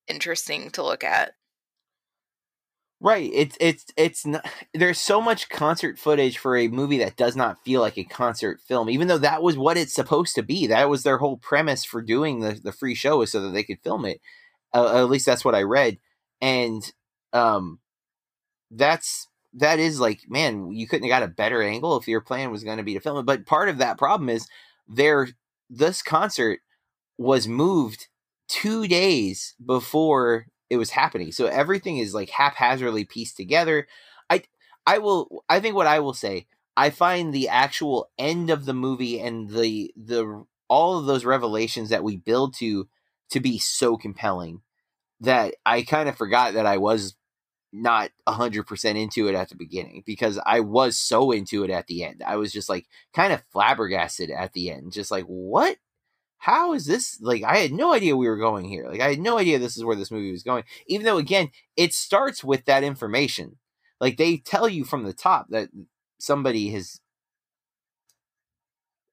interesting 0.08 0.70
to 0.70 0.82
look 0.82 1.04
at. 1.04 1.34
Right. 3.02 3.30
It's 3.32 3.56
it's 3.60 3.86
it's 3.96 4.26
not, 4.26 4.44
there's 4.74 5.00
so 5.00 5.20
much 5.20 5.48
concert 5.48 5.98
footage 5.98 6.38
for 6.38 6.56
a 6.56 6.68
movie 6.68 6.98
that 6.98 7.16
does 7.16 7.34
not 7.34 7.64
feel 7.64 7.80
like 7.80 7.96
a 7.98 8.04
concert 8.04 8.60
film, 8.60 8.90
even 8.90 9.08
though 9.08 9.18
that 9.18 9.42
was 9.42 9.56
what 9.56 9.78
it's 9.78 9.94
supposed 9.94 10.34
to 10.34 10.42
be. 10.42 10.66
That 10.66 10.90
was 10.90 11.02
their 11.02 11.18
whole 11.18 11.38
premise 11.38 11.84
for 11.84 12.02
doing 12.02 12.40
the 12.40 12.60
the 12.62 12.72
free 12.72 12.94
show 12.94 13.22
is 13.22 13.32
so 13.32 13.40
that 13.42 13.50
they 13.50 13.64
could 13.64 13.80
film 13.82 14.04
it. 14.04 14.20
Uh, 14.72 15.02
at 15.02 15.10
least 15.10 15.26
that's 15.26 15.44
what 15.44 15.54
I 15.54 15.62
read, 15.62 15.98
and 16.40 16.82
um, 17.32 17.80
that's 18.70 19.26
that 19.54 19.78
is 19.78 20.00
like 20.00 20.20
man, 20.28 20.72
you 20.72 20.86
couldn't 20.86 21.08
have 21.08 21.20
got 21.20 21.28
a 21.28 21.32
better 21.32 21.62
angle 21.62 21.96
if 21.96 22.08
your 22.08 22.20
plan 22.20 22.50
was 22.50 22.64
going 22.64 22.78
to 22.78 22.84
be 22.84 22.94
to 22.94 23.00
film 23.00 23.18
it. 23.18 23.26
But 23.26 23.46
part 23.46 23.68
of 23.68 23.78
that 23.78 23.98
problem 23.98 24.28
is 24.28 24.48
there. 24.88 25.28
This 25.72 26.02
concert 26.02 26.60
was 27.16 27.46
moved 27.46 28.08
two 28.48 28.88
days 28.88 29.54
before 29.64 30.46
it 30.68 30.76
was 30.76 30.90
happening. 30.90 31.32
So 31.32 31.46
everything 31.46 31.98
is 31.98 32.14
like 32.14 32.30
haphazardly 32.30 33.04
pieced 33.04 33.36
together. 33.36 33.86
I 34.28 34.42
I 34.86 34.98
will 34.98 35.44
I 35.48 35.60
think 35.60 35.74
what 35.74 35.86
I 35.86 36.00
will 36.00 36.14
say, 36.14 36.46
I 36.76 36.90
find 36.90 37.32
the 37.32 37.48
actual 37.48 38.10
end 38.18 38.50
of 38.50 38.64
the 38.64 38.74
movie 38.74 39.20
and 39.20 39.50
the 39.50 39.92
the 39.96 40.44
all 40.68 40.98
of 40.98 41.06
those 41.06 41.24
revelations 41.24 41.90
that 41.90 42.04
we 42.04 42.16
build 42.16 42.54
to 42.54 42.88
to 43.30 43.40
be 43.40 43.58
so 43.58 43.96
compelling 43.96 44.62
that 45.20 45.54
I 45.66 45.82
kind 45.82 46.08
of 46.08 46.16
forgot 46.16 46.54
that 46.54 46.66
I 46.66 46.78
was 46.78 47.14
not 47.72 48.10
100% 48.28 49.00
into 49.00 49.28
it 49.28 49.34
at 49.34 49.48
the 49.48 49.56
beginning 49.56 50.02
because 50.04 50.40
I 50.44 50.60
was 50.60 50.96
so 50.98 51.30
into 51.30 51.64
it 51.64 51.70
at 51.70 51.86
the 51.86 52.04
end. 52.04 52.22
I 52.26 52.36
was 52.36 52.52
just 52.52 52.68
like 52.68 52.86
kind 53.12 53.32
of 53.32 53.42
flabbergasted 53.52 54.30
at 54.30 54.52
the 54.52 54.70
end. 54.70 54.92
Just 54.92 55.10
like, 55.10 55.24
what 55.24 55.76
how 56.40 56.72
is 56.72 56.86
this 56.86 57.20
like 57.20 57.44
i 57.44 57.58
had 57.58 57.70
no 57.70 57.92
idea 57.92 58.16
we 58.16 58.26
were 58.26 58.38
going 58.38 58.64
here 58.64 58.88
like 58.88 59.00
i 59.00 59.10
had 59.10 59.20
no 59.20 59.38
idea 59.38 59.58
this 59.58 59.76
is 59.76 59.84
where 59.84 59.94
this 59.94 60.10
movie 60.10 60.32
was 60.32 60.42
going 60.42 60.64
even 60.86 61.04
though 61.04 61.18
again 61.18 61.50
it 61.76 61.92
starts 61.92 62.42
with 62.42 62.64
that 62.64 62.82
information 62.82 63.56
like 64.00 64.16
they 64.16 64.38
tell 64.38 64.66
you 64.66 64.82
from 64.82 65.04
the 65.04 65.12
top 65.12 65.46
that 65.50 65.68
somebody 66.18 66.70
has 66.70 67.00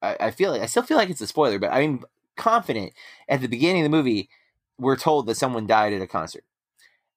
i, 0.02 0.15
I 0.22 0.32
feel 0.32 0.52
like 0.52 0.62
i 0.62 0.67
still 0.67 0.84
feel 0.84 0.98
like 0.98 1.10
it's 1.10 1.22
a 1.22 1.28
spoiler 1.28 1.60
but 1.60 1.74
i'm 1.74 2.06
confident 2.38 2.93
at 3.28 3.41
the 3.41 3.48
beginning 3.48 3.82
of 3.82 3.91
the 3.91 3.98
movie 3.98 4.30
we're 4.80 4.96
told 4.96 5.28
that 5.28 5.36
someone 5.36 5.67
died 5.67 5.91
at 5.91 6.02
a 6.02 6.08
concert 6.08 6.46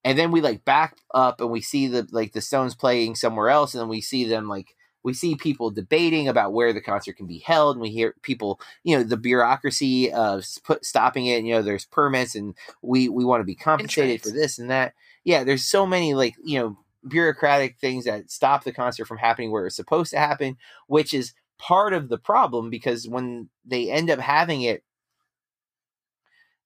and 0.03 0.17
then 0.17 0.31
we 0.31 0.41
like 0.41 0.65
back 0.65 0.97
up 1.13 1.41
and 1.41 1.51
we 1.51 1.61
see 1.61 1.87
the 1.87 2.07
like 2.11 2.33
the 2.33 2.41
stones 2.41 2.75
playing 2.75 3.15
somewhere 3.15 3.49
else 3.49 3.73
and 3.73 3.81
then 3.81 3.89
we 3.89 4.01
see 4.01 4.25
them 4.25 4.47
like 4.47 4.75
we 5.03 5.13
see 5.13 5.35
people 5.35 5.71
debating 5.71 6.27
about 6.27 6.53
where 6.53 6.73
the 6.73 6.81
concert 6.81 7.17
can 7.17 7.25
be 7.27 7.39
held 7.39 7.75
and 7.75 7.81
we 7.81 7.89
hear 7.89 8.15
people 8.21 8.59
you 8.83 8.97
know 8.97 9.03
the 9.03 9.17
bureaucracy 9.17 10.11
of 10.11 10.45
put, 10.63 10.85
stopping 10.85 11.25
it 11.27 11.43
you 11.43 11.53
know 11.53 11.61
there's 11.61 11.85
permits 11.85 12.35
and 12.35 12.55
we 12.81 13.09
we 13.09 13.25
want 13.25 13.41
to 13.41 13.45
be 13.45 13.55
compensated 13.55 14.21
for 14.21 14.31
this 14.31 14.59
and 14.59 14.69
that. 14.69 14.93
Yeah 15.23 15.43
there's 15.43 15.65
so 15.65 15.85
many 15.85 16.13
like 16.13 16.35
you 16.43 16.59
know 16.59 16.77
bureaucratic 17.07 17.79
things 17.79 18.05
that 18.05 18.29
stop 18.29 18.63
the 18.63 18.71
concert 18.71 19.05
from 19.05 19.17
happening 19.17 19.51
where 19.51 19.65
it's 19.65 19.75
supposed 19.75 20.11
to 20.11 20.19
happen 20.19 20.55
which 20.87 21.13
is 21.13 21.33
part 21.57 21.93
of 21.93 22.09
the 22.09 22.17
problem 22.17 22.69
because 22.69 23.07
when 23.07 23.49
they 23.65 23.89
end 23.89 24.09
up 24.09 24.19
having 24.19 24.61
it 24.61 24.83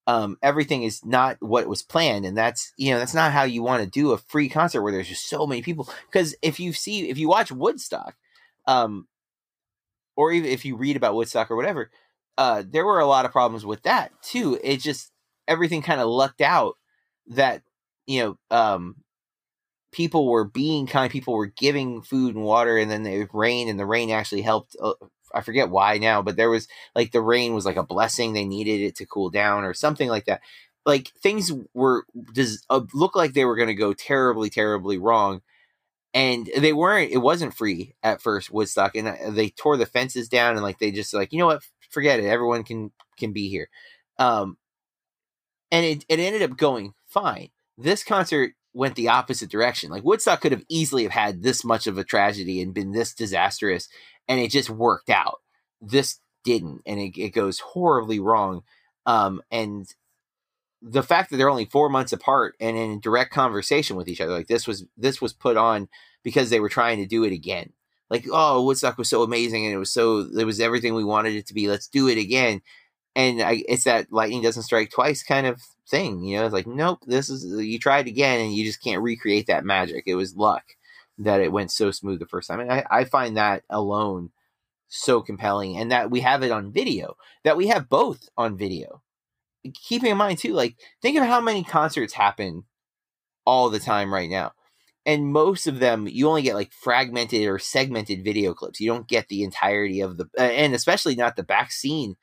um, 0.07 0.37
everything 0.43 0.83
is 0.83 1.03
not 1.03 1.37
what 1.39 1.67
was 1.67 1.81
planned 1.81 2.25
and 2.25 2.37
that's 2.37 2.73
you 2.77 2.91
know 2.91 2.99
that's 2.99 3.13
not 3.15 3.31
how 3.31 3.43
you 3.43 3.63
want 3.63 3.83
to 3.83 3.89
do 3.89 4.11
a 4.11 4.17
free 4.17 4.49
concert 4.49 4.81
where 4.81 4.91
there's 4.91 5.09
just 5.09 5.29
so 5.29 5.47
many 5.47 5.61
people 5.61 5.89
because 6.11 6.35
if 6.41 6.59
you 6.59 6.73
see 6.73 7.09
if 7.09 7.17
you 7.17 7.27
watch 7.27 7.51
woodstock 7.51 8.15
um, 8.67 9.07
or 10.15 10.31
even 10.31 10.49
if 10.49 10.65
you 10.65 10.75
read 10.75 10.95
about 10.95 11.15
Woodstock 11.15 11.51
or 11.51 11.55
whatever, 11.55 11.91
uh, 12.37 12.63
there 12.67 12.85
were 12.85 12.99
a 12.99 13.05
lot 13.05 13.25
of 13.25 13.31
problems 13.31 13.65
with 13.65 13.83
that 13.83 14.11
too. 14.21 14.59
It 14.63 14.77
just 14.77 15.11
everything 15.47 15.81
kind 15.81 16.01
of 16.01 16.07
lucked 16.07 16.41
out 16.41 16.75
that 17.27 17.63
you 18.07 18.21
know 18.21 18.55
um, 18.55 18.97
people 19.91 20.27
were 20.27 20.45
being 20.45 20.87
kind, 20.87 21.11
people 21.11 21.33
were 21.33 21.47
giving 21.47 22.01
food 22.01 22.35
and 22.35 22.43
water, 22.43 22.77
and 22.77 22.89
then 22.91 23.05
it 23.05 23.29
rained, 23.33 23.69
and 23.69 23.79
the 23.79 23.85
rain 23.85 24.11
actually 24.11 24.41
helped. 24.41 24.75
I 25.35 25.41
forget 25.41 25.69
why 25.69 25.97
now, 25.97 26.21
but 26.21 26.37
there 26.37 26.49
was 26.49 26.67
like 26.95 27.11
the 27.11 27.21
rain 27.21 27.53
was 27.53 27.65
like 27.65 27.77
a 27.77 27.83
blessing. 27.83 28.33
They 28.33 28.45
needed 28.45 28.81
it 28.81 28.95
to 28.97 29.05
cool 29.05 29.29
down 29.29 29.63
or 29.63 29.73
something 29.73 30.09
like 30.09 30.25
that. 30.25 30.41
Like 30.85 31.09
things 31.21 31.51
were 31.73 32.05
does 32.33 32.65
uh, 32.69 32.81
look 32.93 33.15
like 33.15 33.33
they 33.33 33.45
were 33.45 33.55
going 33.55 33.67
to 33.67 33.75
go 33.75 33.93
terribly, 33.93 34.49
terribly 34.49 34.97
wrong 34.97 35.41
and 36.15 36.49
they 36.57 36.73
weren't 36.73 37.11
it 37.11 37.17
wasn't 37.17 37.53
free 37.53 37.93
at 38.01 38.21
first 38.21 38.49
woodstock 38.49 38.95
and 38.95 39.07
uh, 39.09 39.29
they 39.29 39.49
tore 39.49 39.77
the 39.77 39.85
fences 39.85 40.29
down 40.29 40.53
and 40.53 40.63
like 40.63 40.79
they 40.79 40.89
just 40.89 41.13
like 41.13 41.31
you 41.31 41.37
know 41.37 41.45
what 41.45 41.61
forget 41.91 42.19
it 42.19 42.25
everyone 42.25 42.63
can 42.63 42.91
can 43.19 43.33
be 43.33 43.49
here 43.49 43.69
um 44.17 44.57
and 45.71 45.85
it, 45.85 46.05
it 46.09 46.19
ended 46.19 46.41
up 46.41 46.57
going 46.57 46.93
fine 47.05 47.49
this 47.77 48.03
concert 48.03 48.53
went 48.73 48.95
the 48.95 49.09
opposite 49.09 49.49
direction 49.49 49.91
like 49.91 50.03
woodstock 50.03 50.41
could 50.41 50.51
have 50.51 50.63
easily 50.69 51.03
have 51.03 51.11
had 51.11 51.43
this 51.43 51.63
much 51.63 51.85
of 51.85 51.97
a 51.97 52.03
tragedy 52.03 52.61
and 52.61 52.73
been 52.73 52.93
this 52.93 53.13
disastrous 53.13 53.89
and 54.27 54.39
it 54.39 54.51
just 54.51 54.69
worked 54.69 55.09
out 55.09 55.41
this 55.81 56.19
didn't 56.43 56.81
and 56.85 56.99
it, 56.99 57.17
it 57.17 57.29
goes 57.29 57.59
horribly 57.59 58.19
wrong 58.19 58.61
um 59.05 59.41
and 59.51 59.87
the 60.87 61.03
fact 61.03 61.29
that 61.29 61.37
they're 61.37 61.49
only 61.49 61.65
four 61.65 61.89
months 61.89 62.13
apart 62.13 62.55
and 62.59 62.77
in 62.77 62.99
direct 62.99 63.33
conversation 63.33 63.95
with 63.95 64.07
each 64.07 64.21
other, 64.21 64.31
like 64.31 64.47
this 64.47 64.67
was 64.67 64.85
this 64.95 65.19
was 65.19 65.33
put 65.33 65.57
on 65.57 65.89
because 66.23 66.49
they 66.49 66.59
were 66.59 66.69
trying 66.69 66.99
to 66.99 67.07
do 67.07 67.23
it 67.23 67.33
again. 67.33 67.73
Like, 68.09 68.25
oh, 68.31 68.63
Woodstock 68.63 68.97
was 68.99 69.09
so 69.09 69.23
amazing 69.23 69.65
and 69.65 69.73
it 69.73 69.79
was 69.79 69.91
so 69.91 70.29
it 70.37 70.45
was 70.45 70.59
everything 70.59 70.93
we 70.93 71.03
wanted 71.03 71.33
it 71.35 71.47
to 71.47 71.55
be. 71.55 71.67
Let's 71.67 71.87
do 71.87 72.07
it 72.07 72.19
again. 72.19 72.61
And 73.15 73.41
I, 73.41 73.63
it's 73.67 73.85
that 73.85 74.11
lightning 74.11 74.41
doesn't 74.43 74.63
strike 74.63 74.91
twice 74.91 75.23
kind 75.23 75.47
of 75.47 75.61
thing, 75.89 76.23
you 76.23 76.37
know. 76.37 76.45
It's 76.45 76.53
like, 76.53 76.67
nope, 76.67 76.99
this 77.07 77.29
is 77.29 77.45
you 77.65 77.79
tried 77.79 78.07
again 78.07 78.41
and 78.41 78.53
you 78.53 78.63
just 78.63 78.83
can't 78.83 79.01
recreate 79.01 79.47
that 79.47 79.65
magic. 79.65 80.03
It 80.05 80.15
was 80.15 80.35
luck 80.35 80.65
that 81.17 81.41
it 81.41 81.51
went 81.51 81.71
so 81.71 81.91
smooth 81.91 82.19
the 82.19 82.25
first 82.25 82.47
time, 82.47 82.59
and 82.59 82.71
I, 82.71 82.85
I 82.89 83.03
find 83.05 83.37
that 83.37 83.63
alone 83.69 84.31
so 84.87 85.21
compelling, 85.21 85.77
and 85.77 85.91
that 85.91 86.11
we 86.11 86.21
have 86.21 86.43
it 86.43 86.51
on 86.51 86.71
video, 86.71 87.17
that 87.43 87.57
we 87.57 87.67
have 87.67 87.89
both 87.89 88.29
on 88.37 88.57
video 88.57 89.01
keeping 89.73 90.11
in 90.11 90.17
mind 90.17 90.39
too, 90.39 90.53
like 90.53 90.75
think 91.01 91.17
of 91.17 91.25
how 91.25 91.41
many 91.41 91.63
concerts 91.63 92.13
happen 92.13 92.63
all 93.45 93.69
the 93.69 93.79
time 93.79 94.13
right 94.13 94.29
now. 94.29 94.53
And 95.05 95.31
most 95.31 95.67
of 95.67 95.79
them, 95.79 96.07
you 96.07 96.27
only 96.27 96.41
get 96.41 96.55
like 96.55 96.73
fragmented 96.73 97.47
or 97.47 97.59
segmented 97.59 98.23
video 98.23 98.53
clips. 98.53 98.79
You 98.79 98.91
don't 98.91 99.07
get 99.07 99.27
the 99.27 99.43
entirety 99.43 100.01
of 100.01 100.17
the, 100.17 100.27
and 100.37 100.73
especially 100.73 101.15
not 101.15 101.35
the 101.35 101.43
back 101.43 101.71
scene 101.71 102.15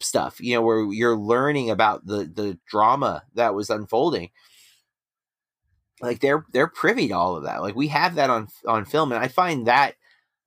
stuff. 0.00 0.38
You 0.38 0.54
know, 0.54 0.62
where 0.62 0.84
you're 0.92 1.16
learning 1.16 1.70
about 1.70 2.04
the 2.04 2.24
the 2.24 2.58
drama 2.66 3.22
that 3.34 3.54
was 3.54 3.70
unfolding. 3.70 4.30
Like 6.02 6.20
they're 6.20 6.44
they're 6.52 6.68
privy 6.68 7.08
to 7.08 7.14
all 7.14 7.36
of 7.36 7.44
that. 7.44 7.62
Like 7.62 7.76
we 7.76 7.88
have 7.88 8.16
that 8.16 8.30
on 8.30 8.48
on 8.66 8.84
film, 8.84 9.12
and 9.12 9.22
I 9.22 9.28
find 9.28 9.66
that 9.68 9.94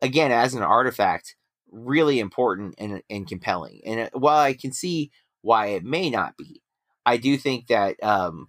again 0.01 0.31
as 0.31 0.53
an 0.53 0.63
artifact 0.63 1.35
really 1.71 2.19
important 2.19 2.75
and 2.77 3.01
and 3.09 3.27
compelling. 3.27 3.81
And 3.85 4.09
while 4.13 4.39
I 4.39 4.53
can 4.53 4.73
see 4.73 5.11
why 5.45 5.67
it 5.67 5.83
may 5.83 6.09
not 6.09 6.35
be. 6.37 6.61
I 7.05 7.17
do 7.17 7.37
think 7.37 7.67
that 7.67 8.01
um, 8.03 8.47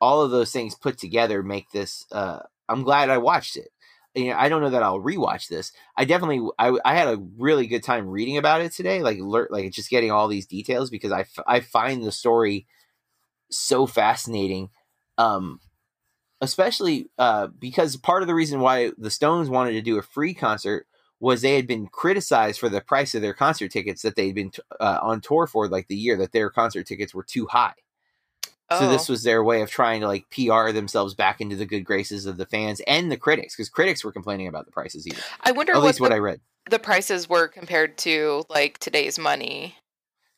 all 0.00 0.22
of 0.22 0.32
those 0.32 0.50
things 0.52 0.74
put 0.74 0.98
together 0.98 1.42
make 1.42 1.70
this. 1.70 2.04
Uh, 2.10 2.40
I'm 2.68 2.82
glad 2.82 3.10
I 3.10 3.18
watched 3.18 3.56
it. 3.56 3.68
You 4.16 4.30
know, 4.30 4.36
I 4.36 4.48
don't 4.48 4.60
know 4.60 4.70
that 4.70 4.82
I'll 4.82 4.98
rewatch 4.98 5.46
this. 5.46 5.70
I 5.96 6.04
definitely, 6.04 6.44
I, 6.58 6.76
I 6.84 6.96
had 6.96 7.06
a 7.06 7.22
really 7.38 7.68
good 7.68 7.84
time 7.84 8.08
reading 8.08 8.38
about 8.38 8.60
it 8.60 8.72
today, 8.72 9.02
like 9.02 9.18
like 9.20 9.70
just 9.70 9.88
getting 9.88 10.10
all 10.10 10.26
these 10.26 10.46
details 10.46 10.90
because 10.90 11.12
I, 11.12 11.26
I 11.46 11.60
find 11.60 12.02
the 12.02 12.10
story 12.10 12.66
so 13.52 13.86
fascinating, 13.86 14.70
um, 15.16 15.60
especially 16.40 17.08
uh, 17.18 17.48
because 17.48 17.96
part 17.96 18.22
of 18.22 18.28
the 18.28 18.34
reason 18.34 18.60
why 18.60 18.92
the 18.98 19.10
Stones 19.10 19.50
wanted 19.50 19.72
to 19.72 19.82
do 19.82 19.98
a 19.98 20.02
free 20.02 20.34
concert 20.34 20.86
was 21.20 21.42
they 21.42 21.54
had 21.54 21.66
been 21.66 21.86
criticized 21.86 22.58
for 22.58 22.70
the 22.70 22.80
price 22.80 23.14
of 23.14 23.20
their 23.20 23.34
concert 23.34 23.70
tickets 23.70 24.02
that 24.02 24.16
they'd 24.16 24.34
been 24.34 24.50
uh, 24.80 24.98
on 25.02 25.20
tour 25.20 25.46
for 25.46 25.68
like 25.68 25.86
the 25.88 25.96
year 25.96 26.16
that 26.16 26.32
their 26.32 26.48
concert 26.48 26.86
tickets 26.86 27.14
were 27.14 27.22
too 27.22 27.46
high. 27.46 27.74
Oh. 28.70 28.80
So 28.80 28.88
this 28.88 29.10
oh. 29.10 29.12
was 29.12 29.22
their 29.22 29.44
way 29.44 29.60
of 29.60 29.70
trying 29.70 30.00
to 30.00 30.06
like 30.06 30.24
PR 30.30 30.70
themselves 30.72 31.14
back 31.14 31.40
into 31.40 31.56
the 31.56 31.66
good 31.66 31.84
graces 31.84 32.24
of 32.24 32.38
the 32.38 32.46
fans 32.46 32.80
and 32.86 33.12
the 33.12 33.18
critics 33.18 33.54
because 33.54 33.68
critics 33.68 34.02
were 34.02 34.12
complaining 34.12 34.48
about 34.48 34.64
the 34.64 34.72
prices 34.72 35.06
even. 35.06 35.20
I 35.42 35.52
wonder 35.52 35.72
at 35.72 35.82
least 35.82 36.00
what, 36.00 36.08
the, 36.08 36.14
what 36.14 36.16
I 36.16 36.20
read. 36.20 36.40
The 36.70 36.78
prices 36.78 37.28
were 37.28 37.48
compared 37.48 37.98
to 37.98 38.44
like 38.48 38.78
today's 38.78 39.18
money. 39.18 39.76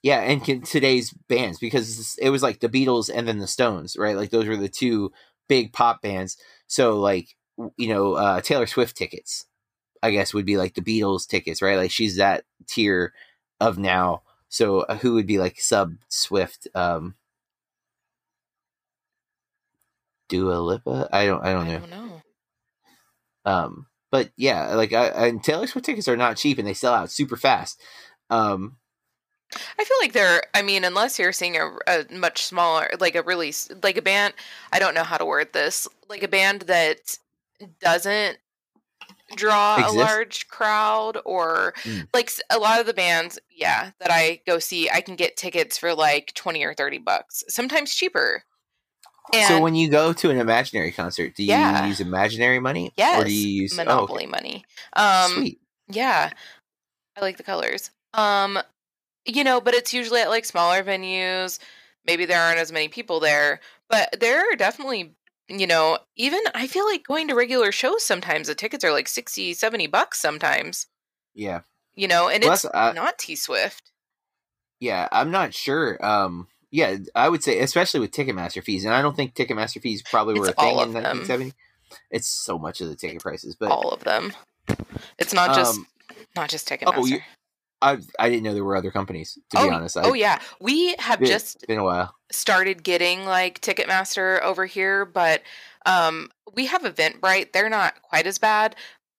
Yeah, 0.02 0.20
and 0.20 0.44
can, 0.44 0.62
today's 0.62 1.12
bands 1.28 1.60
because 1.60 2.18
it 2.20 2.30
was 2.30 2.42
like 2.42 2.58
the 2.58 2.68
Beatles 2.68 3.08
and 3.14 3.28
then 3.28 3.38
the 3.38 3.46
Stones, 3.46 3.96
right? 3.96 4.16
Like 4.16 4.30
those 4.30 4.48
were 4.48 4.56
the 4.56 4.68
two 4.68 5.12
big 5.48 5.72
pop 5.72 6.02
bands. 6.02 6.36
So 6.66 6.98
like 6.98 7.36
you 7.76 7.88
know 7.88 8.14
uh, 8.14 8.40
Taylor 8.40 8.66
Swift 8.66 8.96
tickets 8.96 9.46
I 10.02 10.10
guess 10.10 10.34
would 10.34 10.44
be 10.44 10.56
like 10.56 10.74
the 10.74 10.82
Beatles 10.82 11.26
tickets, 11.26 11.62
right? 11.62 11.76
Like 11.76 11.92
she's 11.92 12.16
that 12.16 12.44
tier 12.66 13.12
of 13.60 13.78
now. 13.78 14.22
So 14.48 14.80
uh, 14.80 14.96
who 14.96 15.14
would 15.14 15.26
be 15.26 15.38
like 15.38 15.60
sub 15.60 15.94
Swift? 16.08 16.66
Um, 16.74 17.14
Dua 20.28 20.54
Lipa? 20.54 21.08
I 21.12 21.26
don't. 21.26 21.44
I 21.44 21.52
don't 21.52 21.68
know. 21.68 21.76
I 21.76 21.78
don't 21.78 21.90
know. 21.90 22.22
Um, 23.44 23.86
but 24.10 24.30
yeah, 24.36 24.74
like 24.74 24.92
I, 24.92 25.06
and 25.28 25.42
Taylor 25.42 25.66
Swift 25.66 25.86
tickets 25.86 26.08
are 26.08 26.16
not 26.16 26.36
cheap, 26.36 26.58
and 26.58 26.66
they 26.66 26.74
sell 26.74 26.94
out 26.94 27.10
super 27.10 27.36
fast. 27.36 27.80
Um, 28.28 28.78
I 29.78 29.84
feel 29.84 29.96
like 30.00 30.12
they're. 30.12 30.42
I 30.54 30.62
mean, 30.62 30.84
unless 30.84 31.18
you're 31.18 31.32
seeing 31.32 31.56
a, 31.56 31.76
a 31.86 32.04
much 32.10 32.44
smaller, 32.44 32.88
like 33.00 33.14
a 33.14 33.22
really 33.22 33.52
like 33.82 33.96
a 33.96 34.02
band. 34.02 34.34
I 34.72 34.78
don't 34.78 34.94
know 34.94 35.04
how 35.04 35.16
to 35.18 35.24
word 35.26 35.52
this. 35.52 35.86
Like 36.08 36.22
a 36.22 36.28
band 36.28 36.62
that 36.62 37.16
doesn't 37.80 38.38
draw 39.36 39.76
Exist? 39.76 39.94
a 39.94 39.98
large 39.98 40.48
crowd, 40.48 41.18
or 41.24 41.74
Mm. 41.84 42.08
like 42.14 42.30
a 42.50 42.58
lot 42.58 42.80
of 42.80 42.86
the 42.86 42.94
bands, 42.94 43.38
yeah, 43.50 43.90
that 44.00 44.10
I 44.10 44.40
go 44.46 44.58
see, 44.58 44.90
I 44.90 45.00
can 45.00 45.16
get 45.16 45.36
tickets 45.36 45.78
for 45.78 45.94
like 45.94 46.32
twenty 46.34 46.64
or 46.64 46.74
thirty 46.74 46.98
bucks, 46.98 47.42
sometimes 47.48 47.94
cheaper. 47.94 48.44
And 49.32 49.46
so 49.46 49.60
when 49.60 49.74
you 49.74 49.88
go 49.88 50.12
to 50.12 50.30
an 50.30 50.38
imaginary 50.38 50.92
concert, 50.92 51.34
do 51.36 51.42
you 51.44 51.50
Yeah. 51.50 51.86
use 51.86 52.00
imaginary 52.00 52.58
money, 52.58 52.92
or 52.98 53.24
do 53.24 53.32
you 53.32 53.62
use 53.62 53.72
oh, 53.78 53.82
okay. 53.82 53.88
Monopoly 53.90 54.26
money. 54.26 54.64
Um, 54.94 55.30
Sweet. 55.30 55.60
Yeah. 55.88 56.30
I 57.16 57.20
like 57.20 57.36
the 57.36 57.42
colors. 57.42 57.90
Um 58.14 58.58
you 59.26 59.44
know, 59.44 59.60
but 59.60 59.74
it's 59.74 59.94
usually 59.94 60.20
at 60.20 60.28
like 60.30 60.44
smaller 60.44 60.82
venues. 60.82 61.58
Maybe 62.06 62.24
there 62.24 62.40
aren't 62.40 62.58
as 62.58 62.72
many 62.72 62.88
people 62.88 63.20
there, 63.20 63.60
but 63.88 64.18
there 64.20 64.40
are 64.40 64.56
definitely, 64.56 65.14
you 65.48 65.66
know, 65.66 65.98
even 66.16 66.40
I 66.54 66.66
feel 66.66 66.84
like 66.84 67.06
going 67.06 67.28
to 67.28 67.34
regular 67.34 67.70
shows 67.72 68.04
sometimes 68.04 68.48
the 68.48 68.54
tickets 68.54 68.84
are 68.84 68.90
like 68.92 69.08
60, 69.08 69.54
70 69.54 69.86
bucks 69.86 70.20
sometimes, 70.20 70.86
Yeah, 71.34 71.60
you 71.94 72.08
know, 72.08 72.28
and 72.28 72.42
Well, 72.42 72.54
it's 72.54 72.64
uh, 72.64 72.92
not 72.94 73.18
T 73.18 73.36
Swift. 73.36 73.92
yeah. 74.80 75.08
I'm 75.12 75.30
not 75.30 75.54
sure. 75.54 76.04
Um, 76.04 76.48
yeah, 76.72 76.96
I 77.14 77.28
would 77.28 77.44
say 77.44 77.60
especially 77.60 78.00
with 78.00 78.12
Ticketmaster 78.12 78.64
fees, 78.64 78.84
and 78.84 78.94
I 78.94 79.02
don't 79.02 79.14
think 79.14 79.34
Ticketmaster 79.34 79.80
fees 79.80 80.02
probably 80.02 80.40
were 80.40 80.48
It's 80.48 80.58
a 80.58 80.60
thing 80.60 80.78
in 80.78 80.96
of 80.96 81.28
them. 81.28 81.52
It's 82.10 82.26
so 82.26 82.58
much 82.58 82.80
of 82.80 82.88
the 82.88 82.96
ticket 82.96 83.20
prices, 83.20 83.54
but 83.54 83.70
All 83.70 83.90
of 83.90 84.02
them. 84.04 84.32
It's 85.18 85.34
not 85.34 85.54
just 85.54 85.78
um, 85.78 85.86
not 86.34 86.48
just 86.48 86.66
Ticketmaster. 86.66 86.92
oh, 86.96 87.18
I 87.82 87.98
I 88.18 88.28
didn't 88.30 88.44
know 88.44 88.54
there 88.54 88.64
were 88.64 88.76
other 88.76 88.90
companies. 88.90 89.38
To 89.50 89.58
oh, 89.58 89.68
be 89.68 89.74
honest, 89.74 89.96
I, 89.96 90.02
oh 90.02 90.14
yeah. 90.14 90.38
We 90.60 90.94
have 90.98 91.18
been, 91.18 91.28
just 91.28 91.66
been 91.66 91.78
a 91.78 91.84
while. 91.84 92.14
started 92.30 92.82
getting 92.82 93.24
like 93.26 93.60
Ticketmaster 93.60 94.40
over 94.42 94.64
here, 94.66 95.04
but 95.04 95.42
um, 95.84 96.30
we 96.54 96.66
have 96.66 96.82
Eventbrite. 96.82 97.52
They're 97.52 97.68
not 97.68 98.00
quite 98.02 98.26
as 98.26 98.38
bad, 98.38 98.76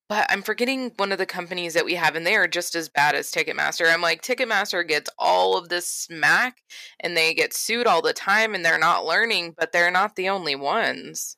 but 0.10 0.26
I'm 0.30 0.42
forgetting 0.42 0.92
one 0.98 1.12
of 1.12 1.18
the 1.18 1.26
companies 1.26 1.74
that 1.74 1.86
we 1.86 1.96
have, 1.96 2.16
and 2.16 2.26
they 2.26 2.36
are 2.36 2.48
just 2.48 2.76
as 2.76 2.90
bad 2.90 3.16
as 3.16 3.32
Ticketmaster. 3.32 3.92
I'm 3.92 4.02
like, 4.02 4.22
Ticketmaster 4.22 4.88
gets 4.88 5.10
all 5.20 5.58
of 5.58 5.70
this 5.70 5.88
smack, 5.88 6.62
and 7.00 7.16
they 7.18 7.34
get 7.34 7.54
sued 7.54 7.88
all 7.88 8.02
the 8.02 8.14
time, 8.14 8.56
and 8.56 8.64
they're 8.64 8.80
not 8.80 9.06
learning, 9.06 9.56
but 9.58 9.72
they're 9.72 9.92
not 9.92 10.16
the 10.16 10.30
only 10.30 10.56
ones. 10.56 11.36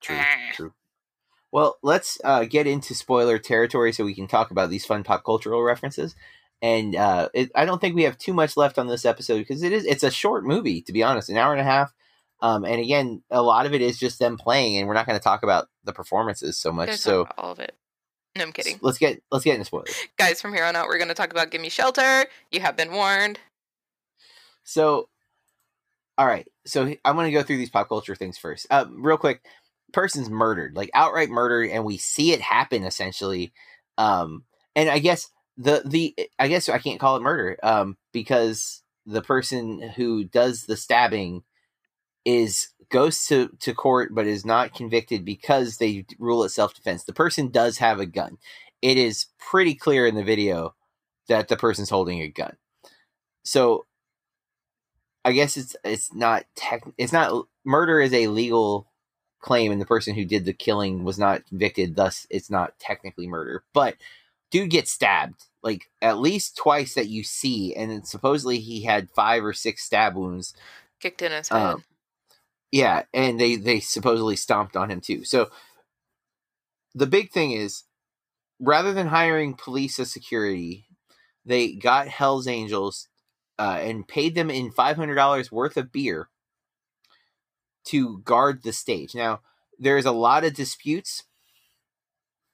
True, 0.00 0.16
Ah. 0.18 0.50
true. 0.54 0.72
Well, 1.52 1.78
let's 1.82 2.18
uh, 2.22 2.44
get 2.44 2.66
into 2.66 2.94
spoiler 2.94 3.38
territory 3.38 3.92
so 3.92 4.04
we 4.04 4.14
can 4.14 4.28
talk 4.28 4.50
about 4.50 4.70
these 4.70 4.86
fun 4.86 5.02
pop 5.02 5.24
cultural 5.24 5.62
references. 5.62 6.14
And 6.62 6.94
uh, 6.94 7.28
it, 7.34 7.50
I 7.54 7.64
don't 7.64 7.80
think 7.80 7.96
we 7.96 8.04
have 8.04 8.18
too 8.18 8.34
much 8.34 8.56
left 8.56 8.78
on 8.78 8.86
this 8.86 9.04
episode 9.04 9.38
because 9.38 9.62
it 9.62 9.72
is 9.72 9.84
it's 9.86 10.02
a 10.02 10.10
short 10.10 10.44
movie 10.44 10.82
to 10.82 10.92
be 10.92 11.02
honest, 11.02 11.30
an 11.30 11.36
hour 11.36 11.52
and 11.52 11.60
a 11.60 11.64
half. 11.64 11.92
Um, 12.42 12.64
and 12.64 12.80
again, 12.80 13.22
a 13.30 13.42
lot 13.42 13.66
of 13.66 13.74
it 13.74 13.82
is 13.82 13.98
just 13.98 14.18
them 14.18 14.36
playing, 14.36 14.78
and 14.78 14.88
we're 14.88 14.94
not 14.94 15.06
going 15.06 15.18
to 15.18 15.22
talk 15.22 15.42
about 15.42 15.68
the 15.84 15.92
performances 15.92 16.56
so 16.56 16.72
much. 16.72 16.92
So 16.96 17.22
about 17.22 17.34
all 17.38 17.52
of 17.52 17.58
it. 17.58 17.74
No, 18.36 18.44
I'm 18.44 18.52
kidding, 18.52 18.78
let's 18.80 18.98
get 18.98 19.22
let's 19.32 19.44
get 19.44 19.54
into 19.54 19.64
spoilers. 19.64 19.94
guys. 20.16 20.40
From 20.40 20.54
here 20.54 20.64
on 20.64 20.76
out, 20.76 20.86
we're 20.86 20.98
going 20.98 21.08
to 21.08 21.14
talk 21.14 21.32
about 21.32 21.50
"Gimme 21.50 21.68
Shelter." 21.68 22.26
You 22.52 22.60
have 22.60 22.76
been 22.76 22.92
warned. 22.92 23.40
So, 24.62 25.08
all 26.16 26.26
right. 26.26 26.46
So 26.64 26.94
I'm 27.04 27.16
going 27.16 27.26
to 27.26 27.32
go 27.32 27.42
through 27.42 27.56
these 27.56 27.70
pop 27.70 27.88
culture 27.88 28.14
things 28.14 28.38
first. 28.38 28.66
Uh, 28.70 28.84
real 28.90 29.16
quick, 29.16 29.42
person's 29.92 30.30
murdered, 30.30 30.76
like 30.76 30.90
outright 30.94 31.30
murdered, 31.30 31.70
and 31.70 31.84
we 31.84 31.98
see 31.98 32.32
it 32.32 32.40
happen 32.40 32.84
essentially. 32.84 33.52
Um, 33.98 34.44
and 34.74 34.88
I 34.88 34.98
guess 34.98 35.28
the 35.56 35.82
the 35.84 36.14
I 36.38 36.48
guess 36.48 36.68
I 36.68 36.78
can't 36.78 37.00
call 37.00 37.16
it 37.16 37.22
murder 37.22 37.58
um, 37.62 37.96
because 38.12 38.82
the 39.06 39.22
person 39.22 39.80
who 39.96 40.24
does 40.24 40.64
the 40.64 40.76
stabbing 40.76 41.42
is 42.24 42.68
goes 42.90 43.24
to 43.26 43.50
to 43.60 43.74
court 43.74 44.14
but 44.14 44.26
is 44.26 44.44
not 44.44 44.74
convicted 44.74 45.24
because 45.24 45.76
they 45.78 46.04
rule 46.18 46.44
it 46.44 46.50
self 46.50 46.74
defense. 46.74 47.04
The 47.04 47.12
person 47.12 47.48
does 47.48 47.78
have 47.78 48.00
a 48.00 48.06
gun. 48.06 48.38
It 48.82 48.96
is 48.96 49.26
pretty 49.38 49.74
clear 49.74 50.06
in 50.06 50.14
the 50.14 50.24
video 50.24 50.74
that 51.28 51.48
the 51.48 51.56
person's 51.56 51.90
holding 51.90 52.20
a 52.20 52.28
gun. 52.28 52.56
So 53.42 53.86
I 55.24 55.32
guess 55.32 55.56
it's 55.56 55.76
it's 55.84 56.14
not 56.14 56.44
tech 56.56 56.82
it's 56.98 57.12
not 57.12 57.46
murder 57.64 58.00
is 58.00 58.12
a 58.12 58.28
legal 58.28 58.89
claim 59.40 59.72
and 59.72 59.80
the 59.80 59.86
person 59.86 60.14
who 60.14 60.24
did 60.24 60.44
the 60.44 60.52
killing 60.52 61.04
was 61.04 61.18
not 61.18 61.46
convicted 61.46 61.96
thus 61.96 62.26
it's 62.30 62.50
not 62.50 62.78
technically 62.78 63.26
murder. 63.26 63.64
But 63.72 63.96
dude 64.50 64.70
gets 64.70 64.90
stabbed 64.90 65.44
like 65.62 65.90
at 66.02 66.18
least 66.18 66.56
twice 66.56 66.94
that 66.94 67.08
you 67.08 67.22
see 67.22 67.74
and 67.74 67.90
then 67.90 68.04
supposedly 68.04 68.58
he 68.58 68.82
had 68.82 69.10
five 69.10 69.44
or 69.44 69.52
six 69.52 69.82
stab 69.84 70.14
wounds. 70.14 70.54
Kicked 71.00 71.22
in 71.22 71.32
his 71.32 71.48
head. 71.48 71.62
um, 71.62 71.84
yeah 72.70 73.02
and 73.14 73.40
they 73.40 73.56
they 73.56 73.80
supposedly 73.80 74.36
stomped 74.36 74.76
on 74.76 74.90
him 74.90 75.00
too. 75.00 75.24
So 75.24 75.50
the 76.94 77.06
big 77.06 77.30
thing 77.30 77.52
is 77.52 77.84
rather 78.60 78.92
than 78.92 79.06
hiring 79.08 79.54
police 79.54 79.98
as 79.98 80.12
security 80.12 80.86
they 81.44 81.72
got 81.72 82.08
hell's 82.08 82.46
angels 82.46 83.08
uh, 83.58 83.78
and 83.80 84.06
paid 84.08 84.34
them 84.34 84.50
in 84.50 84.70
$500 84.70 85.50
worth 85.50 85.76
of 85.76 85.92
beer 85.92 86.28
to 87.86 88.18
guard 88.18 88.62
the 88.62 88.72
stage. 88.72 89.14
Now, 89.14 89.40
there's 89.78 90.06
a 90.06 90.12
lot 90.12 90.44
of 90.44 90.54
disputes 90.54 91.24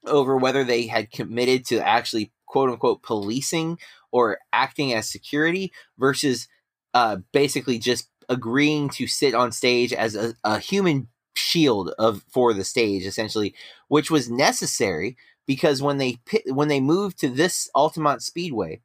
over 0.07 0.37
whether 0.37 0.65
they 0.65 0.87
had 0.87 1.11
committed 1.11 1.67
to 1.67 1.87
actually 1.87 2.33
quote 2.47 2.71
unquote 2.71 3.03
policing 3.03 3.79
or 4.13 4.39
acting 4.53 4.95
as 4.95 5.09
security 5.09 5.73
versus 5.99 6.49
uh, 6.95 7.17
basically 7.33 7.79
just 7.79 8.09
agreeing 8.29 8.89
to 8.89 9.07
sit 9.07 9.35
on 9.35 9.53
stage 9.53 9.93
as 9.93 10.15
a, 10.15 10.35
a 10.45 10.59
human 10.59 11.09
shield 11.35 11.91
of 11.99 12.25
for 12.31 12.55
the 12.55 12.65
stage 12.65 13.05
essentially 13.05 13.55
which 13.89 14.11
was 14.11 14.31
necessary 14.31 15.17
because 15.47 15.83
when 15.83 15.99
they 15.99 16.19
when 16.47 16.69
they 16.69 16.81
moved 16.81 17.19
to 17.19 17.29
this 17.29 17.69
Altamont 17.75 18.23
Speedway 18.23 18.81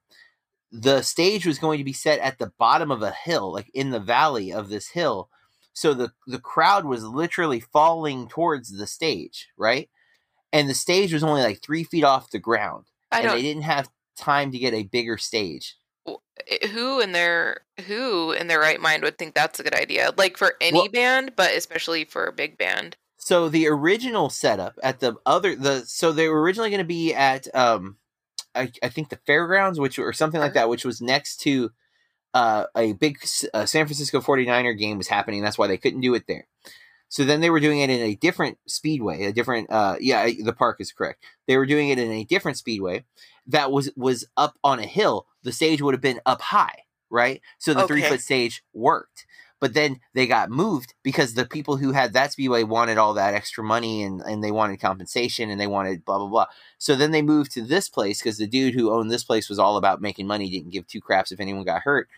the 0.71 1.01
stage 1.01 1.45
was 1.45 1.59
going 1.59 1.77
to 1.77 1.83
be 1.83 1.93
set 1.93 2.19
at 2.19 2.39
the 2.39 2.51
bottom 2.57 2.91
of 2.91 3.01
a 3.01 3.11
hill 3.11 3.53
like 3.53 3.69
in 3.73 3.91
the 3.91 3.99
valley 3.99 4.51
of 4.51 4.69
this 4.69 4.89
hill 4.89 5.29
so 5.73 5.93
the 5.93 6.11
the 6.27 6.39
crowd 6.39 6.85
was 6.85 7.03
literally 7.03 7.59
falling 7.59 8.27
towards 8.27 8.77
the 8.77 8.87
stage 8.87 9.49
right? 9.57 9.89
And 10.53 10.67
the 10.69 10.73
stage 10.73 11.13
was 11.13 11.23
only 11.23 11.41
like 11.41 11.61
three 11.61 11.83
feet 11.83 12.03
off 12.03 12.31
the 12.31 12.39
ground 12.39 12.85
I 13.11 13.21
and 13.21 13.31
they 13.31 13.41
didn't 13.41 13.63
have 13.63 13.89
time 14.17 14.51
to 14.51 14.59
get 14.59 14.73
a 14.73 14.83
bigger 14.83 15.17
stage. 15.17 15.77
Eh, 16.07 16.15
eh, 16.49 16.67
who 16.67 16.99
in 16.99 17.11
their 17.11 17.61
who 17.87 18.31
in 18.31 18.47
their 18.47 18.59
right 18.59 18.79
mind 18.79 19.03
would 19.03 19.17
think 19.17 19.33
that's 19.33 19.59
a 19.59 19.63
good 19.63 19.75
idea? 19.75 20.13
Like 20.17 20.37
for 20.37 20.55
any 20.61 20.79
Well- 20.79 20.89
band 20.89 21.33
but 21.35 21.55
especially 21.55 22.05
for 22.05 22.25
a 22.25 22.33
big 22.33 22.57
band. 22.57 22.97
So 23.17 23.49
the 23.49 23.67
original 23.67 24.31
setup 24.31 24.79
at 24.81 24.99
the 24.99 25.15
other 25.25 25.55
the 25.55 25.85
so 25.85 26.11
they 26.11 26.27
were 26.27 26.41
originally 26.41 26.69
going 26.69 26.79
to 26.79 26.85
be 26.85 27.13
at 27.13 27.53
um 27.55 27.97
I, 28.53 28.71
I 28.83 28.89
think 28.89 29.09
the 29.09 29.19
fairgrounds 29.25 29.79
which 29.79 29.97
or 29.99 30.11
something 30.11 30.39
like 30.41 30.51
uh-huh. 30.51 30.61
that 30.61 30.69
which 30.69 30.83
was 30.83 31.01
next 31.01 31.37
to 31.41 31.71
uh, 32.33 32.65
a 32.75 32.93
big 32.93 33.17
uh, 33.53 33.65
San 33.65 33.85
Francisco 33.85 34.21
49er 34.21 34.77
game 34.77 34.97
was 34.97 35.07
happening. 35.07 35.41
That's 35.41 35.57
why 35.57 35.67
they 35.67 35.77
couldn't 35.77 36.01
do 36.01 36.13
it 36.15 36.25
there. 36.27 36.47
So 37.09 37.25
then 37.25 37.41
they 37.41 37.49
were 37.49 37.59
doing 37.59 37.81
it 37.81 37.89
in 37.89 37.99
a 37.99 38.15
different 38.15 38.57
speedway 38.67 39.25
a 39.25 39.33
different 39.33 39.69
uh 39.69 39.97
yeah 39.99 40.29
the 40.43 40.53
park 40.53 40.77
is 40.79 40.93
correct. 40.93 41.25
They 41.45 41.57
were 41.57 41.65
doing 41.65 41.89
it 41.89 41.99
in 41.99 42.09
a 42.09 42.23
different 42.23 42.57
speedway 42.57 43.03
that 43.47 43.69
was 43.69 43.91
was 43.97 44.25
up 44.37 44.57
on 44.63 44.79
a 44.79 44.85
hill. 44.85 45.27
The 45.43 45.51
stage 45.51 45.81
would 45.81 45.93
have 45.93 46.01
been 46.01 46.21
up 46.25 46.41
high 46.41 46.83
right? 47.11 47.41
So 47.59 47.73
the 47.73 47.85
three 47.85 48.01
foot 48.01 48.21
stage 48.21 48.63
worked 48.73 49.25
but 49.61 49.75
then 49.75 49.99
they 50.15 50.25
got 50.25 50.49
moved 50.49 50.95
because 51.03 51.35
the 51.35 51.45
people 51.45 51.77
who 51.77 51.91
had 51.91 52.13
that 52.13 52.31
speedway 52.31 52.63
wanted 52.63 52.97
all 52.97 53.13
that 53.13 53.35
extra 53.35 53.63
money 53.63 54.01
and, 54.01 54.19
and 54.21 54.43
they 54.43 54.51
wanted 54.51 54.81
compensation 54.81 55.51
and 55.51 55.61
they 55.61 55.67
wanted 55.67 56.03
blah 56.03 56.17
blah 56.17 56.27
blah. 56.27 56.47
So 56.79 56.95
then 56.95 57.11
they 57.11 57.21
moved 57.21 57.51
to 57.53 57.61
this 57.61 57.87
place 57.87 58.19
because 58.19 58.39
the 58.39 58.47
dude 58.47 58.73
who 58.73 58.91
owned 58.91 59.11
this 59.11 59.23
place 59.23 59.47
was 59.47 59.59
all 59.59 59.77
about 59.77 60.01
making 60.01 60.25
money 60.25 60.49
didn't 60.49 60.71
give 60.71 60.87
two 60.87 60.99
craps 60.99 61.31
if 61.31 61.39
anyone 61.39 61.63
got 61.63 61.83
hurt. 61.83 62.09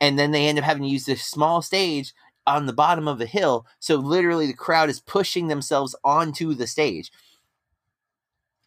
And 0.00 0.18
then 0.18 0.32
they 0.32 0.48
end 0.48 0.58
up 0.58 0.64
having 0.64 0.82
to 0.82 0.88
use 0.88 1.04
this 1.06 1.22
small 1.22 1.62
stage 1.62 2.12
on 2.44 2.66
the 2.66 2.72
bottom 2.72 3.06
of 3.06 3.20
a 3.20 3.26
hill. 3.26 3.66
So 3.78 3.94
literally 3.94 4.48
the 4.48 4.52
crowd 4.52 4.90
is 4.90 5.00
pushing 5.00 5.46
themselves 5.46 5.94
onto 6.02 6.54
the 6.54 6.66
stage. 6.66 7.12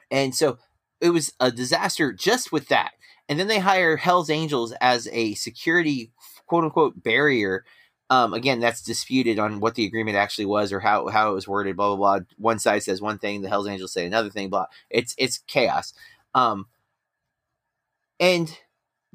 And 0.10 0.34
so 0.34 0.60
it 1.02 1.10
was 1.10 1.34
a 1.42 1.52
disaster 1.52 2.14
just 2.14 2.54
with 2.54 2.70
that. 2.70 2.92
And 3.28 3.38
then 3.38 3.48
they 3.48 3.60
hire 3.60 3.98
hell's 3.98 4.30
angels 4.30 4.72
as 4.80 5.10
a 5.12 5.34
security 5.34 6.12
quote 6.48 6.64
unquote 6.64 7.04
barrier 7.04 7.66
um, 8.10 8.34
again, 8.34 8.60
that's 8.60 8.82
disputed 8.82 9.38
on 9.40 9.60
what 9.60 9.76
the 9.76 9.86
agreement 9.86 10.18
actually 10.18 10.46
was 10.46 10.72
or 10.72 10.80
how, 10.80 11.08
how 11.08 11.32
it 11.32 11.34
was 11.34 11.48
worded. 11.48 11.76
Blah 11.76 11.96
blah 11.96 12.20
blah. 12.20 12.26
One 12.38 12.60
side 12.60 12.84
says 12.84 13.02
one 13.02 13.18
thing, 13.18 13.42
the 13.42 13.50
Hell's 13.50 13.68
Angels 13.68 13.92
say 13.92 14.06
another 14.06 14.30
thing. 14.30 14.50
Blah. 14.50 14.68
It's 14.90 15.14
it's 15.18 15.40
chaos, 15.48 15.94
um, 16.34 16.68
and 18.20 18.58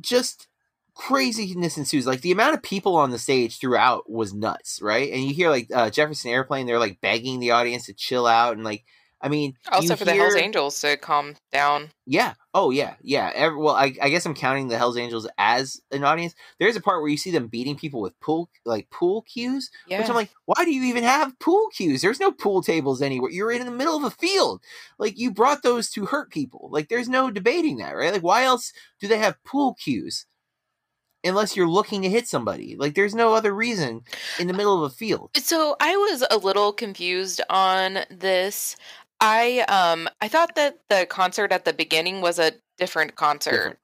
just 0.01 0.49
craziness 0.95 1.79
ensues. 1.79 2.07
Like 2.07 2.21
the 2.21 2.33
amount 2.33 2.55
of 2.55 2.63
people 2.63 2.97
on 2.97 3.11
the 3.11 3.19
stage 3.19 3.59
throughout 3.59 4.11
was 4.11 4.35
nuts, 4.35 4.81
right? 4.83 5.11
And 5.11 5.25
you 5.25 5.33
hear 5.33 5.49
like 5.49 5.69
uh, 5.75 5.89
Jefferson 5.91 6.31
Airplane, 6.31 6.67
they're 6.67 6.79
like 6.79 7.01
begging 7.01 7.41
the 7.41 7.53
audience 7.53 7.87
to 7.87 7.95
chill 7.95 8.27
out, 8.27 8.55
and 8.57 8.65
like 8.65 8.85
I 9.23 9.29
mean, 9.29 9.57
Also 9.71 9.97
for 9.97 10.05
the 10.05 10.15
Hells 10.15 10.35
Angels 10.35 10.81
to 10.81 10.97
calm 10.97 11.37
down. 11.53 11.91
Yeah. 12.05 12.35
Oh, 12.55 12.71
yeah. 12.71 12.97
Yeah. 13.03 13.31
Every, 13.35 13.57
well, 13.57 13.75
I, 13.75 13.95
I 14.03 14.11
guess 14.11 14.27
I'm 14.27 14.35
counting 14.35 14.69
the 14.69 14.77
Hell's 14.77 14.99
Angels 14.99 15.27
as 15.39 15.81
an 15.91 16.05
audience. 16.05 16.35
There's 16.59 16.77
a 16.77 16.83
part 16.83 17.01
where 17.01 17.11
you 17.11 17.17
see 17.17 17.31
them 17.31 17.47
beating 17.49 17.77
people 17.77 18.03
with 18.03 18.19
pool, 18.21 18.51
like 18.67 18.91
pool 18.91 19.23
cues, 19.23 19.71
Yeah. 19.87 19.99
which 19.99 20.09
I'm 20.11 20.15
like, 20.15 20.29
why 20.45 20.65
do 20.67 20.71
you 20.71 20.83
even 20.85 21.03
have 21.03 21.39
pool 21.39 21.69
cues? 21.75 22.03
There's 22.03 22.21
no 22.21 22.31
pool 22.31 22.63
tables 22.63 23.01
anywhere. 23.01 23.31
You're 23.31 23.53
in 23.53 23.65
the 23.65 23.73
middle 23.73 23.97
of 23.97 24.05
a 24.05 24.11
field. 24.11 24.61
Like 24.99 25.19
you 25.19 25.31
brought 25.31 25.63
those 25.63 25.89
to 25.91 26.05
hurt 26.05 26.31
people. 26.31 26.69
Like 26.71 26.89
there's 26.91 27.09
no 27.09 27.31
debating 27.31 27.79
that, 27.79 27.93
right? 27.93 28.13
Like 28.13 28.23
why 28.23 28.45
else 28.45 28.75
do 29.01 29.09
they 29.09 29.19
have 29.19 29.43
pool 29.45 29.75
cues? 29.75 30.27
Unless 31.25 31.57
you're 31.57 31.69
looking 31.69 32.03
to 32.03 32.11
hit 32.11 32.27
somebody. 32.27 32.75
Like 32.77 32.95
there's 32.97 33.15
no 33.15 33.33
other 33.33 33.55
reason 33.55 34.03
in 34.41 34.49
the 34.49 34.55
uh, 34.55 34.57
middle 34.57 34.85
of 34.85 34.91
a 34.91 34.95
field. 34.95 35.31
So 35.37 35.77
I 35.81 35.97
was 35.97 36.25
a 36.31 36.37
little 36.37 36.73
confused 36.73 37.41
on 37.49 38.01
this. 38.11 38.77
I 39.23 39.61
um 39.69 40.09
I 40.21 40.29
thought 40.29 40.57
that 40.57 40.81
the 40.91 41.07
concert 41.09 41.53
at 41.53 41.65
the 41.65 41.73
beginning 41.73 42.21
was 42.23 42.39
a 42.41 42.53
different 42.79 43.17
concert. 43.17 43.53
Different. 43.53 43.79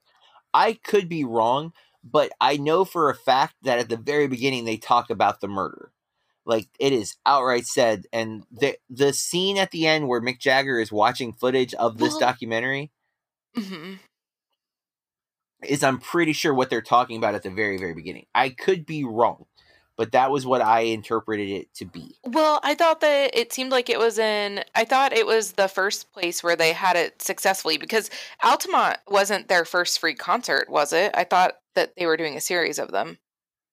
I 0.54 0.74
could 0.74 1.08
be 1.08 1.24
wrong, 1.24 1.72
but 2.04 2.32
I 2.40 2.56
know 2.58 2.84
for 2.84 3.10
a 3.10 3.14
fact 3.16 3.54
that 3.62 3.78
at 3.78 3.88
the 3.88 3.96
very 3.98 4.26
beginning 4.28 4.64
they 4.66 4.78
talk 4.78 5.10
about 5.10 5.40
the 5.40 5.48
murder. 5.48 5.92
Like 6.46 6.68
it 6.80 6.92
is 6.92 7.16
outright 7.26 7.66
said, 7.66 8.06
and 8.12 8.44
the 8.50 8.76
the 8.90 9.12
scene 9.12 9.58
at 9.58 9.70
the 9.70 9.86
end 9.86 10.08
where 10.08 10.20
Mick 10.20 10.40
Jagger 10.40 10.80
is 10.80 10.92
watching 10.92 11.32
footage 11.34 11.74
of 11.74 11.98
this 11.98 12.12
Well- 12.14 12.20
documentary 12.20 12.92
hmm 13.56 13.94
is 15.64 15.82
I'm 15.84 15.98
pretty 15.98 16.32
sure 16.34 16.54
what 16.54 16.70
they're 16.70 16.82
talking 16.82 17.18
about 17.18 17.34
at 17.34 17.42
the 17.44 17.50
very 17.50 17.78
very 17.78 17.94
beginning. 17.94 18.26
I 18.34 18.50
could 18.50 18.86
be 18.86 19.04
wrong, 19.04 19.46
but 19.98 20.12
that 20.12 20.30
was 20.30 20.46
what 20.46 20.62
I 20.62 20.82
interpreted 20.82 21.50
it 21.50 21.74
to 21.74 21.84
be. 21.84 22.16
Well, 22.24 22.60
I 22.62 22.74
thought 22.74 23.00
that 23.00 23.36
it 23.36 23.52
seemed 23.52 23.72
like 23.72 23.90
it 23.90 23.98
was 23.98 24.18
in. 24.18 24.62
I 24.74 24.84
thought 24.84 25.12
it 25.12 25.26
was 25.26 25.52
the 25.52 25.68
first 25.68 26.12
place 26.12 26.42
where 26.42 26.56
they 26.56 26.72
had 26.72 26.96
it 26.96 27.20
successfully 27.20 27.76
because 27.76 28.08
Altamont 28.42 28.98
wasn't 29.08 29.48
their 29.48 29.64
first 29.64 29.98
free 29.98 30.14
concert, 30.14 30.70
was 30.70 30.92
it? 30.92 31.10
I 31.14 31.24
thought 31.24 31.56
that 31.74 31.94
they 31.98 32.06
were 32.06 32.16
doing 32.16 32.36
a 32.36 32.40
series 32.40 32.78
of 32.78 32.92
them. 32.92 33.18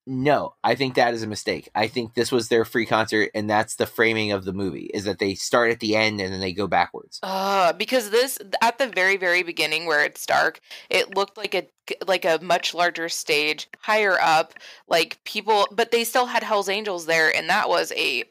No, 0.07 0.53
I 0.63 0.75
think 0.75 0.95
that 0.95 1.15
is 1.15 1.23
a 1.23 1.27
mistake. 1.27 1.69
I 1.73 1.87
think 1.87 2.13
this 2.13 2.31
was 2.31 2.47
their 2.47 2.63
free 2.63 2.85
concert, 2.85 3.31
and 3.33 3.49
that's 3.49 3.75
the 3.75 3.87
framing 3.87 4.31
of 4.31 4.45
the 4.45 4.53
movie: 4.53 4.91
is 4.93 5.05
that 5.05 5.17
they 5.17 5.33
start 5.33 5.71
at 5.71 5.79
the 5.79 5.95
end 5.95 6.21
and 6.21 6.31
then 6.31 6.39
they 6.39 6.53
go 6.53 6.67
backwards. 6.67 7.19
Uh, 7.23 7.73
because 7.73 8.11
this 8.11 8.37
at 8.61 8.77
the 8.77 8.87
very 8.87 9.17
very 9.17 9.41
beginning 9.41 9.85
where 9.87 10.03
it's 10.05 10.25
dark, 10.25 10.59
it 10.91 11.15
looked 11.15 11.37
like 11.37 11.55
a 11.55 11.67
like 12.05 12.23
a 12.23 12.37
much 12.41 12.75
larger 12.75 13.09
stage 13.09 13.67
higher 13.79 14.19
up, 14.19 14.53
like 14.87 15.23
people, 15.23 15.67
but 15.71 15.89
they 15.91 16.03
still 16.03 16.27
had 16.27 16.43
Hell's 16.43 16.69
Angels 16.69 17.07
there, 17.07 17.35
and 17.35 17.49
that 17.49 17.67
was 17.67 17.91
a 17.95 18.25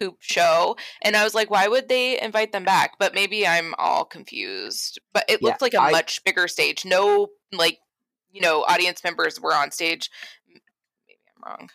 poop 0.00 0.16
show. 0.20 0.78
And 1.02 1.14
I 1.16 1.24
was 1.24 1.34
like, 1.34 1.50
why 1.50 1.68
would 1.68 1.90
they 1.90 2.18
invite 2.18 2.52
them 2.52 2.64
back? 2.64 2.92
But 2.98 3.14
maybe 3.14 3.46
I'm 3.46 3.74
all 3.76 4.06
confused. 4.06 4.98
But 5.12 5.26
it 5.28 5.40
Yeah, 5.42 5.48
looked 5.48 5.60
like 5.60 5.74
a 5.74 5.80
I- 5.82 5.90
much 5.90 6.24
bigger 6.24 6.48
stage. 6.48 6.86
No, 6.86 7.28
like 7.52 7.78
you 8.32 8.40
know, 8.40 8.62
audience 8.62 9.02
members 9.02 9.40
were 9.40 9.52
on 9.52 9.72
stage. 9.72 10.08
M- 11.44 11.44
Maybe 11.44 11.54
I'm 11.54 11.58
wrong. 11.58 11.70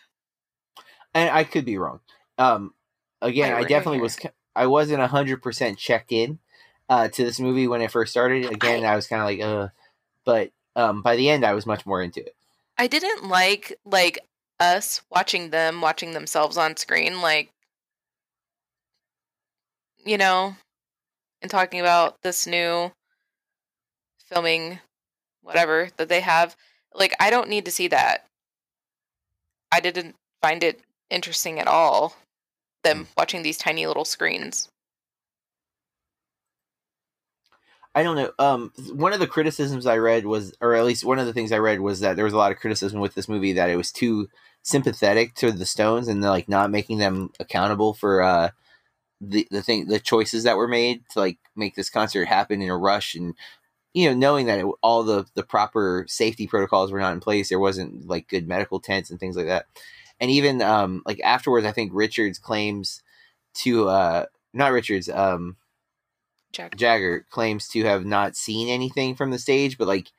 and 1.14 1.30
I 1.30 1.44
could 1.44 1.64
be 1.64 1.78
wrong. 1.78 2.00
Um, 2.38 2.74
again, 3.22 3.52
I 3.52 3.64
definitely 3.64 4.00
was. 4.00 4.18
I 4.54 4.66
wasn't 4.66 5.02
hundred 5.02 5.42
percent 5.42 5.78
checked 5.78 6.12
in 6.12 6.38
uh, 6.88 7.08
to 7.08 7.24
this 7.24 7.40
movie 7.40 7.68
when 7.68 7.82
it 7.82 7.90
first 7.90 8.10
started. 8.10 8.46
Again, 8.46 8.84
I, 8.84 8.96
was 8.96 9.06
kind 9.06 9.22
of 9.22 9.26
like, 9.26 9.40
uh, 9.40 9.68
but 10.24 10.50
um, 10.74 11.02
by 11.02 11.16
the 11.16 11.28
end, 11.28 11.44
I 11.44 11.54
was 11.54 11.66
much 11.66 11.84
more 11.86 12.02
into 12.02 12.20
it. 12.20 12.34
I 12.78 12.86
didn't 12.86 13.28
like 13.28 13.78
like 13.84 14.18
us 14.60 15.02
watching 15.10 15.50
them 15.50 15.80
watching 15.80 16.12
themselves 16.12 16.56
on 16.56 16.76
screen 16.76 17.20
like 17.20 17.50
you 20.04 20.16
know 20.16 20.56
and 21.42 21.50
talking 21.50 21.78
about 21.78 22.22
this 22.22 22.46
new 22.46 22.90
filming 24.18 24.78
whatever 25.42 25.90
that 25.98 26.08
they 26.08 26.20
have 26.20 26.56
like 26.94 27.14
I 27.20 27.30
don't 27.30 27.48
need 27.48 27.64
to 27.66 27.70
see 27.70 27.88
that. 27.88 28.26
I 29.72 29.80
didn't 29.80 30.16
find 30.42 30.62
it 30.62 30.80
interesting 31.10 31.58
at 31.58 31.68
all 31.68 32.16
them 32.82 33.08
watching 33.16 33.42
these 33.42 33.58
tiny 33.58 33.86
little 33.86 34.04
screens. 34.04 34.68
I 37.94 38.02
don't 38.02 38.16
know. 38.16 38.30
Um, 38.38 38.72
one 38.92 39.14
of 39.14 39.20
the 39.20 39.26
criticisms 39.26 39.86
I 39.86 39.96
read 39.96 40.26
was, 40.26 40.52
or 40.60 40.74
at 40.74 40.84
least 40.84 41.04
one 41.04 41.18
of 41.18 41.24
the 41.24 41.32
things 41.32 41.50
I 41.50 41.58
read 41.58 41.80
was 41.80 42.00
that 42.00 42.14
there 42.14 42.26
was 42.26 42.34
a 42.34 42.36
lot 42.36 42.52
of 42.52 42.58
criticism 42.58 43.00
with 43.00 43.14
this 43.14 43.28
movie 43.28 43.54
that 43.54 43.70
it 43.70 43.76
was 43.76 43.90
too 43.90 44.28
sympathetic 44.62 45.34
to 45.36 45.50
the 45.50 45.64
Stones 45.64 46.06
and 46.06 46.20
like 46.20 46.48
not 46.48 46.70
making 46.70 46.98
them 46.98 47.30
accountable 47.40 47.94
for 47.94 48.20
uh 48.20 48.50
the 49.20 49.46
the 49.50 49.62
thing 49.62 49.86
the 49.86 50.00
choices 50.00 50.42
that 50.42 50.56
were 50.56 50.68
made 50.68 51.02
to 51.10 51.20
like 51.20 51.38
make 51.54 51.74
this 51.74 51.88
concert 51.88 52.26
happen 52.26 52.60
in 52.60 52.68
a 52.68 52.76
rush 52.76 53.14
and 53.14 53.34
you 53.96 54.08
know 54.08 54.14
knowing 54.14 54.46
that 54.46 54.58
it, 54.58 54.66
all 54.82 55.02
the 55.02 55.26
the 55.34 55.42
proper 55.42 56.04
safety 56.06 56.46
protocols 56.46 56.92
were 56.92 57.00
not 57.00 57.14
in 57.14 57.20
place 57.20 57.48
there 57.48 57.58
wasn't 57.58 58.06
like 58.06 58.28
good 58.28 58.46
medical 58.46 58.78
tents 58.78 59.10
and 59.10 59.18
things 59.18 59.36
like 59.36 59.46
that 59.46 59.66
and 60.20 60.30
even 60.30 60.60
um 60.60 61.02
like 61.06 61.20
afterwards 61.24 61.66
i 61.66 61.72
think 61.72 61.90
richards 61.94 62.38
claims 62.38 63.02
to 63.54 63.88
uh 63.88 64.26
not 64.52 64.72
richards 64.72 65.08
um 65.08 65.56
Jack. 66.52 66.76
Jagger 66.76 67.26
claims 67.30 67.68
to 67.68 67.84
have 67.84 68.06
not 68.06 68.34
seen 68.34 68.68
anything 68.68 69.14
from 69.14 69.30
the 69.30 69.38
stage, 69.38 69.76
but 69.76 69.86
like 69.86 70.10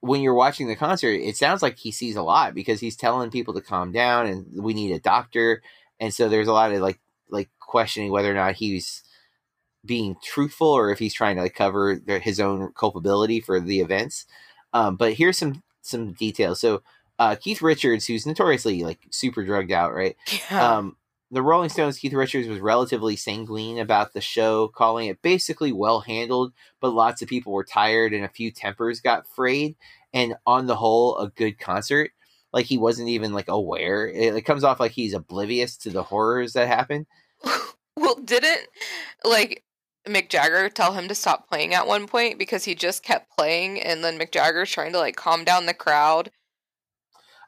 when 0.00 0.22
you're 0.22 0.32
watching 0.32 0.68
the 0.68 0.76
concert, 0.76 1.12
it 1.12 1.36
sounds 1.36 1.62
like 1.62 1.76
he 1.76 1.90
sees 1.92 2.16
a 2.16 2.22
lot 2.22 2.54
because 2.54 2.80
he's 2.80 2.96
telling 2.96 3.30
people 3.30 3.52
to 3.52 3.60
calm 3.60 3.92
down 3.92 4.26
and 4.26 4.46
we 4.62 4.72
need 4.72 4.92
a 4.92 5.00
doctor. 5.00 5.62
And 6.00 6.14
so 6.14 6.28
there's 6.30 6.48
a 6.48 6.52
lot 6.52 6.72
of 6.72 6.80
like 6.80 6.98
like 7.28 7.50
questioning 7.60 8.10
whether 8.10 8.30
or 8.30 8.34
not 8.34 8.54
he's 8.54 9.02
being 9.84 10.16
truthful 10.22 10.68
or 10.68 10.90
if 10.90 10.98
he's 10.98 11.14
trying 11.14 11.36
to 11.36 11.42
like 11.42 11.54
cover 11.54 11.96
their, 11.96 12.18
his 12.18 12.40
own 12.40 12.72
culpability 12.72 13.40
for 13.40 13.60
the 13.60 13.80
events. 13.80 14.26
Um, 14.72 14.96
but 14.96 15.14
here's 15.14 15.38
some 15.38 15.62
some 15.82 16.12
details. 16.12 16.60
So 16.60 16.82
uh, 17.18 17.36
Keith 17.36 17.62
Richards, 17.62 18.06
who's 18.06 18.26
notoriously 18.26 18.82
like 18.82 19.00
super 19.10 19.44
drugged 19.44 19.72
out, 19.72 19.94
right? 19.94 20.16
Yeah. 20.50 20.76
Um, 20.76 20.96
the 21.30 21.42
Rolling 21.42 21.68
Stones, 21.68 21.98
Keith 21.98 22.12
Richards 22.12 22.48
was 22.48 22.60
relatively 22.60 23.16
sanguine 23.16 23.78
about 23.78 24.12
the 24.12 24.20
show, 24.20 24.68
calling 24.68 25.08
it 25.08 25.22
basically 25.22 25.72
well 25.72 26.00
handled, 26.00 26.52
but 26.80 26.90
lots 26.94 27.22
of 27.22 27.28
people 27.28 27.52
were 27.52 27.64
tired 27.64 28.12
and 28.12 28.24
a 28.24 28.28
few 28.28 28.50
tempers 28.50 29.00
got 29.00 29.26
frayed. 29.26 29.74
And 30.12 30.36
on 30.46 30.66
the 30.66 30.76
whole, 30.76 31.18
a 31.18 31.28
good 31.28 31.58
concert. 31.58 32.12
Like 32.52 32.66
he 32.66 32.78
wasn't 32.78 33.08
even 33.08 33.32
like 33.32 33.48
aware. 33.48 34.06
It, 34.06 34.36
it 34.36 34.42
comes 34.42 34.62
off 34.62 34.78
like 34.78 34.92
he's 34.92 35.12
oblivious 35.12 35.76
to 35.78 35.90
the 35.90 36.04
horrors 36.04 36.52
that 36.52 36.68
happened. 36.68 37.06
well, 37.96 38.14
didn't 38.24 38.68
like 39.24 39.64
Mick 40.06 40.28
Jagger 40.28 40.68
tell 40.68 40.92
him 40.92 41.08
to 41.08 41.14
stop 41.14 41.48
playing 41.48 41.72
at 41.74 41.86
one 41.86 42.06
point 42.06 42.38
because 42.38 42.64
he 42.64 42.74
just 42.74 43.02
kept 43.02 43.34
playing 43.36 43.80
and 43.80 44.04
then 44.04 44.18
Mick 44.18 44.32
Jagger's 44.32 44.70
trying 44.70 44.92
to 44.92 44.98
like 44.98 45.16
calm 45.16 45.44
down 45.44 45.66
the 45.66 45.74
crowd. 45.74 46.30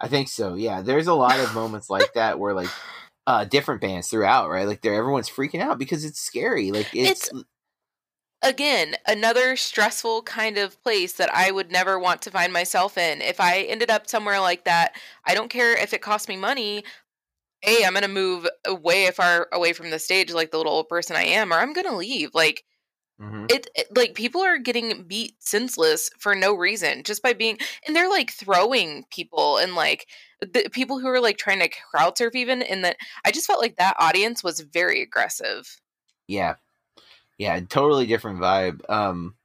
I 0.00 0.08
think 0.08 0.28
so. 0.28 0.54
Yeah, 0.54 0.82
there's 0.82 1.06
a 1.06 1.14
lot 1.14 1.40
of 1.40 1.54
moments 1.54 1.88
like 1.90 2.12
that 2.14 2.38
where 2.38 2.54
like 2.54 2.68
uh 3.26 3.44
different 3.44 3.80
bands 3.80 4.08
throughout, 4.08 4.48
right? 4.48 4.66
Like 4.66 4.80
they're 4.82 4.94
everyone's 4.94 5.30
freaking 5.30 5.60
out 5.60 5.78
because 5.78 6.04
it's 6.04 6.20
scary. 6.20 6.70
Like 6.72 6.94
it's, 6.94 7.28
It's- 7.28 7.44
Again, 8.42 8.96
another 9.06 9.56
stressful 9.56 10.22
kind 10.22 10.58
of 10.58 10.80
place 10.82 11.14
that 11.14 11.34
I 11.34 11.50
would 11.50 11.72
never 11.72 11.98
want 11.98 12.20
to 12.22 12.30
find 12.30 12.52
myself 12.52 12.96
in. 12.98 13.22
If 13.22 13.40
I 13.40 13.60
ended 13.62 13.90
up 13.90 14.06
somewhere 14.08 14.38
like 14.40 14.64
that, 14.64 14.94
I 15.24 15.34
don't 15.34 15.48
care 15.48 15.72
if 15.76 15.92
it 15.94 16.02
costs 16.02 16.28
me 16.28 16.36
money. 16.36 16.84
A, 17.66 17.84
I'm 17.84 17.94
gonna 17.94 18.08
move 18.08 18.46
way 18.68 19.10
far 19.10 19.48
away 19.52 19.72
from 19.72 19.90
the 19.90 19.98
stage, 19.98 20.32
like 20.32 20.50
the 20.50 20.56
little 20.58 20.72
old 20.72 20.88
person 20.88 21.16
I 21.16 21.24
am, 21.24 21.52
or 21.52 21.56
I'm 21.56 21.72
gonna 21.72 21.96
leave. 21.96 22.30
Like 22.34 22.64
Mhm. 23.20 23.50
it, 23.50 23.68
it 23.74 23.86
like 23.96 24.14
people 24.14 24.42
are 24.42 24.58
getting 24.58 25.04
beat 25.04 25.34
senseless 25.42 26.10
for 26.18 26.34
no 26.34 26.54
reason 26.54 27.02
just 27.04 27.22
by 27.22 27.32
being 27.32 27.58
and 27.86 27.94
they're 27.94 28.10
like 28.10 28.30
throwing 28.32 29.04
people 29.10 29.58
and 29.58 29.74
like 29.74 30.06
the 30.40 30.68
people 30.72 30.98
who 30.98 31.08
are 31.08 31.20
like 31.20 31.38
trying 31.38 31.60
to 31.60 31.68
crowd 31.90 32.18
surf 32.18 32.34
even 32.34 32.62
and 32.62 32.84
that 32.84 32.96
i 33.24 33.30
just 33.30 33.46
felt 33.46 33.60
like 33.60 33.76
that 33.76 33.96
audience 33.98 34.42
was 34.44 34.60
very 34.60 35.00
aggressive 35.02 35.80
Yeah. 36.28 36.56
Yeah, 37.38 37.60
totally 37.60 38.06
different 38.06 38.40
vibe. 38.40 38.88
Um 38.90 39.36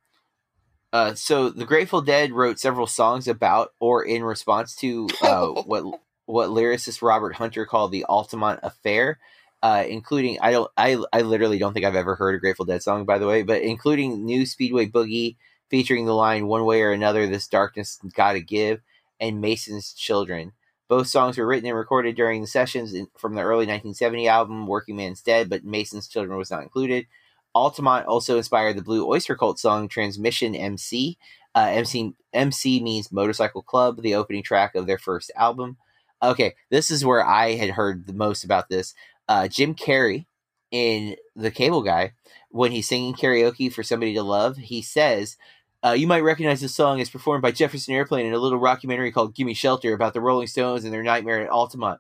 uh 0.93 1.13
so 1.13 1.49
the 1.49 1.65
Grateful 1.65 2.01
Dead 2.01 2.32
wrote 2.32 2.59
several 2.59 2.88
songs 2.88 3.28
about 3.28 3.74
or 3.80 4.03
in 4.03 4.24
response 4.24 4.76
to 4.78 5.07
uh 5.22 5.47
what 5.65 5.84
what 6.32 6.49
lyricist 6.49 7.01
Robert 7.01 7.36
Hunter 7.36 7.65
called 7.65 7.91
the 7.91 8.05
Altamont 8.05 8.59
affair. 8.63 9.19
Uh, 9.63 9.84
including 9.88 10.39
I 10.41 10.51
don't 10.51 10.71
I 10.75 10.97
I 11.13 11.21
literally 11.21 11.59
don't 11.59 11.73
think 11.73 11.86
I've 11.86 11.95
ever 11.95 12.15
heard 12.15 12.34
a 12.34 12.39
Grateful 12.39 12.65
Dead 12.65 12.82
song 12.82 13.05
by 13.05 13.19
the 13.19 13.27
way, 13.27 13.43
but 13.43 13.61
including 13.61 14.25
New 14.25 14.47
Speedway 14.47 14.88
Boogie 14.88 15.36
featuring 15.69 16.05
the 16.07 16.15
line 16.15 16.47
"One 16.47 16.65
way 16.65 16.82
or 16.82 16.91
another, 16.91 17.27
this 17.27 17.47
darkness 17.47 17.99
gotta 18.15 18.39
give" 18.39 18.82
and 19.19 19.39
Mason's 19.39 19.93
Children. 19.93 20.53
Both 20.89 21.07
songs 21.07 21.38
were 21.38 21.45
written 21.45 21.69
and 21.69 21.77
recorded 21.77 22.15
during 22.17 22.41
the 22.41 22.47
sessions 22.47 22.93
in, 22.93 23.07
from 23.15 23.36
the 23.36 23.41
early 23.41 23.65
1970 23.67 24.27
album 24.27 24.67
Working 24.67 24.97
Man's 24.97 25.21
Dead, 25.21 25.49
but 25.49 25.63
Mason's 25.63 26.07
Children 26.07 26.38
was 26.38 26.51
not 26.51 26.63
included. 26.63 27.05
Altamont 27.53 28.07
also 28.07 28.38
inspired 28.38 28.75
the 28.75 28.82
Blue 28.82 29.07
Oyster 29.07 29.36
Cult 29.36 29.59
song 29.59 29.88
Transmaniacon 29.88 30.59
MC. 30.59 31.17
Uh, 31.53 31.69
MC 31.71 32.13
MC 32.34 32.82
means 32.82 33.11
Motorcycle 33.11 33.61
Club, 33.61 34.01
the 34.01 34.15
opening 34.15 34.43
track 34.43 34.73
of 34.75 34.88
their 34.88 34.97
first 34.97 35.32
album. 35.36 35.77
Okay, 36.24 36.53
this 36.69 36.91
is 36.91 37.05
where 37.05 37.26
I 37.26 37.55
had 37.55 37.72
heard 37.72 38.05
the 38.07 38.13
most 38.13 38.43
about 38.43 38.69
this. 38.69 38.93
Uh, 39.28 39.47
Jim 39.47 39.74
Carrey 39.74 40.26
in 40.72 41.15
The 41.36 41.51
Cable 41.51 41.82
Guy 41.82 42.13
when 42.51 42.72
he's 42.72 42.88
singing 42.88 43.13
karaoke 43.13 43.72
for 43.72 43.84
somebody 43.84 44.13
to 44.13 44.24
love, 44.24 44.57
he 44.57 44.82
says, 44.82 45.38
uh, 45.84 45.91
"You 45.91 46.07
might 46.07 46.24
recognize 46.24 46.61
this 46.61 46.76
song 46.76 47.01
as 47.01 47.09
performed 47.09 47.41
by 47.41 47.51
Jefferson 47.51 47.93
Airplane 47.93 48.26
in 48.26 48.34
a 48.34 48.38
little 48.38 48.59
documentary 48.59 49.11
called 49.11 49.36
Gimme 49.36 49.53
Shelter 49.53 49.93
about 49.93 50.13
the 50.13 50.22
Rolling 50.22 50.47
Stones 50.47 50.84
and 50.84 50.93
their 50.93 51.03
nightmare 51.03 51.41
at 51.41 51.49
Altamont. 51.49 51.99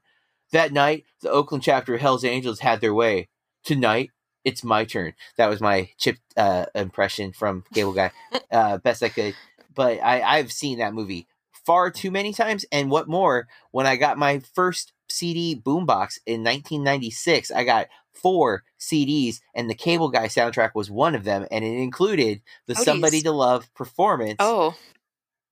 That 0.51 0.73
night, 0.73 1.05
the 1.21 1.31
Oakland 1.31 1.63
chapter 1.63 1.95
of 1.95 2.01
Hell's 2.01 2.25
Angels 2.25 2.59
had 2.59 2.81
their 2.81 2.93
way. 2.93 3.29
Tonight, 3.63 4.11
it's 4.43 4.63
my 4.63 4.85
turn." 4.85 5.13
That 5.37 5.47
was 5.47 5.61
my 5.61 5.89
chip 5.97 6.17
uh, 6.37 6.65
impression 6.75 7.33
from 7.33 7.63
Cable 7.73 7.93
Guy, 7.93 8.11
uh, 8.51 8.77
best 8.77 9.03
I 9.03 9.09
could. 9.09 9.35
But 9.73 9.99
I, 10.03 10.21
I've 10.21 10.51
seen 10.51 10.79
that 10.79 10.93
movie 10.93 11.27
far 11.65 11.91
too 11.91 12.11
many 12.11 12.33
times. 12.33 12.65
And 12.71 12.89
what 12.91 13.07
more, 13.07 13.47
when 13.71 13.85
I 13.85 13.95
got 13.95 14.17
my 14.17 14.39
first 14.39 14.93
CD 15.09 15.55
boombox 15.55 16.19
in 16.25 16.43
1996, 16.43 17.51
I 17.51 17.63
got 17.63 17.87
four 18.13 18.63
CDs, 18.79 19.41
and 19.55 19.69
the 19.69 19.75
Cable 19.75 20.09
Guy 20.09 20.27
soundtrack 20.27 20.71
was 20.75 20.91
one 20.91 21.15
of 21.15 21.23
them, 21.23 21.45
and 21.51 21.63
it 21.63 21.77
included 21.77 22.41
the 22.67 22.75
Oh, 22.77 22.83
"Somebody 22.83 23.17
geez. 23.17 23.23
to 23.23 23.31
Love" 23.31 23.73
performance 23.73 24.37
Oh, 24.39 24.75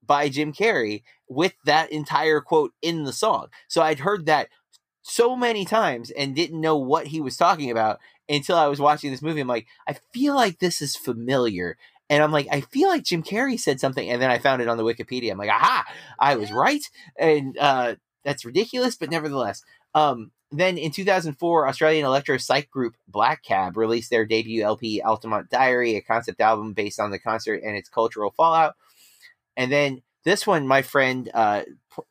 by 0.05 0.29
Jim 0.29 0.53
Carrey 0.53 1.03
with 1.27 1.53
that 1.65 1.91
entire 1.91 2.41
quote 2.41 2.73
in 2.81 3.03
the 3.03 3.13
song. 3.13 3.47
So 3.67 3.81
I'd 3.81 3.99
heard 3.99 4.25
that 4.25 4.49
so 5.01 5.35
many 5.35 5.65
times 5.65 6.11
and 6.11 6.35
didn't 6.35 6.59
know 6.61 6.77
what 6.77 7.07
he 7.07 7.21
was 7.21 7.37
talking 7.37 7.71
about 7.71 7.99
until 8.27 8.57
I 8.57 8.67
was 8.67 8.79
watching 8.79 9.09
this 9.11 9.21
movie. 9.21 9.41
I'm 9.41 9.47
like, 9.47 9.67
I 9.87 9.93
feel 10.13 10.35
like 10.35 10.59
this 10.59 10.81
is 10.81 10.95
familiar. 10.95 11.77
And 12.09 12.23
I'm 12.23 12.31
like, 12.31 12.47
I 12.51 12.61
feel 12.61 12.89
like 12.89 13.03
Jim 13.03 13.21
Carrey 13.21 13.59
said 13.59 13.79
something, 13.79 14.09
and 14.09 14.21
then 14.21 14.31
I 14.31 14.39
found 14.39 14.61
it 14.61 14.67
on 14.67 14.77
the 14.77 14.83
Wikipedia. 14.83 15.31
I'm 15.31 15.37
like, 15.37 15.49
aha, 15.49 15.85
I 16.17 16.35
was 16.35 16.51
right, 16.51 16.83
and 17.17 17.57
uh, 17.57 17.95
that's 18.23 18.45
ridiculous, 18.45 18.95
but 18.95 19.11
nevertheless. 19.11 19.63
Um, 19.93 20.31
then 20.51 20.77
in 20.77 20.91
2004, 20.91 21.67
Australian 21.67 22.05
electro 22.05 22.37
psych 22.37 22.69
group 22.71 22.95
Black 23.07 23.43
Cab 23.43 23.77
released 23.77 24.09
their 24.09 24.25
debut 24.25 24.63
LP, 24.63 25.01
Altamont 25.01 25.49
Diary, 25.49 25.95
a 25.95 26.01
concept 26.01 26.41
album 26.41 26.73
based 26.73 26.99
on 26.99 27.11
the 27.11 27.19
concert 27.19 27.61
and 27.63 27.75
its 27.75 27.89
cultural 27.89 28.31
fallout. 28.31 28.75
And 29.55 29.71
then 29.71 30.01
this 30.25 30.47
one, 30.47 30.67
my 30.67 30.81
friend 30.81 31.29
uh, 31.33 31.63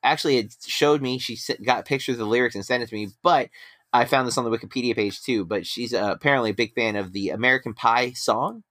actually 0.03 0.37
had 0.37 0.51
showed 0.65 1.03
me. 1.03 1.19
She 1.19 1.37
got 1.65 1.85
pictures 1.85 2.15
of 2.15 2.21
the 2.21 2.27
lyrics 2.27 2.55
and 2.55 2.65
sent 2.65 2.83
it 2.83 2.89
to 2.89 2.95
me, 2.95 3.09
but 3.23 3.49
I 3.93 4.05
found 4.05 4.29
this 4.29 4.39
on 4.39 4.45
the 4.45 4.57
Wikipedia 4.57 4.95
page 4.95 5.21
too. 5.21 5.45
But 5.45 5.67
she's 5.67 5.93
uh, 5.93 6.13
apparently 6.15 6.51
a 6.51 6.55
big 6.55 6.75
fan 6.75 6.95
of 6.95 7.13
the 7.13 7.31
American 7.31 7.75
Pie 7.75 8.13
song 8.13 8.63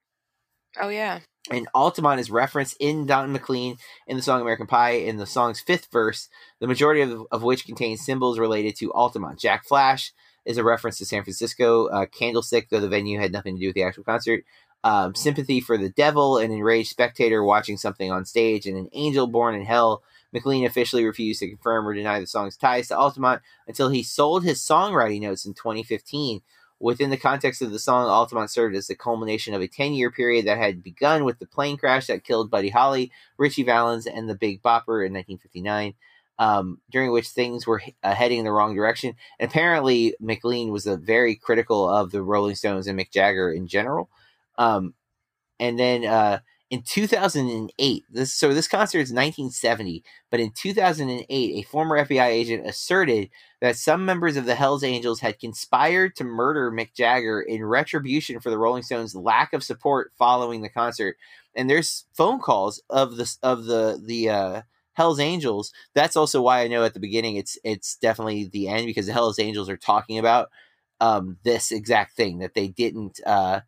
oh 0.82 0.89
yeah. 0.89 1.19
and 1.49 1.67
Altamont 1.73 2.19
is 2.19 2.32
referenced 2.32 2.75
in 2.80 3.05
Don 3.05 3.32
McLean 3.32 3.78
in 4.07 4.17
the 4.17 4.23
song 4.23 4.41
American 4.41 4.67
Pie 4.67 4.91
in 4.91 5.17
the 5.17 5.25
song's 5.25 5.61
fifth 5.61 5.88
verse, 5.91 6.30
the 6.59 6.67
majority 6.67 7.01
of, 7.01 7.25
of 7.32 7.43
which 7.43 7.65
contains 7.65 8.05
symbols 8.05 8.39
related 8.39 8.75
to 8.78 8.93
Altamont. 8.93 9.39
Jack 9.39 9.65
Flash 9.65 10.11
is 10.45 10.57
a 10.57 10.63
reference 10.63 10.97
to 10.97 11.05
San 11.05 11.23
Francisco. 11.23 11.88
Uh, 11.88 12.05
Candlestick, 12.05 12.69
though 12.69 12.80
the 12.80 12.88
venue 12.88 13.19
had 13.19 13.32
nothing 13.32 13.55
to 13.55 13.59
do 13.59 13.67
with 13.67 13.75
the 13.75 13.84
actual 13.84 14.03
concert. 14.03 14.43
Um, 14.84 15.15
sympathy 15.15 15.59
for 15.59 15.78
the 15.78 15.89
devil, 15.89 16.38
an 16.38 16.51
enraged 16.51 16.89
spectator 16.89 17.43
watching 17.43 17.78
something 17.78 18.11
on 18.11 18.25
stage, 18.25 18.65
and 18.65 18.78
an 18.78 18.89
angel 18.93 19.28
born 19.28 19.55
in 19.55 19.65
hell. 19.65 20.03
McLean 20.32 20.65
officially 20.65 21.05
refused 21.05 21.39
to 21.39 21.49
confirm 21.49 21.88
or 21.88 21.93
deny 21.93 22.19
the 22.19 22.28
song's 22.28 22.57
ties 22.57 22.88
to 22.89 22.97
Altamont 22.97 23.41
until 23.67 23.89
he 23.89 24.03
sold 24.03 24.43
his 24.43 24.59
songwriting 24.61 25.21
notes 25.21 25.45
in 25.45 25.53
2015. 25.53 26.41
Within 26.80 27.09
the 27.09 27.17
context 27.17 27.61
of 27.61 27.71
the 27.71 27.80
song, 27.80 28.07
Altamont 28.07 28.51
served 28.51 28.75
as 28.75 28.88
the 28.88 28.95
culmination 28.95 29.53
of 29.53 29.61
a 29.61 29.67
10 29.67 29.93
year 29.93 30.11
period 30.11 30.45
that 30.45 30.59
had 30.59 30.84
begun 30.84 31.23
with 31.23 31.39
the 31.39 31.47
plane 31.47 31.78
crash 31.78 32.07
that 32.07 32.23
killed 32.23 32.51
Buddy 32.51 32.69
Holly, 32.69 33.11
Ritchie 33.38 33.63
Valens, 33.63 34.05
and 34.05 34.30
the 34.30 34.36
Big 34.36 34.61
Bopper 34.61 35.05
in 35.05 35.13
1959, 35.13 35.95
um, 36.38 36.80
during 36.91 37.11
which 37.11 37.30
things 37.30 37.65
were 37.65 37.82
uh, 38.03 38.13
heading 38.13 38.39
in 38.39 38.45
the 38.45 38.51
wrong 38.51 38.75
direction. 38.75 39.15
And 39.39 39.49
apparently, 39.49 40.15
McLean 40.19 40.71
was 40.71 40.86
a 40.86 40.97
very 40.97 41.36
critical 41.36 41.89
of 41.89 42.11
the 42.11 42.21
Rolling 42.21 42.55
Stones 42.55 42.86
and 42.86 42.99
Mick 42.99 43.11
Jagger 43.11 43.51
in 43.51 43.67
general. 43.67 44.09
Um, 44.59 44.93
and 45.59 45.80
then 45.80 46.05
uh, 46.05 46.39
in 46.70 46.82
2008, 46.82 48.03
this 48.09 48.34
so 48.34 48.53
this 48.53 48.68
concert 48.68 48.99
is 48.99 49.13
1970, 49.13 50.03
but 50.30 50.41
in 50.41 50.51
2008, 50.51 51.30
a 51.30 51.61
former 51.63 52.03
FBI 52.05 52.28
agent 52.28 52.68
asserted 52.68 53.30
that 53.61 53.78
some 53.78 54.05
members 54.05 54.36
of 54.36 54.45
the 54.45 54.55
Hells 54.55 54.84
Angels 54.84 55.22
had 55.22 55.39
conspired 55.39 56.15
to 56.18 56.26
murder 56.26 56.70
Mick 56.72 56.93
Jagger 56.93 57.41
in 57.41 57.63
retribution 57.63 58.41
for 58.41 58.49
the 58.49 58.57
Rolling 58.57 58.84
Stones' 58.84 59.15
lack 59.15 59.53
of 59.53 59.63
support 59.63 60.11
following 60.18 60.61
the 60.61 60.70
concert. 60.70 61.15
And 61.55 61.70
there's 61.70 62.05
phone 62.13 62.39
calls 62.39 62.82
of 62.89 63.15
the 63.15 63.34
of 63.41 63.65
the 63.65 64.01
the 64.03 64.30
uh, 64.30 64.61
Hells 64.93 65.20
Angels. 65.22 65.72
That's 65.93 66.18
also 66.18 66.41
why 66.41 66.61
I 66.61 66.68
know 66.68 66.84
at 66.84 66.93
the 66.93 66.99
beginning 66.99 67.38
it's 67.38 67.57
it's 67.63 67.95
definitely 67.95 68.45
the 68.45 68.68
end 68.68 68.88
because 68.88 69.05
the 69.05 69.13
Hells 69.13 69.39
Angels 69.39 69.70
are 69.70 69.78
talking 69.78 70.20
about 70.20 70.49
um, 70.99 71.38
this 71.43 71.72
exact 71.72 72.18
thing 72.18 72.39
that 72.39 72.55
they 72.55 72.68
didn't 72.68 73.22
uh, 73.26 73.61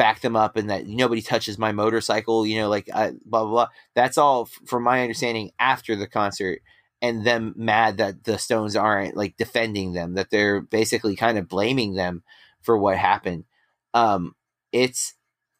back 0.00 0.20
them 0.22 0.34
up 0.34 0.56
and 0.56 0.70
that 0.70 0.86
nobody 0.86 1.20
touches 1.20 1.58
my 1.58 1.72
motorcycle. 1.72 2.46
You 2.46 2.60
know, 2.60 2.70
like 2.70 2.88
uh, 2.90 3.10
blah 3.26 3.42
blah 3.42 3.50
blah. 3.50 3.68
That's 3.94 4.16
all 4.16 4.48
f- 4.50 4.66
from 4.66 4.82
my 4.82 5.02
understanding 5.02 5.50
after 5.58 5.94
the 5.94 6.06
concert 6.06 6.62
and 7.02 7.26
them 7.26 7.52
mad 7.54 7.98
that 7.98 8.24
the 8.24 8.38
Stones 8.38 8.76
aren't 8.76 9.14
like 9.14 9.36
defending 9.36 9.92
them, 9.92 10.14
that 10.14 10.30
they're 10.30 10.62
basically 10.62 11.16
kind 11.16 11.36
of 11.36 11.48
blaming 11.48 11.96
them 11.96 12.22
for 12.62 12.78
what 12.78 12.96
happened. 12.96 13.44
Um, 13.92 14.34
it's 14.72 15.16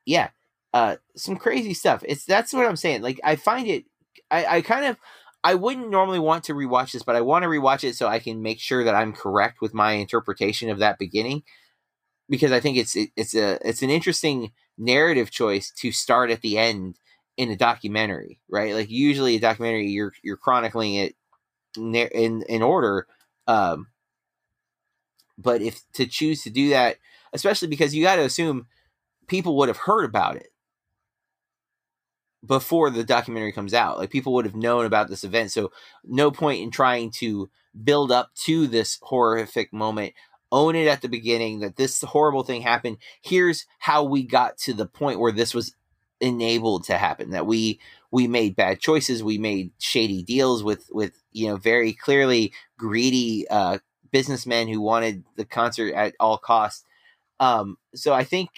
yeah, 0.06 0.30
uh, 0.72 0.96
some 1.16 1.36
crazy 1.36 1.74
stuff. 1.74 2.02
It's 2.08 2.24
that's 2.24 2.54
what 2.54 2.66
I'm 2.66 2.76
saying. 2.76 3.02
Like 3.02 3.20
I 3.22 3.36
find 3.36 3.68
it, 3.68 3.84
I, 4.30 4.56
I 4.56 4.60
kind 4.62 4.86
of, 4.86 4.96
I 5.44 5.54
wouldn't 5.54 5.90
normally 5.90 6.18
want 6.18 6.44
to 6.44 6.54
rewatch 6.54 6.92
this, 6.92 7.02
but 7.02 7.14
I 7.14 7.20
want 7.20 7.42
to 7.42 7.48
rewatch 7.48 7.84
it 7.84 7.94
so 7.94 8.08
I 8.08 8.20
can 8.20 8.40
make 8.40 8.58
sure 8.58 8.84
that 8.84 8.94
I'm 8.94 9.12
correct 9.12 9.60
with 9.60 9.74
my 9.74 9.92
interpretation 9.92 10.70
of 10.70 10.78
that 10.78 10.98
beginning, 10.98 11.42
because 12.30 12.52
I 12.52 12.60
think 12.60 12.78
it's 12.78 12.96
it, 12.96 13.10
it's 13.16 13.34
a 13.34 13.58
it's 13.68 13.82
an 13.82 13.90
interesting 13.90 14.52
narrative 14.78 15.30
choice 15.30 15.70
to 15.72 15.92
start 15.92 16.30
at 16.30 16.40
the 16.40 16.58
end 16.58 16.96
in 17.36 17.50
a 17.50 17.56
documentary, 17.56 18.40
right? 18.48 18.74
Like 18.74 18.90
usually 18.90 19.36
a 19.36 19.40
documentary, 19.40 19.88
you're 19.88 20.14
you're 20.22 20.38
chronicling 20.38 20.94
it 20.94 21.16
in 21.76 22.42
in 22.48 22.62
order 22.62 23.06
um 23.46 23.88
but 25.38 25.62
if 25.62 25.82
to 25.92 26.06
choose 26.06 26.42
to 26.42 26.50
do 26.50 26.70
that 26.70 26.96
especially 27.32 27.68
because 27.68 27.94
you 27.94 28.02
got 28.02 28.16
to 28.16 28.24
assume 28.24 28.66
people 29.28 29.56
would 29.56 29.68
have 29.68 29.76
heard 29.76 30.04
about 30.04 30.36
it 30.36 30.48
before 32.44 32.90
the 32.90 33.04
documentary 33.04 33.52
comes 33.52 33.74
out 33.74 33.98
like 33.98 34.10
people 34.10 34.32
would 34.32 34.44
have 34.44 34.56
known 34.56 34.86
about 34.86 35.08
this 35.08 35.24
event 35.24 35.50
so 35.50 35.70
no 36.04 36.30
point 36.30 36.60
in 36.60 36.70
trying 36.70 37.10
to 37.10 37.50
build 37.84 38.10
up 38.10 38.30
to 38.34 38.66
this 38.66 38.98
horrific 39.02 39.72
moment 39.72 40.12
own 40.52 40.76
it 40.76 40.86
at 40.88 41.02
the 41.02 41.08
beginning 41.08 41.60
that 41.60 41.76
this 41.76 42.00
horrible 42.02 42.42
thing 42.42 42.62
happened. 42.62 42.98
Here's 43.22 43.66
how 43.78 44.04
we 44.04 44.22
got 44.22 44.58
to 44.58 44.72
the 44.72 44.86
point 44.86 45.20
where 45.20 45.32
this 45.32 45.54
was 45.54 45.74
enabled 46.20 46.84
to 46.84 46.98
happen 46.98 47.30
that 47.30 47.46
we 47.46 47.80
we 48.10 48.28
made 48.28 48.54
bad 48.54 48.78
choices 48.78 49.22
we 49.22 49.38
made 49.38 49.70
shady 49.78 50.22
deals 50.22 50.62
with 50.62 50.86
with 50.92 51.12
you 51.32 51.48
know 51.48 51.56
very 51.56 51.94
clearly 51.94 52.52
greedy 52.76 53.46
uh 53.48 53.78
businessmen 54.10 54.68
who 54.68 54.80
wanted 54.80 55.24
the 55.36 55.44
concert 55.44 55.94
at 55.94 56.14
all 56.20 56.36
costs. 56.36 56.84
Um 57.40 57.78
so 57.94 58.12
i 58.12 58.24
think 58.24 58.50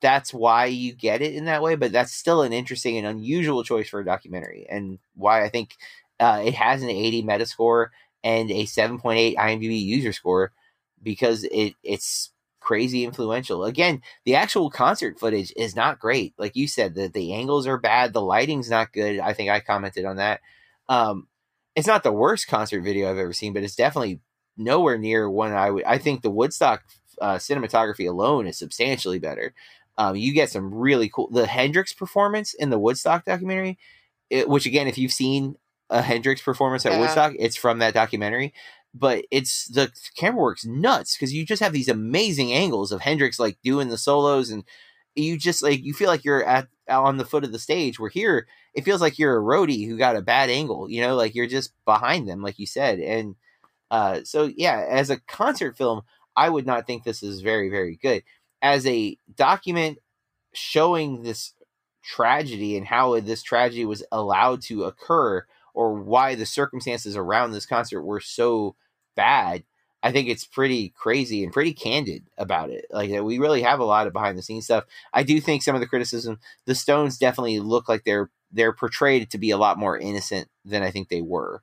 that's 0.00 0.32
why 0.32 0.66
you 0.66 0.94
get 0.94 1.22
it 1.22 1.34
in 1.34 1.46
that 1.46 1.62
way 1.62 1.74
but 1.74 1.92
that's 1.92 2.12
still 2.12 2.42
an 2.42 2.52
interesting 2.52 2.96
and 2.98 3.06
unusual 3.06 3.64
choice 3.64 3.88
for 3.88 4.00
a 4.00 4.04
documentary 4.04 4.66
and 4.70 4.98
why 5.14 5.44
i 5.44 5.48
think 5.48 5.76
uh, 6.20 6.42
it 6.44 6.54
has 6.54 6.82
an 6.82 6.90
80 6.90 7.22
metascore 7.22 7.88
and 8.22 8.50
a 8.50 8.64
7.8 8.64 9.36
imdb 9.36 9.84
user 9.84 10.12
score 10.12 10.52
because 11.02 11.44
it 11.44 11.74
it's 11.82 12.30
crazy 12.60 13.04
influential. 13.04 13.64
Again 13.64 14.02
the 14.24 14.34
actual 14.34 14.70
concert 14.70 15.18
footage 15.18 15.52
is 15.56 15.74
not 15.76 15.98
great. 15.98 16.34
Like 16.38 16.56
you 16.56 16.68
said 16.68 16.94
the, 16.94 17.08
the 17.08 17.32
angles 17.34 17.66
are 17.66 17.78
bad 17.78 18.12
the 18.12 18.22
lighting's 18.22 18.70
not 18.70 18.92
good. 18.92 19.18
I 19.20 19.32
think 19.32 19.50
i 19.50 19.60
commented 19.60 20.04
on 20.04 20.16
that. 20.16 20.40
Um 20.88 21.26
it's 21.76 21.86
not 21.86 22.02
the 22.02 22.12
worst 22.12 22.48
concert 22.48 22.82
video 22.82 23.08
i've 23.10 23.16
ever 23.18 23.32
seen 23.32 23.52
but 23.52 23.62
it's 23.62 23.76
definitely 23.76 24.20
nowhere 24.56 24.98
near 24.98 25.30
one 25.30 25.52
i 25.52 25.70
would 25.70 25.84
i 25.84 25.96
think 25.98 26.20
the 26.20 26.30
woodstock 26.30 26.82
uh, 27.20 27.36
cinematography 27.36 28.08
alone 28.08 28.46
is 28.46 28.58
substantially 28.58 29.18
better. 29.18 29.52
Um, 29.98 30.16
you 30.16 30.32
get 30.32 30.50
some 30.50 30.72
really 30.74 31.10
cool 31.10 31.28
the 31.30 31.46
hendrix 31.46 31.92
performance 31.92 32.54
in 32.54 32.70
the 32.70 32.78
woodstock 32.78 33.24
documentary 33.26 33.78
it, 34.30 34.48
which 34.48 34.66
again 34.66 34.88
if 34.88 34.98
you've 34.98 35.12
seen 35.12 35.56
a 35.90 36.02
hendrix 36.02 36.40
performance 36.40 36.86
at 36.86 36.92
Yeah. 36.92 37.00
woodstock 37.00 37.34
it's 37.38 37.56
from 37.56 37.80
that 37.80 37.94
documentary 37.94 38.54
but 38.94 39.24
it's 39.30 39.66
the 39.68 39.90
camera 40.16 40.42
work's 40.42 40.66
nuts 40.66 41.16
because 41.16 41.32
you 41.32 41.46
just 41.46 41.62
have 41.62 41.72
these 41.72 41.88
amazing 41.88 42.52
angles 42.52 42.92
of 42.92 43.00
Hendrix 43.00 43.38
like 43.38 43.58
doing 43.62 43.88
the 43.88 43.98
solos 43.98 44.50
and 44.50 44.64
you 45.14 45.36
just 45.38 45.62
like 45.62 45.82
you 45.82 45.92
feel 45.92 46.08
like 46.08 46.24
you're 46.24 46.44
at 46.44 46.68
on 46.88 47.16
the 47.16 47.24
foot 47.24 47.44
of 47.44 47.52
the 47.52 47.58
stage 47.58 47.98
where 47.98 48.10
here 48.10 48.46
it 48.74 48.84
feels 48.84 49.00
like 49.00 49.18
you're 49.18 49.36
a 49.36 49.42
roadie 49.42 49.86
who 49.86 49.96
got 49.96 50.16
a 50.16 50.22
bad 50.22 50.50
angle 50.50 50.90
you 50.90 51.00
know 51.00 51.14
like 51.14 51.34
you're 51.34 51.46
just 51.46 51.72
behind 51.84 52.28
them 52.28 52.42
like 52.42 52.58
you 52.58 52.66
said 52.66 52.98
and 52.98 53.36
uh 53.90 54.20
so 54.24 54.50
yeah 54.56 54.86
as 54.88 55.10
a 55.10 55.20
concert 55.20 55.76
film 55.76 56.02
i 56.36 56.48
would 56.48 56.66
not 56.66 56.86
think 56.86 57.04
this 57.04 57.22
is 57.22 57.40
very 57.40 57.68
very 57.68 57.96
good. 57.96 58.22
As 58.62 58.86
a 58.86 59.16
document 59.34 59.98
showing 60.52 61.22
this 61.22 61.54
tragedy 62.02 62.76
and 62.76 62.86
how 62.86 63.18
this 63.20 63.42
tragedy 63.42 63.84
was 63.84 64.02
allowed 64.12 64.62
to 64.62 64.84
occur 64.84 65.44
or 65.74 65.94
why 65.94 66.34
the 66.34 66.46
circumstances 66.46 67.16
around 67.16 67.52
this 67.52 67.66
concert 67.66 68.02
were 68.02 68.20
so 68.20 68.76
bad 69.16 69.64
I 70.02 70.12
think 70.12 70.28
it's 70.28 70.44
pretty 70.44 70.90
crazy 70.96 71.44
and 71.44 71.52
pretty 71.52 71.74
candid 71.74 72.24
about 72.38 72.70
it. 72.70 72.86
Like 72.90 73.10
we 73.22 73.38
really 73.38 73.62
have 73.62 73.80
a 73.80 73.84
lot 73.84 74.06
of 74.06 74.12
behind 74.12 74.38
the 74.38 74.42
scenes 74.42 74.64
stuff. 74.64 74.84
I 75.12 75.22
do 75.22 75.40
think 75.40 75.62
some 75.62 75.74
of 75.74 75.80
the 75.80 75.86
criticism, 75.86 76.38
the 76.64 76.74
Stones 76.74 77.18
definitely 77.18 77.60
look 77.60 77.88
like 77.88 78.04
they're 78.04 78.30
they're 78.50 78.72
portrayed 78.72 79.30
to 79.30 79.38
be 79.38 79.50
a 79.50 79.58
lot 79.58 79.78
more 79.78 79.98
innocent 79.98 80.48
than 80.64 80.82
I 80.82 80.90
think 80.90 81.08
they 81.08 81.20
were. 81.20 81.62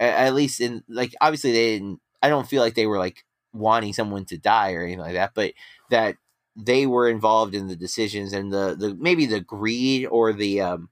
At, 0.00 0.26
at 0.26 0.34
least 0.34 0.60
in 0.60 0.82
like 0.88 1.14
obviously 1.20 1.52
they 1.52 1.78
didn't. 1.78 2.00
I 2.22 2.28
don't 2.28 2.48
feel 2.48 2.62
like 2.62 2.74
they 2.74 2.86
were 2.86 2.98
like 2.98 3.24
wanting 3.52 3.92
someone 3.92 4.24
to 4.26 4.38
die 4.38 4.72
or 4.72 4.82
anything 4.82 5.00
like 5.00 5.14
that, 5.14 5.32
but 5.34 5.52
that 5.90 6.16
they 6.56 6.86
were 6.86 7.08
involved 7.08 7.54
in 7.54 7.68
the 7.68 7.76
decisions 7.76 8.32
and 8.32 8.52
the 8.52 8.74
the 8.76 8.96
maybe 8.98 9.26
the 9.26 9.40
greed 9.40 10.06
or 10.06 10.32
the 10.32 10.60
um 10.60 10.88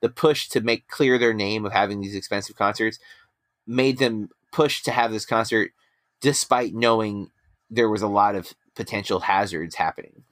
the 0.00 0.08
push 0.08 0.48
to 0.48 0.60
make 0.60 0.88
clear 0.88 1.18
their 1.18 1.34
name 1.34 1.64
of 1.64 1.72
having 1.72 2.00
these 2.00 2.14
expensive 2.14 2.56
concerts 2.56 2.98
made 3.66 3.98
them 3.98 4.30
push 4.52 4.82
to 4.82 4.90
have 4.90 5.12
this 5.12 5.26
concert 5.26 5.72
despite 6.20 6.74
knowing 6.74 7.30
there 7.70 7.88
was 7.88 8.02
a 8.02 8.08
lot 8.08 8.34
of 8.34 8.52
potential 8.74 9.20
hazards 9.20 9.76
happening. 9.76 10.24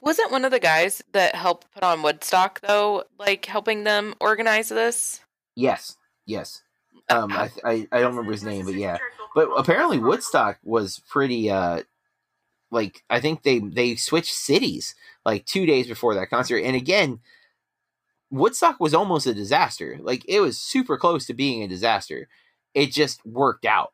Wasn't 0.00 0.32
one 0.32 0.44
of 0.44 0.50
the 0.50 0.60
guys 0.60 1.02
that 1.12 1.34
helped 1.34 1.70
put 1.72 1.82
on 1.82 2.02
Woodstock 2.02 2.60
though, 2.60 3.04
like 3.18 3.46
helping 3.46 3.84
them 3.84 4.14
organize 4.20 4.68
this? 4.68 5.20
Yes, 5.54 5.96
yes. 6.26 6.62
Um, 7.08 7.32
I, 7.32 7.50
I 7.64 7.88
I 7.90 8.00
don't 8.00 8.10
remember 8.10 8.32
his 8.32 8.44
name, 8.44 8.66
but 8.66 8.74
yeah. 8.74 8.98
But 9.34 9.48
apparently 9.56 9.98
Woodstock 9.98 10.58
was 10.62 11.00
pretty 11.08 11.50
uh, 11.50 11.82
like 12.70 13.02
I 13.08 13.20
think 13.20 13.42
they 13.42 13.60
they 13.60 13.96
switched 13.96 14.34
cities 14.34 14.94
like 15.24 15.46
two 15.46 15.64
days 15.66 15.86
before 15.86 16.14
that 16.14 16.30
concert, 16.30 16.58
and 16.58 16.76
again, 16.76 17.20
Woodstock 18.30 18.80
was 18.80 18.94
almost 18.94 19.26
a 19.26 19.34
disaster. 19.34 19.98
Like 20.00 20.24
it 20.28 20.40
was 20.40 20.58
super 20.58 20.96
close 20.96 21.26
to 21.26 21.34
being 21.34 21.62
a 21.62 21.68
disaster. 21.68 22.28
It 22.74 22.92
just 22.92 23.24
worked 23.24 23.64
out. 23.64 23.92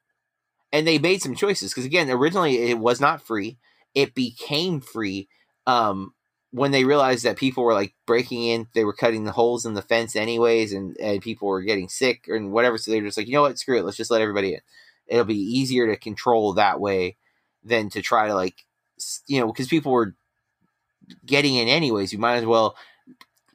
And 0.72 0.86
they 0.86 0.98
made 0.98 1.22
some 1.22 1.36
choices 1.36 1.72
because 1.72 1.84
again 1.84 2.10
originally 2.10 2.70
it 2.70 2.78
was 2.78 3.00
not 3.00 3.22
free. 3.22 3.58
It 3.94 4.14
became 4.14 4.80
free 4.80 5.28
um, 5.66 6.14
when 6.50 6.72
they 6.72 6.84
realized 6.84 7.24
that 7.24 7.36
people 7.36 7.62
were 7.64 7.74
like 7.74 7.94
breaking 8.06 8.42
in 8.44 8.66
they 8.74 8.84
were 8.84 8.92
cutting 8.92 9.24
the 9.24 9.32
holes 9.32 9.64
in 9.64 9.74
the 9.74 9.82
fence 9.82 10.16
anyways 10.16 10.72
and, 10.72 10.96
and 10.98 11.22
people 11.22 11.48
were 11.48 11.62
getting 11.62 11.88
sick 11.88 12.24
and 12.28 12.52
whatever. 12.52 12.76
So 12.76 12.90
they 12.90 13.00
were 13.00 13.06
just 13.06 13.18
like 13.18 13.28
you 13.28 13.34
know 13.34 13.42
what? 13.42 13.58
Screw 13.58 13.78
it. 13.78 13.84
Let's 13.84 13.96
just 13.96 14.10
let 14.10 14.20
everybody 14.20 14.54
in. 14.54 14.60
It'll 15.06 15.24
be 15.24 15.38
easier 15.38 15.86
to 15.86 15.96
control 15.96 16.54
that 16.54 16.80
way 16.80 17.16
than 17.62 17.88
to 17.90 18.02
try 18.02 18.26
to 18.26 18.34
like 18.34 18.64
you 19.28 19.40
know 19.40 19.46
because 19.46 19.68
people 19.68 19.92
were 19.92 20.14
getting 21.24 21.54
in 21.54 21.68
anyways. 21.68 22.12
You 22.12 22.18
might 22.18 22.36
as 22.36 22.46
well 22.46 22.76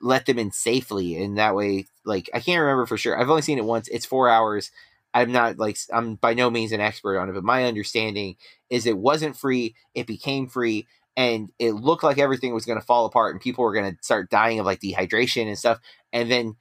let 0.01 0.25
them 0.25 0.39
in 0.39 0.51
safely 0.51 1.21
and 1.21 1.37
that 1.37 1.55
way 1.55 1.85
like 2.05 2.29
i 2.33 2.39
can't 2.39 2.61
remember 2.61 2.85
for 2.85 2.97
sure. 2.97 3.19
I've 3.19 3.29
only 3.29 3.41
seen 3.41 3.57
it 3.57 3.65
once. 3.65 3.87
It's 3.89 4.05
four 4.05 4.29
hours. 4.29 4.71
I'm 5.13 5.31
not 5.31 5.57
like 5.57 5.77
I'm 5.91 6.15
by 6.15 6.33
no 6.33 6.49
means 6.49 6.71
an 6.71 6.81
expert 6.81 7.17
on 7.17 7.29
it, 7.29 7.33
but 7.33 7.43
my 7.43 7.65
understanding 7.65 8.35
is 8.69 8.85
it 8.85 8.97
wasn't 8.97 9.37
free, 9.37 9.75
it 9.95 10.07
became 10.07 10.47
free, 10.47 10.87
and 11.17 11.51
it 11.59 11.71
looked 11.71 12.03
like 12.03 12.19
everything 12.19 12.53
was 12.53 12.65
going 12.65 12.79
to 12.79 12.85
fall 12.85 13.05
apart 13.05 13.33
and 13.33 13.41
people 13.41 13.63
were 13.63 13.73
going 13.73 13.91
to 13.91 14.03
start 14.03 14.29
dying 14.29 14.59
of 14.59 14.65
like 14.65 14.79
dehydration 14.81 15.47
and 15.47 15.57
stuff, 15.57 15.79
and 16.13 16.29
then 16.29 16.55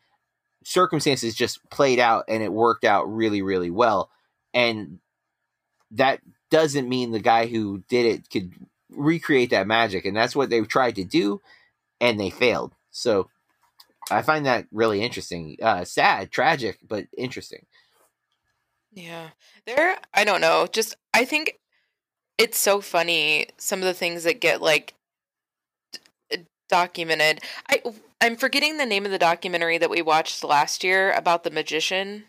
circumstances 0.64 1.34
just 1.34 1.68
played 1.70 1.98
out 1.98 2.24
and 2.28 2.42
it 2.42 2.52
worked 2.52 2.84
out 2.84 3.04
really 3.04 3.42
really 3.42 3.70
well, 3.70 4.10
and 4.54 4.98
that 5.90 6.20
doesn't 6.50 6.88
mean 6.88 7.12
the 7.12 7.20
guy 7.20 7.46
who 7.46 7.82
did 7.88 8.06
it 8.06 8.30
could 8.30 8.52
recreate 8.90 9.50
that 9.50 9.66
magic, 9.66 10.04
and 10.06 10.16
that's 10.16 10.34
what 10.34 10.50
they 10.50 10.60
tried 10.62 10.96
to 10.96 11.04
do, 11.04 11.40
and 12.00 12.18
they 12.18 12.30
failed. 12.30 12.72
So 12.90 13.28
I 14.10 14.22
find 14.22 14.46
that 14.46 14.66
really 14.72 15.02
interesting, 15.02 15.56
uh, 15.62 15.84
sad, 15.84 16.30
tragic, 16.30 16.78
but 16.86 17.06
interesting. 17.16 17.66
Yeah. 18.92 19.30
There, 19.66 19.98
I 20.14 20.24
don't 20.24 20.40
know. 20.40 20.66
Just, 20.70 20.96
I 21.12 21.24
think 21.24 21.58
it's 22.38 22.58
so 22.58 22.80
funny 22.80 23.48
some 23.58 23.80
of 23.80 23.84
the 23.84 23.94
things 23.94 24.24
that 24.24 24.40
get 24.40 24.62
like 24.62 24.94
d- 26.30 26.46
documented. 26.68 27.40
I, 27.68 27.82
I'm 28.20 28.36
forgetting 28.36 28.78
the 28.78 28.86
name 28.86 29.04
of 29.04 29.10
the 29.10 29.18
documentary 29.18 29.78
that 29.78 29.90
we 29.90 30.02
watched 30.02 30.42
last 30.42 30.82
year 30.82 31.12
about 31.12 31.44
the 31.44 31.50
magician. 31.50 32.24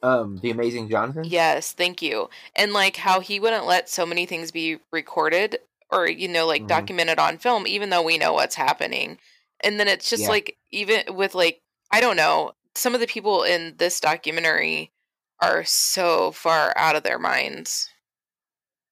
Um, 0.00 0.38
The 0.38 0.50
Amazing 0.50 0.88
Jonathan? 0.88 1.24
Yes, 1.24 1.72
thank 1.72 2.00
you. 2.02 2.30
And 2.54 2.72
like 2.72 2.96
how 2.96 3.18
he 3.18 3.40
wouldn't 3.40 3.66
let 3.66 3.88
so 3.88 4.06
many 4.06 4.26
things 4.26 4.52
be 4.52 4.78
recorded 4.92 5.58
or, 5.90 6.08
you 6.08 6.28
know, 6.28 6.46
like 6.46 6.66
Mhm. 6.66 6.68
documented 6.68 7.18
on 7.18 7.38
film, 7.38 7.66
even 7.66 7.90
though 7.90 8.02
we 8.02 8.18
know 8.18 8.32
what's 8.34 8.54
happening. 8.56 9.18
And 9.60 9.78
then 9.80 9.88
it's 9.88 10.10
just 10.10 10.28
Yeah. 10.28 10.28
like, 10.28 10.58
even 10.70 11.14
with 11.16 11.34
like, 11.34 11.62
I 11.90 12.00
don't 12.00 12.16
know, 12.16 12.52
some 12.74 12.94
of 12.94 13.00
the 13.00 13.06
people 13.06 13.42
in 13.44 13.76
this 13.78 14.00
documentary 14.00 14.92
are 15.40 15.64
so 15.64 16.32
far 16.32 16.72
out 16.76 16.96
of 16.96 17.02
their 17.04 17.18
minds. 17.18 17.88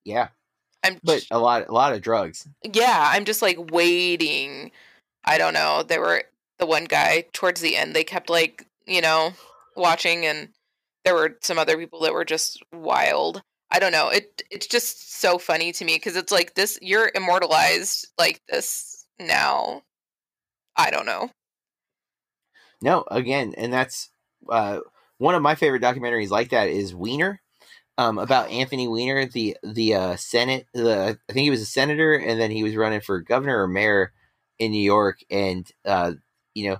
Yeah. 0.04 0.28
I'm 0.84 1.00
But 1.02 1.26
a 1.30 1.38
lot 1.38 1.68
a 1.68 1.72
lot 1.72 1.94
of 1.94 2.02
drugs. 2.02 2.48
yeah, 2.62 3.10
I'm 3.12 3.24
just 3.24 3.42
like 3.42 3.56
waiting. 3.70 4.72
I 5.24 5.38
don't 5.38 5.54
know. 5.54 5.82
There 5.82 6.00
were 6.00 6.24
the 6.58 6.66
one 6.66 6.84
guy 6.84 7.22
towards 7.32 7.60
the 7.60 7.76
end. 7.76 7.94
They 7.94 8.04
kept 8.04 8.30
like 8.30 8.66
you 8.86 9.00
know 9.00 9.34
watching, 9.76 10.24
and 10.26 10.52
there 11.04 11.14
were 11.14 11.38
some 11.42 11.58
other 11.58 11.76
people 11.78 12.00
that 12.02 12.12
were 12.14 12.24
just 12.24 12.62
wild. 12.72 13.42
I 13.70 13.78
don't 13.78 13.92
know. 13.92 14.08
It 14.08 14.42
it's 14.50 14.66
just 14.66 15.18
so 15.20 15.38
funny 15.38 15.72
to 15.72 15.84
me 15.84 15.96
because 15.96 16.16
it's 16.16 16.32
like 16.32 16.54
this. 16.54 16.78
You're 16.80 17.10
immortalized 17.14 18.06
like 18.18 18.40
this 18.48 19.06
now. 19.18 19.82
I 20.76 20.90
don't 20.90 21.06
know. 21.06 21.30
No, 22.82 23.04
again, 23.10 23.54
and 23.56 23.72
that's 23.72 24.10
uh, 24.50 24.80
one 25.18 25.34
of 25.34 25.42
my 25.42 25.54
favorite 25.54 25.82
documentaries 25.82 26.30
like 26.30 26.50
that 26.50 26.68
is 26.68 26.94
Weiner, 26.94 27.40
um, 27.98 28.18
about 28.18 28.50
Anthony 28.50 28.86
Weiner, 28.86 29.26
the 29.26 29.56
the 29.62 29.94
uh, 29.94 30.16
Senate. 30.16 30.66
The 30.74 31.18
I 31.28 31.32
think 31.32 31.44
he 31.44 31.50
was 31.50 31.62
a 31.62 31.66
senator, 31.66 32.14
and 32.14 32.40
then 32.40 32.50
he 32.50 32.62
was 32.62 32.76
running 32.76 33.00
for 33.00 33.20
governor 33.20 33.62
or 33.62 33.68
mayor 33.68 34.12
in 34.58 34.70
New 34.70 34.82
York. 34.82 35.20
And 35.30 35.66
uh, 35.84 36.12
you 36.54 36.70
know, 36.70 36.76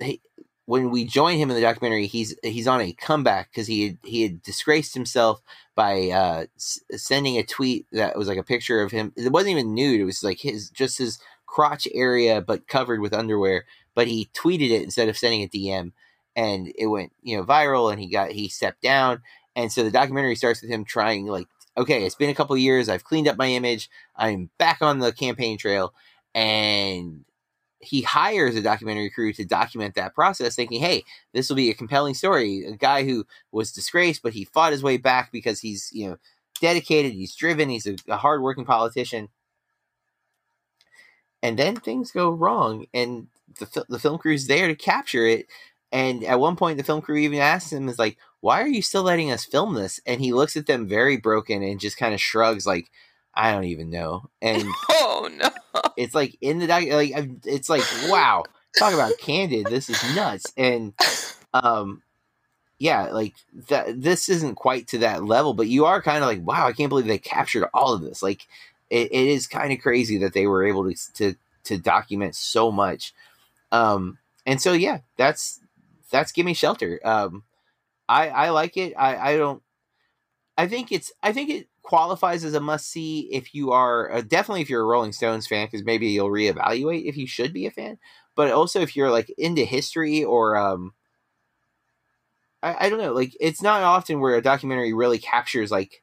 he, 0.00 0.20
when 0.66 0.90
we 0.90 1.04
join 1.04 1.38
him 1.38 1.50
in 1.50 1.56
the 1.56 1.62
documentary, 1.62 2.06
he's 2.06 2.36
he's 2.42 2.68
on 2.68 2.80
a 2.80 2.92
comeback 2.92 3.50
because 3.50 3.66
he 3.66 3.88
had, 3.88 3.98
he 4.04 4.22
had 4.22 4.42
disgraced 4.42 4.94
himself 4.94 5.40
by 5.74 6.10
uh, 6.10 6.46
s- 6.56 6.80
sending 6.92 7.38
a 7.38 7.44
tweet 7.44 7.86
that 7.92 8.16
was 8.16 8.28
like 8.28 8.38
a 8.38 8.42
picture 8.42 8.82
of 8.82 8.90
him. 8.92 9.12
It 9.16 9.32
wasn't 9.32 9.52
even 9.52 9.74
nude; 9.74 10.00
it 10.00 10.04
was 10.04 10.22
like 10.22 10.40
his 10.40 10.70
just 10.70 10.98
his 10.98 11.18
crotch 11.46 11.86
area, 11.94 12.40
but 12.40 12.68
covered 12.68 13.00
with 13.00 13.14
underwear. 13.14 13.64
But 13.94 14.08
he 14.08 14.30
tweeted 14.34 14.70
it 14.70 14.82
instead 14.82 15.08
of 15.08 15.18
sending 15.18 15.42
a 15.42 15.48
DM, 15.48 15.92
and 16.36 16.72
it 16.76 16.86
went 16.86 17.12
you 17.22 17.36
know 17.36 17.44
viral. 17.44 17.90
And 17.90 18.00
he 18.00 18.08
got 18.08 18.32
he 18.32 18.48
stepped 18.48 18.82
down, 18.82 19.22
and 19.56 19.72
so 19.72 19.82
the 19.84 19.90
documentary 19.90 20.36
starts 20.36 20.62
with 20.62 20.70
him 20.70 20.84
trying 20.84 21.26
like, 21.26 21.46
okay, 21.76 22.04
it's 22.04 22.14
been 22.14 22.30
a 22.30 22.34
couple 22.34 22.56
years. 22.56 22.88
I've 22.88 23.04
cleaned 23.04 23.28
up 23.28 23.36
my 23.38 23.48
image. 23.48 23.90
I'm 24.16 24.50
back 24.58 24.82
on 24.82 24.98
the 24.98 25.12
campaign 25.12 25.58
trail, 25.58 25.94
and 26.34 27.24
he 27.82 28.02
hires 28.02 28.54
a 28.54 28.62
documentary 28.62 29.10
crew 29.10 29.32
to 29.32 29.44
document 29.44 29.96
that 29.96 30.14
process, 30.14 30.54
thinking, 30.54 30.80
hey, 30.80 31.04
this 31.34 31.48
will 31.48 31.56
be 31.56 31.68
a 31.68 31.74
compelling 31.74 32.14
story. 32.14 32.64
A 32.64 32.76
guy 32.76 33.04
who 33.04 33.26
was 33.50 33.72
disgraced, 33.72 34.22
but 34.22 34.32
he 34.32 34.44
fought 34.44 34.72
his 34.72 34.84
way 34.84 34.96
back 34.96 35.32
because 35.32 35.60
he's, 35.60 35.90
you 35.92 36.08
know, 36.08 36.16
dedicated, 36.60 37.12
he's 37.12 37.34
driven, 37.34 37.68
he's 37.68 37.86
a, 37.86 37.96
a 38.08 38.16
hardworking 38.16 38.64
politician. 38.64 39.28
And 41.42 41.58
then 41.58 41.74
things 41.74 42.12
go 42.12 42.30
wrong, 42.30 42.86
and 42.94 43.26
the, 43.58 43.84
the 43.88 43.98
film 43.98 44.18
crew's 44.18 44.46
there 44.46 44.68
to 44.68 44.76
capture 44.76 45.26
it. 45.26 45.46
And 45.90 46.22
at 46.22 46.38
one 46.38 46.54
point, 46.54 46.78
the 46.78 46.84
film 46.84 47.02
crew 47.02 47.16
even 47.16 47.40
asks 47.40 47.72
him, 47.72 47.88
"Is 47.88 47.98
like, 47.98 48.16
why 48.40 48.62
are 48.62 48.68
you 48.68 48.80
still 48.80 49.02
letting 49.02 49.32
us 49.32 49.44
film 49.44 49.74
this?" 49.74 49.98
And 50.06 50.20
he 50.20 50.32
looks 50.32 50.56
at 50.56 50.66
them 50.66 50.86
very 50.86 51.16
broken 51.16 51.64
and 51.64 51.80
just 51.80 51.96
kind 51.96 52.14
of 52.14 52.20
shrugs, 52.20 52.64
like, 52.64 52.90
"I 53.34 53.52
don't 53.52 53.64
even 53.64 53.90
know." 53.90 54.28
And 54.40 54.64
Oh 54.90 55.30
no. 55.32 55.50
it's 55.96 56.14
like 56.14 56.36
in 56.40 56.58
the 56.58 56.66
doc 56.66 56.84
like 56.88 57.12
it's 57.44 57.68
like 57.68 57.82
wow 58.08 58.44
talk 58.78 58.94
about 58.94 59.18
candid 59.18 59.66
this 59.66 59.88
is 59.90 60.16
nuts. 60.16 60.52
And 60.56 60.94
um 61.54 62.02
yeah 62.78 63.10
like 63.12 63.34
that 63.68 64.00
this 64.02 64.28
isn't 64.28 64.56
quite 64.56 64.88
to 64.88 64.98
that 64.98 65.24
level 65.24 65.54
but 65.54 65.68
you 65.68 65.84
are 65.84 66.02
kind 66.02 66.22
of 66.24 66.28
like 66.28 66.44
wow 66.44 66.66
i 66.66 66.72
can't 66.72 66.88
believe 66.88 67.06
they 67.06 67.18
captured 67.18 67.68
all 67.72 67.92
of 67.94 68.02
this. 68.02 68.22
Like 68.22 68.46
it, 68.90 69.12
it 69.12 69.28
is 69.28 69.46
kind 69.46 69.72
of 69.72 69.80
crazy 69.80 70.18
that 70.18 70.34
they 70.34 70.46
were 70.46 70.64
able 70.66 70.90
to 70.90 71.12
to 71.14 71.34
to 71.64 71.78
document 71.78 72.34
so 72.34 72.72
much. 72.72 73.14
Um 73.70 74.18
and 74.46 74.60
so 74.60 74.72
yeah 74.72 74.98
that's 75.16 75.60
that's 76.10 76.32
give 76.32 76.44
me 76.46 76.54
shelter. 76.54 77.00
Um 77.04 77.44
i 78.08 78.28
i 78.28 78.50
like 78.50 78.76
it. 78.76 78.94
I 78.98 79.32
i 79.32 79.36
don't 79.36 79.62
I 80.56 80.66
think 80.68 80.92
it's 80.92 81.12
I 81.22 81.32
think 81.32 81.50
it 81.50 81.68
qualifies 81.82 82.44
as 82.44 82.54
a 82.54 82.60
must 82.60 82.88
see 82.90 83.28
if 83.32 83.54
you 83.54 83.72
are 83.72 84.12
uh, 84.12 84.20
definitely 84.20 84.60
if 84.62 84.70
you're 84.70 84.82
a 84.82 84.86
Rolling 84.86 85.12
Stones 85.12 85.46
fan 85.46 85.66
because 85.66 85.84
maybe 85.84 86.08
you'll 86.08 86.28
reevaluate 86.30 87.06
if 87.06 87.16
you 87.16 87.26
should 87.26 87.52
be 87.52 87.66
a 87.66 87.70
fan, 87.70 87.98
but 88.36 88.50
also 88.52 88.80
if 88.80 88.94
you're 88.94 89.10
like 89.10 89.30
into 89.38 89.64
history 89.64 90.22
or 90.24 90.56
um 90.56 90.92
I, 92.62 92.86
I 92.86 92.90
don't 92.90 92.98
know 93.00 93.12
like 93.12 93.36
it's 93.40 93.62
not 93.62 93.82
often 93.82 94.20
where 94.20 94.36
a 94.36 94.42
documentary 94.42 94.92
really 94.92 95.18
captures 95.18 95.70
like 95.70 96.02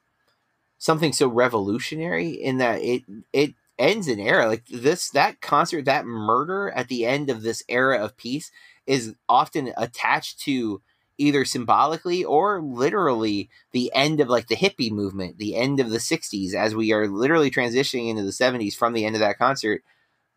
something 0.79 1.13
so 1.13 1.27
revolutionary 1.29 2.29
in 2.31 2.57
that 2.59 2.81
it 2.83 3.03
it 3.33 3.55
ends 3.79 4.07
an 4.07 4.19
era 4.19 4.47
like 4.47 4.65
this 4.67 5.09
that 5.11 5.41
concert 5.41 5.85
that 5.85 6.05
murder 6.05 6.71
at 6.71 6.87
the 6.89 7.05
end 7.05 7.29
of 7.29 7.43
this 7.43 7.63
era 7.69 7.97
of 8.03 8.17
peace 8.17 8.51
is 8.87 9.15
often 9.29 9.73
attached 9.77 10.39
to 10.41 10.81
either 11.19 11.45
symbolically 11.45 12.23
or 12.23 12.61
literally 12.61 13.49
the 13.73 13.91
end 13.93 14.21
of 14.21 14.29
like 14.29 14.47
the 14.47 14.55
hippie 14.55 14.91
movement, 14.91 15.37
the 15.37 15.55
end 15.55 15.79
of 15.79 15.91
the 15.91 15.99
60s 15.99 16.55
as 16.55 16.75
we 16.75 16.93
are 16.93 17.07
literally 17.07 17.51
transitioning 17.51 18.09
into 18.09 18.23
the 18.23 18.31
70s 18.31 18.75
from 18.75 18.93
the 18.93 19.05
end 19.05 19.15
of 19.15 19.19
that 19.19 19.37
concert, 19.37 19.83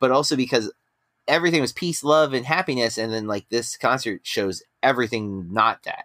but 0.00 0.10
also 0.10 0.36
because 0.36 0.72
everything 1.28 1.60
was 1.60 1.72
peace, 1.72 2.04
love 2.04 2.32
and 2.34 2.46
happiness 2.46 2.98
and 2.98 3.12
then 3.12 3.26
like 3.26 3.48
this 3.48 3.76
concert 3.76 4.20
shows 4.24 4.62
everything 4.82 5.52
not 5.52 5.82
that. 5.84 6.04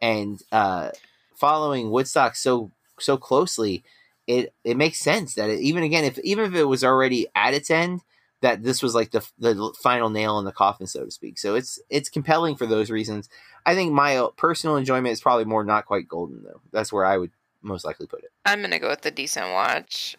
And 0.00 0.42
uh 0.52 0.90
following 1.36 1.90
Woodstock 1.90 2.36
so 2.36 2.70
so 2.98 3.16
closely, 3.16 3.84
it 4.26 4.54
it 4.64 4.76
makes 4.76 4.98
sense 4.98 5.34
that 5.34 5.50
it, 5.50 5.60
even 5.60 5.82
again 5.82 6.04
if 6.04 6.18
even 6.20 6.46
if 6.46 6.54
it 6.54 6.64
was 6.64 6.84
already 6.84 7.26
at 7.34 7.54
its 7.54 7.70
end 7.70 8.00
that 8.44 8.62
this 8.62 8.82
was 8.82 8.94
like 8.94 9.10
the 9.10 9.26
the 9.38 9.74
final 9.80 10.10
nail 10.10 10.38
in 10.38 10.44
the 10.44 10.52
coffin, 10.52 10.86
so 10.86 11.06
to 11.06 11.10
speak. 11.10 11.38
So 11.38 11.54
it's 11.54 11.80
it's 11.88 12.10
compelling 12.10 12.56
for 12.56 12.66
those 12.66 12.90
reasons. 12.90 13.30
I 13.64 13.74
think 13.74 13.90
my 13.90 14.28
personal 14.36 14.76
enjoyment 14.76 15.12
is 15.12 15.22
probably 15.22 15.46
more 15.46 15.64
not 15.64 15.86
quite 15.86 16.06
golden 16.06 16.42
though. 16.44 16.60
That's 16.70 16.92
where 16.92 17.06
I 17.06 17.16
would 17.16 17.30
most 17.62 17.86
likely 17.86 18.06
put 18.06 18.22
it. 18.22 18.30
I'm 18.44 18.60
gonna 18.60 18.78
go 18.78 18.90
with 18.90 19.00
the 19.00 19.10
decent 19.10 19.50
watch. 19.50 20.18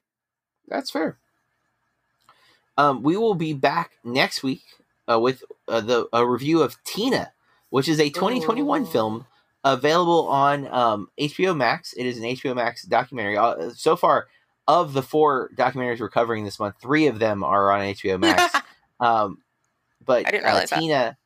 That's 0.68 0.90
fair. 0.90 1.18
Um, 2.80 3.04
we 3.04 3.16
will 3.16 3.36
be 3.36 3.54
back 3.54 3.92
next 4.04 4.42
week 4.42 4.64
uh, 5.08 5.20
with 5.20 5.44
uh, 5.68 5.82
the 5.82 6.08
a 6.12 6.26
review 6.26 6.64
of 6.64 6.84
Tina, 6.84 7.32
which 7.70 7.88
is 7.88 8.00
a 8.00 8.10
2021 8.10 8.82
Ooh. 8.82 8.86
film 8.88 9.28
available 9.64 10.28
on 10.30 10.68
um, 10.74 11.10
HBO 11.20 11.56
Max. 11.56 11.94
It 11.94 12.08
is 12.08 12.18
an 12.18 12.24
HBO 12.24 12.56
Max 12.56 12.86
documentary. 12.86 13.38
Uh, 13.38 13.70
so 13.76 13.96
far, 13.96 14.28
of 14.68 14.94
the 14.94 15.04
four 15.04 15.52
documentaries 15.56 16.00
we're 16.00 16.10
covering 16.10 16.44
this 16.44 16.60
month, 16.60 16.76
three 16.82 17.08
of 17.08 17.20
them 17.20 17.44
are 17.44 17.72
on 17.72 17.82
HBO 17.82 18.20
Max. 18.20 18.56
um, 19.00 19.40
but 20.04 20.28
I 20.28 20.32
didn't 20.32 20.46
uh, 20.46 20.50
realize 20.50 20.70
that. 20.70 20.80
Tina, 20.80 21.18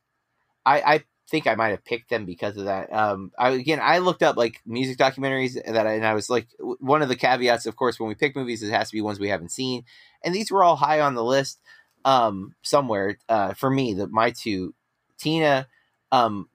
I, 0.64 0.80
I 0.80 1.04
think 1.30 1.46
I 1.46 1.54
might 1.54 1.68
have 1.68 1.84
picked 1.84 2.10
them 2.10 2.26
because 2.26 2.56
of 2.56 2.64
that. 2.64 2.92
Um, 2.92 3.30
I, 3.38 3.50
again, 3.50 3.80
I 3.80 3.98
looked 3.98 4.22
up 4.22 4.36
like 4.36 4.60
music 4.66 4.98
documentaries 4.98 5.54
that, 5.64 5.86
I, 5.86 5.94
and 5.94 6.06
I 6.06 6.14
was 6.14 6.28
like, 6.28 6.48
w- 6.58 6.76
one 6.80 7.02
of 7.02 7.08
the 7.08 7.16
caveats, 7.16 7.66
of 7.66 7.76
course, 7.76 7.98
when 7.98 8.08
we 8.08 8.14
pick 8.14 8.34
movies, 8.36 8.62
it 8.62 8.72
has 8.72 8.90
to 8.90 8.96
be 8.96 9.00
ones 9.00 9.20
we 9.20 9.28
haven't 9.28 9.52
seen, 9.52 9.84
and 10.24 10.34
these 10.34 10.50
were 10.50 10.64
all 10.64 10.76
high 10.76 11.00
on 11.00 11.14
the 11.14 11.24
list 11.24 11.60
um, 12.04 12.54
somewhere. 12.62 13.16
Uh, 13.28 13.54
for 13.54 13.70
me, 13.70 13.94
the 13.94 14.08
my 14.08 14.30
two, 14.30 14.74
Tina, 15.18 15.68
um, 16.12 16.48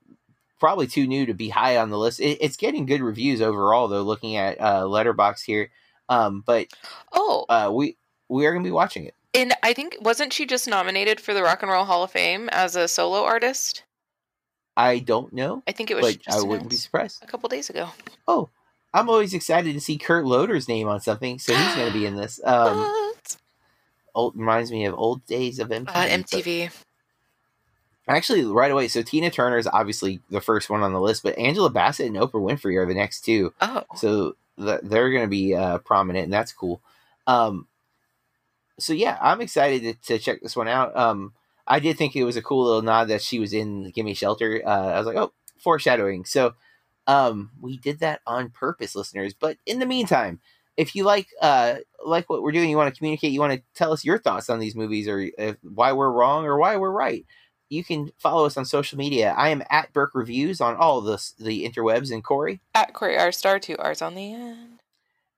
probably 0.59 0.87
too 0.87 1.07
new 1.07 1.25
to 1.25 1.33
be 1.33 1.49
high 1.49 1.77
on 1.77 1.89
the 1.89 1.97
list. 1.97 2.19
It, 2.19 2.39
it's 2.41 2.57
getting 2.57 2.85
good 2.85 3.01
reviews 3.01 3.41
overall, 3.41 3.87
though. 3.87 4.03
Looking 4.03 4.35
at 4.35 4.59
uh, 4.59 4.83
Letterboxd 4.83 5.45
here, 5.45 5.69
um, 6.09 6.43
but 6.45 6.67
Oh, 7.11 7.45
uh, 7.49 7.71
we 7.73 7.97
we 8.29 8.45
are 8.45 8.53
gonna 8.53 8.63
be 8.63 8.71
watching 8.71 9.05
it. 9.05 9.13
and 9.33 9.53
I 9.63 9.73
think 9.73 9.97
wasn't 10.01 10.33
she 10.33 10.45
just 10.45 10.67
nominated 10.67 11.19
for 11.19 11.33
the 11.33 11.43
Rock 11.43 11.61
and 11.61 11.71
Roll 11.71 11.85
Hall 11.85 12.03
of 12.03 12.11
Fame 12.11 12.49
as 12.51 12.75
a 12.75 12.87
solo 12.87 13.23
artist? 13.23 13.83
I 14.77 14.99
don't 14.99 15.31
know, 15.33 15.63
I 15.67 15.71
think 15.71 15.89
it 15.91 15.95
was 15.95 16.17
I 16.29 16.41
wouldn't 16.41 16.69
be 16.69 16.75
surprised. 16.75 17.23
a 17.23 17.27
couple 17.27 17.47
days 17.49 17.69
ago. 17.69 17.89
Oh, 18.27 18.49
I'm 18.93 19.09
always 19.09 19.33
excited 19.33 19.73
to 19.73 19.79
see 19.81 19.97
Kurt 19.97 20.25
Loder's 20.25 20.67
name 20.67 20.87
on 20.87 20.99
something, 21.01 21.39
so 21.39 21.53
he's 21.55 21.75
going 21.75 21.87
to 21.87 21.93
be 21.97 22.05
in 22.05 22.15
this. 22.15 22.39
Um, 22.45 22.77
what? 22.77 23.37
old 24.13 24.35
reminds 24.37 24.71
me 24.71 24.85
of 24.85 24.93
old 24.95 25.25
days 25.25 25.59
of 25.59 25.67
MTV. 25.69 25.87
Uh, 25.89 26.07
MTV. 26.07 26.71
Actually, 28.07 28.45
right 28.45 28.71
away. 28.71 28.87
So 28.87 29.01
Tina 29.01 29.29
Turner 29.31 29.57
is 29.57 29.67
obviously 29.67 30.21
the 30.29 30.39
first 30.39 30.69
one 30.69 30.83
on 30.83 30.93
the 30.93 31.01
list, 31.01 31.23
but 31.23 31.37
Angela 31.37 31.69
Bassett 31.69 32.05
and 32.07 32.15
Oprah 32.15 32.33
Winfrey 32.33 32.77
are 32.77 32.85
the 32.85 32.93
next 32.93 33.21
two. 33.21 33.53
Oh, 33.61 33.83
So 33.95 34.35
they're 34.57 35.11
going 35.11 35.23
to 35.23 35.27
be 35.27 35.55
uh, 35.55 35.79
prominent, 35.79 36.25
and 36.25 36.33
that's 36.33 36.53
cool. 36.53 36.81
Um, 37.27 37.67
so 38.79 38.93
yeah, 38.93 39.17
I'm 39.21 39.41
excited 39.41 40.01
to, 40.03 40.07
to 40.07 40.19
check 40.19 40.41
this 40.41 40.55
one 40.55 40.67
out. 40.67 40.95
Um, 40.95 41.33
I 41.67 41.79
did 41.79 41.97
think 41.97 42.15
it 42.15 42.23
was 42.23 42.37
a 42.37 42.41
cool 42.41 42.65
little 42.65 42.81
nod 42.81 43.05
that 43.05 43.21
she 43.21 43.39
was 43.39 43.53
in 43.53 43.91
"Gimme 43.91 44.13
Shelter." 44.13 44.61
Uh, 44.65 44.87
I 44.87 44.97
was 44.97 45.07
like, 45.07 45.17
oh, 45.17 45.33
foreshadowing. 45.57 46.25
So 46.25 46.53
um, 47.07 47.51
we 47.59 47.77
did 47.77 47.99
that 47.99 48.21
on 48.27 48.49
purpose, 48.49 48.95
listeners. 48.95 49.33
But 49.33 49.57
in 49.65 49.79
the 49.79 49.85
meantime, 49.85 50.39
if 50.77 50.95
you 50.95 51.03
like 51.03 51.27
uh, 51.41 51.75
like 52.05 52.29
what 52.29 52.41
we're 52.41 52.51
doing, 52.51 52.69
you 52.69 52.77
want 52.77 52.93
to 52.93 52.97
communicate, 52.97 53.31
you 53.31 53.39
want 53.39 53.53
to 53.53 53.63
tell 53.73 53.93
us 53.93 54.05
your 54.05 54.19
thoughts 54.19 54.49
on 54.49 54.59
these 54.59 54.75
movies, 54.75 55.07
or 55.07 55.19
if, 55.37 55.57
why 55.61 55.93
we're 55.93 56.11
wrong 56.11 56.45
or 56.45 56.57
why 56.57 56.77
we're 56.77 56.91
right. 56.91 57.25
You 57.69 57.83
can 57.83 58.11
follow 58.17 58.45
us 58.45 58.57
on 58.57 58.65
social 58.65 58.97
media. 58.97 59.33
I 59.37 59.49
am 59.49 59.63
at 59.69 59.91
Burke 59.91 60.13
Reviews 60.13 60.61
on 60.61 60.75
all 60.75 61.01
the 61.01 61.21
the 61.39 61.67
interwebs. 61.67 62.11
And 62.11 62.23
Corey, 62.23 62.61
at 62.73 62.93
Corey 62.93 63.17
R 63.17 63.31
Star, 63.31 63.59
two 63.59 63.77
R's 63.77 64.01
on 64.01 64.15
the 64.15 64.33
end. 64.33 64.79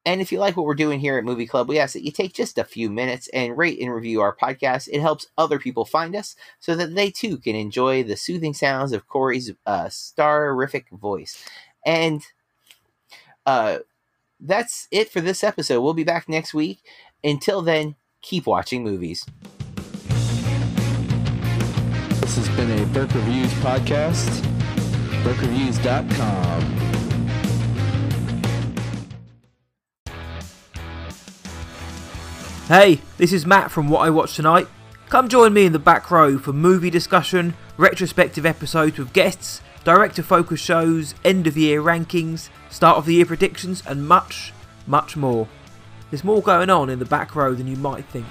And 0.08 0.22
if 0.22 0.32
you 0.32 0.40
like 0.40 0.56
what 0.56 0.66
we're 0.66 0.74
doing 0.74 1.02
here 1.02 1.18
at 1.18 1.26
Movie 1.26 1.46
Club, 1.46 1.68
we 1.68 1.80
ask 1.80 1.92
that 1.92 2.06
you 2.06 2.12
take 2.12 2.32
just 2.32 2.58
a 2.58 2.64
few 2.64 2.90
minutes 2.90 3.28
and 3.34 3.58
rate 3.58 3.82
and 3.82 3.94
review 3.94 4.22
our 4.22 4.34
podcast. 4.34 4.88
It 4.90 5.02
helps 5.02 5.28
other 5.38 5.60
people 5.60 5.84
find 5.84 6.16
us 6.16 6.38
so 6.62 6.78
that 6.78 6.96
they 6.96 7.12
too 7.12 7.38
can 7.38 7.58
enjoy 7.58 8.04
the 8.04 8.16
soothing 8.16 8.54
sounds 8.54 8.94
of 8.94 9.06
Corey's 9.10 9.52
uh, 9.66 9.88
starific 9.88 10.90
voice. 10.92 11.44
And 11.86 12.22
uh, 13.46 13.80
that's 14.40 14.88
it 14.92 15.10
for 15.10 15.20
this 15.20 15.44
episode. 15.44 15.82
We'll 15.82 15.94
be 15.94 16.06
back 16.06 16.30
next 16.30 16.54
week. 16.54 16.84
Until 17.22 17.62
then, 17.62 17.96
keep 18.22 18.48
watching 18.48 18.86
movies. 18.86 19.26
This 22.28 22.46
has 22.46 22.58
been 22.58 22.70
a 22.78 22.86
Burke 22.88 23.14
Reviews 23.14 23.54
podcast. 23.54 24.28
BurkeReviews.com. 25.24 26.62
Hey, 32.68 33.00
this 33.18 33.32
is 33.32 33.46
Matt 33.46 33.72
from 33.72 33.88
What 33.88 34.00
I 34.06 34.10
Watched 34.10 34.36
Tonight. 34.36 34.68
Come 35.08 35.30
join 35.30 35.54
me 35.54 35.66
in 35.66 35.72
the 35.72 35.80
back 35.80 36.12
row 36.12 36.38
for 36.38 36.52
movie 36.52 36.90
discussion, 36.90 37.54
retrospective 37.78 38.46
episodes 38.46 39.00
with 39.00 39.14
guests, 39.14 39.62
director 39.86 40.22
focus 40.22 40.60
shows, 40.60 41.16
end 41.24 41.48
of 41.48 41.56
year 41.56 41.82
rankings, 41.82 42.50
start 42.70 42.98
of 42.98 43.06
the 43.06 43.14
year 43.14 43.26
predictions, 43.26 43.82
and 43.88 44.06
much, 44.06 44.52
much 44.86 45.16
more. 45.16 45.48
There's 46.12 46.26
more 46.26 46.42
going 46.42 46.70
on 46.70 46.90
in 46.90 47.00
the 47.00 47.06
back 47.06 47.38
row 47.38 47.54
than 47.54 47.68
you 47.68 47.78
might 47.78 48.04
think. 48.04 48.26